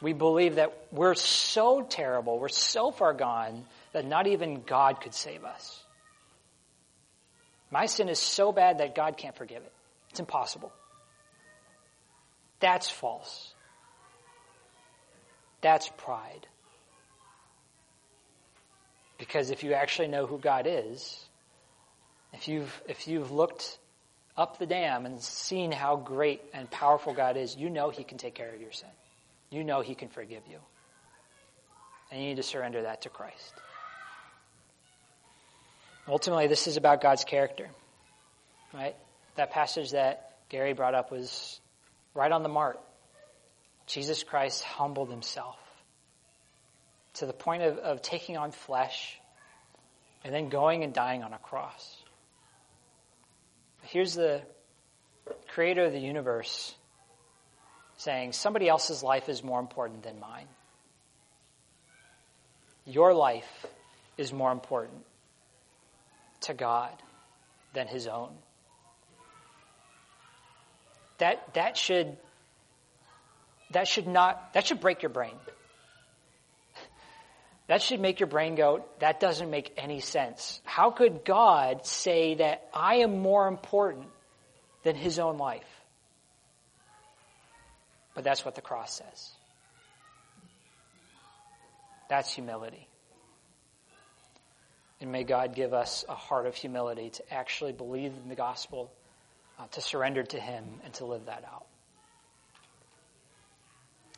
we 0.00 0.12
believe 0.12 0.56
that 0.56 0.86
we're 0.92 1.14
so 1.14 1.82
terrible, 1.82 2.38
we're 2.38 2.48
so 2.48 2.90
far 2.90 3.14
gone 3.14 3.64
that 3.92 4.04
not 4.04 4.26
even 4.26 4.62
God 4.62 5.00
could 5.00 5.14
save 5.14 5.44
us. 5.44 5.82
My 7.70 7.86
sin 7.86 8.08
is 8.08 8.18
so 8.18 8.52
bad 8.52 8.78
that 8.78 8.94
God 8.94 9.16
can't 9.16 9.36
forgive 9.36 9.62
it. 9.62 9.72
It's 10.10 10.20
impossible. 10.20 10.72
That's 12.60 12.88
false. 12.88 13.54
That's 15.60 15.90
pride. 15.96 16.46
Because 19.18 19.50
if 19.50 19.64
you 19.64 19.72
actually 19.72 20.08
know 20.08 20.26
who 20.26 20.38
God 20.38 20.66
is, 20.68 21.18
if 22.32 22.48
you've, 22.48 22.82
if 22.86 23.08
you've 23.08 23.30
looked 23.30 23.78
up 24.36 24.58
the 24.58 24.66
dam 24.66 25.06
and 25.06 25.20
seen 25.20 25.72
how 25.72 25.96
great 25.96 26.42
and 26.52 26.70
powerful 26.70 27.14
God 27.14 27.36
is, 27.36 27.56
you 27.56 27.70
know 27.70 27.90
He 27.90 28.04
can 28.04 28.18
take 28.18 28.34
care 28.34 28.52
of 28.52 28.60
your 28.60 28.72
sin. 28.72 28.88
You 29.50 29.64
know 29.64 29.80
He 29.80 29.94
can 29.94 30.08
forgive 30.08 30.42
you. 30.48 30.58
And 32.10 32.20
you 32.20 32.28
need 32.28 32.36
to 32.36 32.42
surrender 32.42 32.82
that 32.82 33.02
to 33.02 33.08
Christ. 33.08 33.54
Ultimately, 36.06 36.46
this 36.46 36.66
is 36.66 36.76
about 36.76 37.00
God's 37.00 37.24
character. 37.24 37.68
Right? 38.72 38.94
That 39.36 39.50
passage 39.50 39.92
that 39.92 40.36
Gary 40.50 40.74
brought 40.74 40.94
up 40.94 41.10
was 41.10 41.58
right 42.14 42.30
on 42.30 42.42
the 42.42 42.48
mark. 42.48 42.78
Jesus 43.86 44.22
Christ 44.22 44.62
humbled 44.62 45.10
himself 45.10 45.56
to 47.16 47.26
the 47.26 47.32
point 47.32 47.62
of, 47.62 47.78
of 47.78 48.02
taking 48.02 48.36
on 48.36 48.50
flesh 48.50 49.18
and 50.24 50.34
then 50.34 50.48
going 50.48 50.84
and 50.84 50.92
dying 50.92 51.22
on 51.22 51.32
a 51.32 51.38
cross. 51.38 51.96
Here's 53.82 54.14
the 54.14 54.42
creator 55.48 55.84
of 55.84 55.92
the 55.92 56.00
universe 56.00 56.74
saying, 57.98 58.32
somebody 58.32 58.68
else's 58.68 59.02
life 59.02 59.28
is 59.28 59.42
more 59.42 59.60
important 59.60 60.02
than 60.02 60.20
mine. 60.20 60.46
Your 62.84 63.14
life 63.14 63.66
is 64.18 64.32
more 64.32 64.52
important 64.52 65.04
to 66.42 66.54
God 66.54 66.92
than 67.72 67.86
his 67.86 68.06
own. 68.06 68.30
That, 71.18 71.54
that 71.54 71.76
should, 71.76 72.16
that 73.70 73.88
should 73.88 74.06
not, 74.06 74.52
that 74.52 74.66
should 74.66 74.80
break 74.80 75.02
your 75.02 75.10
brain. 75.10 75.34
That 77.68 77.82
should 77.82 78.00
make 78.00 78.20
your 78.20 78.28
brain 78.28 78.54
go, 78.54 78.84
that 79.00 79.18
doesn't 79.18 79.50
make 79.50 79.72
any 79.76 80.00
sense. 80.00 80.60
How 80.64 80.90
could 80.90 81.24
God 81.24 81.84
say 81.84 82.36
that 82.36 82.68
I 82.72 82.96
am 82.96 83.18
more 83.18 83.48
important 83.48 84.06
than 84.84 84.94
his 84.94 85.18
own 85.18 85.36
life? 85.36 85.66
But 88.14 88.24
that's 88.24 88.44
what 88.44 88.54
the 88.54 88.62
cross 88.62 88.94
says. 88.94 89.30
That's 92.08 92.32
humility. 92.32 92.88
And 95.00 95.12
may 95.12 95.24
God 95.24 95.54
give 95.54 95.74
us 95.74 96.04
a 96.08 96.14
heart 96.14 96.46
of 96.46 96.54
humility 96.54 97.10
to 97.10 97.34
actually 97.34 97.72
believe 97.72 98.12
in 98.22 98.28
the 98.28 98.34
gospel, 98.34 98.90
uh, 99.58 99.66
to 99.72 99.80
surrender 99.80 100.22
to 100.22 100.40
Him, 100.40 100.64
and 100.84 100.94
to 100.94 101.04
live 101.04 101.26
that 101.26 101.44
out. 101.44 101.66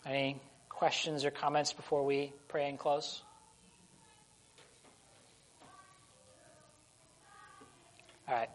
Any 0.07 0.41
questions 0.69 1.25
or 1.25 1.33
comments 1.33 1.73
before 1.73 2.05
we 2.05 2.33
pray 2.47 2.69
and 2.69 2.79
close? 2.79 3.23
All 8.29 8.35
right. 8.35 8.51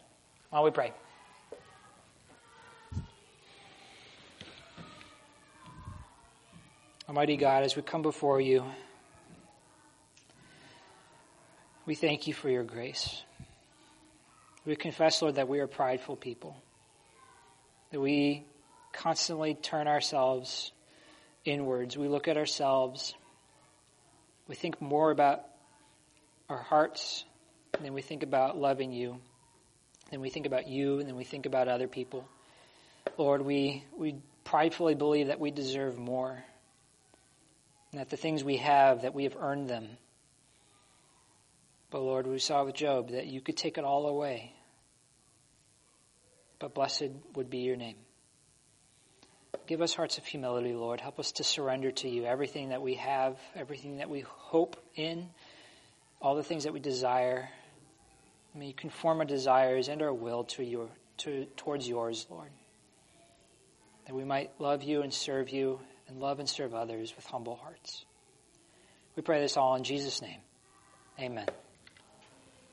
While 0.50 0.62
we 0.62 0.70
pray. 0.70 0.92
Almighty 7.08 7.36
God, 7.36 7.64
as 7.64 7.74
we 7.74 7.82
come 7.82 8.02
before 8.02 8.40
you, 8.40 8.64
we 11.86 11.96
thank 11.96 12.28
you 12.28 12.34
for 12.34 12.48
your 12.48 12.62
grace. 12.62 13.22
We 14.64 14.76
confess, 14.76 15.20
Lord, 15.20 15.34
that 15.34 15.48
we 15.48 15.58
are 15.58 15.66
prideful 15.66 16.14
people, 16.14 16.56
that 17.90 17.98
we 18.00 18.44
constantly 18.92 19.54
turn 19.54 19.88
ourselves 19.88 20.70
inwards. 21.44 21.96
We 21.96 22.06
look 22.06 22.28
at 22.28 22.36
ourselves. 22.36 23.14
We 24.46 24.54
think 24.54 24.80
more 24.80 25.10
about 25.10 25.40
our 26.48 26.62
hearts 26.62 27.24
than 27.82 27.92
we 27.92 28.02
think 28.02 28.22
about 28.22 28.56
loving 28.56 28.92
you. 28.92 29.18
Then 30.10 30.20
we 30.20 30.30
think 30.30 30.46
about 30.46 30.68
you, 30.68 30.98
and 30.98 31.08
then 31.08 31.16
we 31.16 31.24
think 31.24 31.46
about 31.46 31.68
other 31.68 31.88
people. 31.88 32.28
Lord, 33.16 33.42
we, 33.42 33.84
we 33.96 34.16
pridefully 34.44 34.94
believe 34.94 35.28
that 35.28 35.40
we 35.40 35.50
deserve 35.50 35.98
more, 35.98 36.44
and 37.92 38.00
that 38.00 38.10
the 38.10 38.16
things 38.16 38.44
we 38.44 38.58
have, 38.58 39.02
that 39.02 39.14
we 39.14 39.24
have 39.24 39.36
earned 39.38 39.68
them. 39.68 39.88
But 41.90 42.00
Lord, 42.00 42.26
we 42.26 42.38
saw 42.40 42.64
with 42.64 42.74
Job 42.74 43.10
that 43.10 43.26
you 43.26 43.40
could 43.40 43.56
take 43.56 43.78
it 43.78 43.84
all 43.84 44.08
away. 44.08 44.52
But 46.58 46.74
blessed 46.74 47.10
would 47.34 47.50
be 47.50 47.58
your 47.58 47.76
name. 47.76 47.96
Give 49.66 49.80
us 49.80 49.94
hearts 49.94 50.18
of 50.18 50.26
humility, 50.26 50.74
Lord. 50.74 51.00
Help 51.00 51.18
us 51.18 51.32
to 51.32 51.44
surrender 51.44 51.90
to 51.92 52.08
you 52.08 52.24
everything 52.24 52.70
that 52.70 52.82
we 52.82 52.94
have, 52.94 53.38
everything 53.54 53.98
that 53.98 54.10
we 54.10 54.20
hope 54.26 54.76
in, 54.94 55.30
all 56.20 56.34
the 56.34 56.42
things 56.42 56.64
that 56.64 56.72
we 56.72 56.80
desire. 56.80 57.48
May 58.54 58.68
you 58.68 58.74
conform 58.74 59.18
our 59.18 59.24
desires 59.24 59.88
and 59.88 60.00
our 60.00 60.12
will 60.12 60.44
to 60.44 60.62
your, 60.62 60.88
to, 61.18 61.46
towards 61.56 61.88
yours, 61.88 62.26
Lord. 62.30 62.50
That 64.06 64.14
we 64.14 64.24
might 64.24 64.52
love 64.58 64.82
you 64.82 65.02
and 65.02 65.12
serve 65.12 65.50
you 65.50 65.80
and 66.08 66.20
love 66.20 66.38
and 66.38 66.48
serve 66.48 66.74
others 66.74 67.14
with 67.16 67.26
humble 67.26 67.56
hearts. 67.56 68.04
We 69.16 69.22
pray 69.22 69.40
this 69.40 69.56
all 69.56 69.74
in 69.74 69.84
Jesus' 69.84 70.22
name. 70.22 70.40
Amen. 71.18 71.46